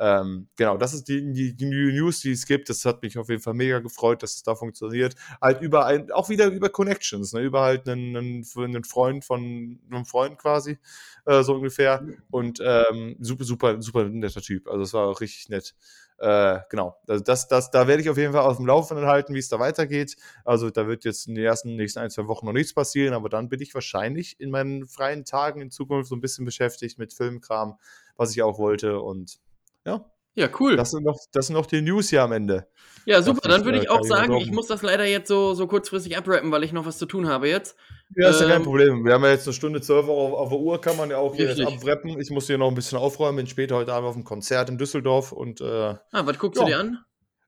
[0.00, 2.68] Ähm, genau, das ist die, die, die News, die es gibt.
[2.68, 5.16] Das hat mich auf jeden Fall mega gefreut, dass es da funktioniert.
[5.42, 7.40] Halt über ein, auch wieder über Connections, ne?
[7.40, 10.78] über halt einen, einen, einen Freund von einem Freund quasi,
[11.26, 12.06] äh, so ungefähr.
[12.30, 14.68] Und ähm, super, super, super netter Typ.
[14.68, 15.74] Also es war auch richtig nett.
[16.18, 19.34] Äh, genau, also das, das, da werde ich auf jeden Fall auf dem Laufenden halten,
[19.34, 20.16] wie es da weitergeht.
[20.44, 23.28] Also da wird jetzt in den ersten nächsten ein, zwei Wochen noch nichts passieren, aber
[23.28, 27.12] dann bin ich wahrscheinlich in meinen freien Tagen in Zukunft so ein bisschen beschäftigt mit
[27.12, 27.78] Filmkram,
[28.16, 29.00] was ich auch wollte.
[29.00, 29.38] Und
[29.86, 30.04] ja.
[30.38, 30.76] Ja, cool.
[30.76, 32.68] Das sind noch, das sind noch die News hier am Ende.
[33.06, 33.48] Ja, super.
[33.48, 36.62] Dann würde ich auch sagen, ich muss das leider jetzt so, so kurzfristig abrappen, weil
[36.62, 37.74] ich noch was zu tun habe jetzt.
[38.14, 39.04] Ja, ist ja kein ähm, Problem.
[39.04, 41.34] Wir haben ja jetzt eine Stunde zwölf auf, auf der Uhr, kann man ja auch
[41.34, 42.20] hier jetzt abrappen.
[42.20, 44.78] Ich muss hier noch ein bisschen aufräumen, bin später heute Abend auf dem Konzert in
[44.78, 45.60] Düsseldorf und.
[45.60, 46.66] Äh, ah, was guckst ja.
[46.66, 46.98] du dir an?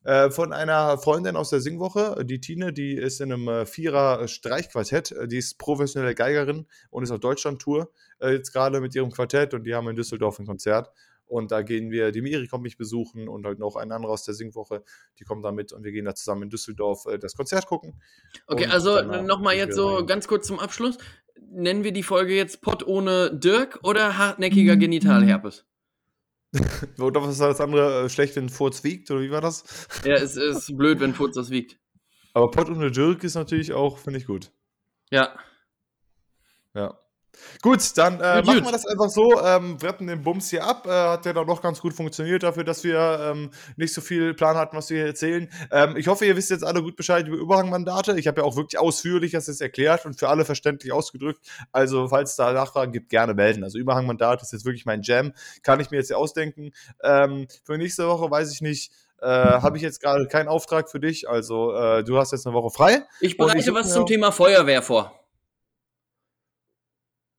[0.03, 4.27] Äh, von einer Freundin aus der Singwoche, die Tine, die ist in einem äh, Vierer
[4.27, 7.91] Streichquartett, die ist professionelle Geigerin und ist auf Deutschland-Tour
[8.21, 10.91] äh, jetzt gerade mit ihrem Quartett und die haben in Düsseldorf ein Konzert
[11.31, 14.25] und da gehen wir, die Miri kommt mich besuchen und halt noch ein anderer aus
[14.25, 14.83] der Singwoche,
[15.19, 18.01] die kommen da mit und wir gehen da zusammen in Düsseldorf äh, das Konzert gucken.
[18.47, 20.07] Okay, also nochmal jetzt so rein.
[20.07, 20.99] ganz kurz zum Abschluss.
[21.53, 25.67] Nennen wir die Folge jetzt Pott ohne Dirk oder hartnäckiger Genitalherpes?
[26.99, 28.05] oder was war das andere?
[28.05, 29.65] Äh, schlecht, wenn Furz wiegt, oder wie war das?
[30.05, 31.79] Ja, es ist blöd, wenn Furz das wiegt.
[32.33, 34.53] Aber Pott ohne Dirk ist natürlich auch, finde ich gut.
[35.11, 35.37] Ja.
[36.75, 36.99] Ja.
[37.63, 39.41] Gut, dann äh, machen wir das einfach so.
[39.43, 40.87] Ähm, retten den Bums hier ab.
[40.87, 44.35] Äh, hat ja dann doch ganz gut funktioniert dafür, dass wir ähm, nicht so viel
[44.35, 45.51] Plan hatten, was wir hier erzählen.
[45.71, 48.19] Ähm, ich hoffe, ihr wisst jetzt alle gut Bescheid über Überhangmandate.
[48.19, 51.41] Ich habe ja auch wirklich ausführlich das jetzt erklärt und für alle verständlich ausgedrückt.
[51.73, 53.65] Also, falls da Nachfragen gibt, gerne melden.
[53.65, 55.33] Also, Überhangmandat ist jetzt wirklich mein Jam.
[55.63, 56.73] Kann ich mir jetzt ja ausdenken.
[57.03, 58.93] Ähm, für nächste Woche weiß ich nicht.
[59.23, 61.29] Äh, habe ich jetzt gerade keinen Auftrag für dich.
[61.29, 63.03] Also, äh, du hast jetzt eine Woche frei.
[63.21, 65.20] Ich bereite ich was zum Thema Feuerwehr vor.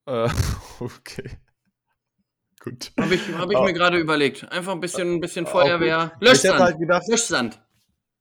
[0.05, 0.29] Äh,
[0.79, 1.29] okay.
[2.63, 2.91] Gut.
[2.99, 4.51] Habe ich, hab ich mir gerade überlegt.
[4.51, 6.13] Einfach ein bisschen, ein bisschen Feuerwehr.
[6.19, 6.55] Löschsand.
[6.55, 7.59] Ich halt gedacht, Löschsand.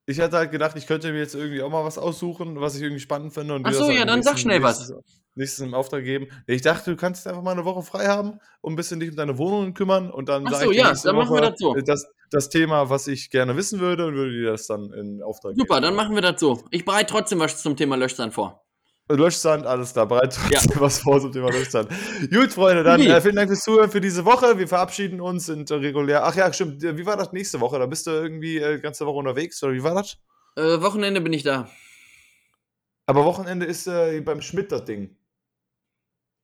[0.07, 2.83] Ich hätte halt gedacht, ich könnte mir jetzt irgendwie auch mal was aussuchen, was ich
[2.83, 3.55] irgendwie spannend finde.
[3.55, 4.93] Und Ach so, ja, dann sag schnell was.
[5.37, 6.27] Nächstes im Auftrag geben.
[6.47, 9.17] Ich dachte, du kannst einfach mal eine Woche frei haben und ein bisschen dich um
[9.17, 11.75] deine Wohnungen kümmern und dann Ach so, ja, dann machen wir das so.
[11.75, 15.53] Das, das Thema, was ich gerne wissen würde und würde dir das dann in Auftrag
[15.53, 15.69] Super, geben.
[15.69, 16.65] Super, dann machen wir das so.
[16.71, 18.65] Ich bereite trotzdem was zum Thema Löschsand vor.
[19.17, 20.61] Löschsand, alles da, bereit ja.
[20.77, 21.91] was vor zum Thema Löschsand.
[22.33, 24.59] Gut, Freunde, dann äh, vielen Dank fürs Zuhören für diese Woche.
[24.59, 26.25] Wir verabschieden uns, sind regulär.
[26.25, 26.83] Ach ja, stimmt.
[26.83, 27.79] Wie war das nächste Woche?
[27.79, 30.17] Da bist du irgendwie äh, ganze Woche unterwegs, oder wie war das?
[30.57, 31.69] Äh, Wochenende bin ich da.
[33.07, 35.17] Aber Wochenende ist äh, beim Schmidt das Ding.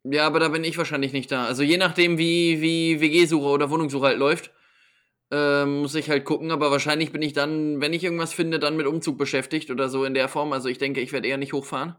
[0.05, 1.47] Ja, aber da bin ich wahrscheinlich nicht da.
[1.47, 4.53] Also je nachdem, wie, wie WG-Suche oder Wohnungssuche halt läuft,
[5.33, 6.51] äh, muss ich halt gucken.
[6.53, 10.05] Aber wahrscheinlich bin ich dann, wenn ich irgendwas finde, dann mit Umzug beschäftigt oder so
[10.05, 10.53] in der Form.
[10.53, 11.97] Also ich denke, ich werde eher nicht hochfahren.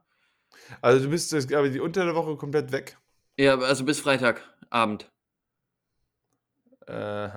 [0.82, 2.98] Also du bist aber die unter der Woche komplett weg.
[3.38, 5.10] Ja, also bis Freitagabend.
[6.88, 7.30] Äh,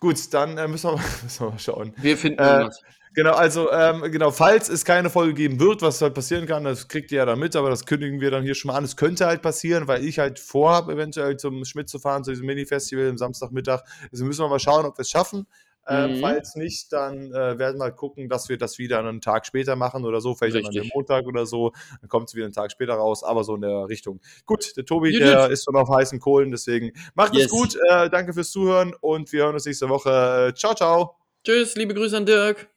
[0.00, 1.94] gut, dann äh, müssen, wir, müssen, wir, mal schauen.
[1.98, 2.80] Wir finden äh, was.
[3.16, 6.86] Genau, also ähm, genau, falls es keine Folge geben wird, was halt passieren kann, das
[6.86, 8.84] kriegt ihr ja dann mit, aber das kündigen wir dann hier schon mal an.
[8.84, 12.44] Es könnte halt passieren, weil ich halt vorhabe, eventuell zum Schmidt zu fahren, zu diesem
[12.44, 13.84] Mini-Festival am Samstagmittag.
[14.12, 15.46] Also müssen wir mal schauen, ob wir es schaffen.
[15.86, 16.20] Äh, mhm.
[16.20, 20.04] falls nicht, dann äh, werden wir gucken, dass wir das wieder einen Tag später machen
[20.04, 20.76] oder so, vielleicht Richtig.
[20.76, 21.72] an einem Montag oder so.
[22.00, 24.20] Dann kommt es wieder einen Tag später raus, aber so in der Richtung.
[24.46, 27.46] Gut, der Tobi, gut, der ist schon auf heißen Kohlen, deswegen macht yes.
[27.46, 27.76] es gut.
[27.90, 30.52] Äh, danke fürs Zuhören und wir hören uns nächste Woche.
[30.56, 31.16] Ciao, ciao.
[31.44, 32.68] Tschüss, liebe Grüße an Dirk.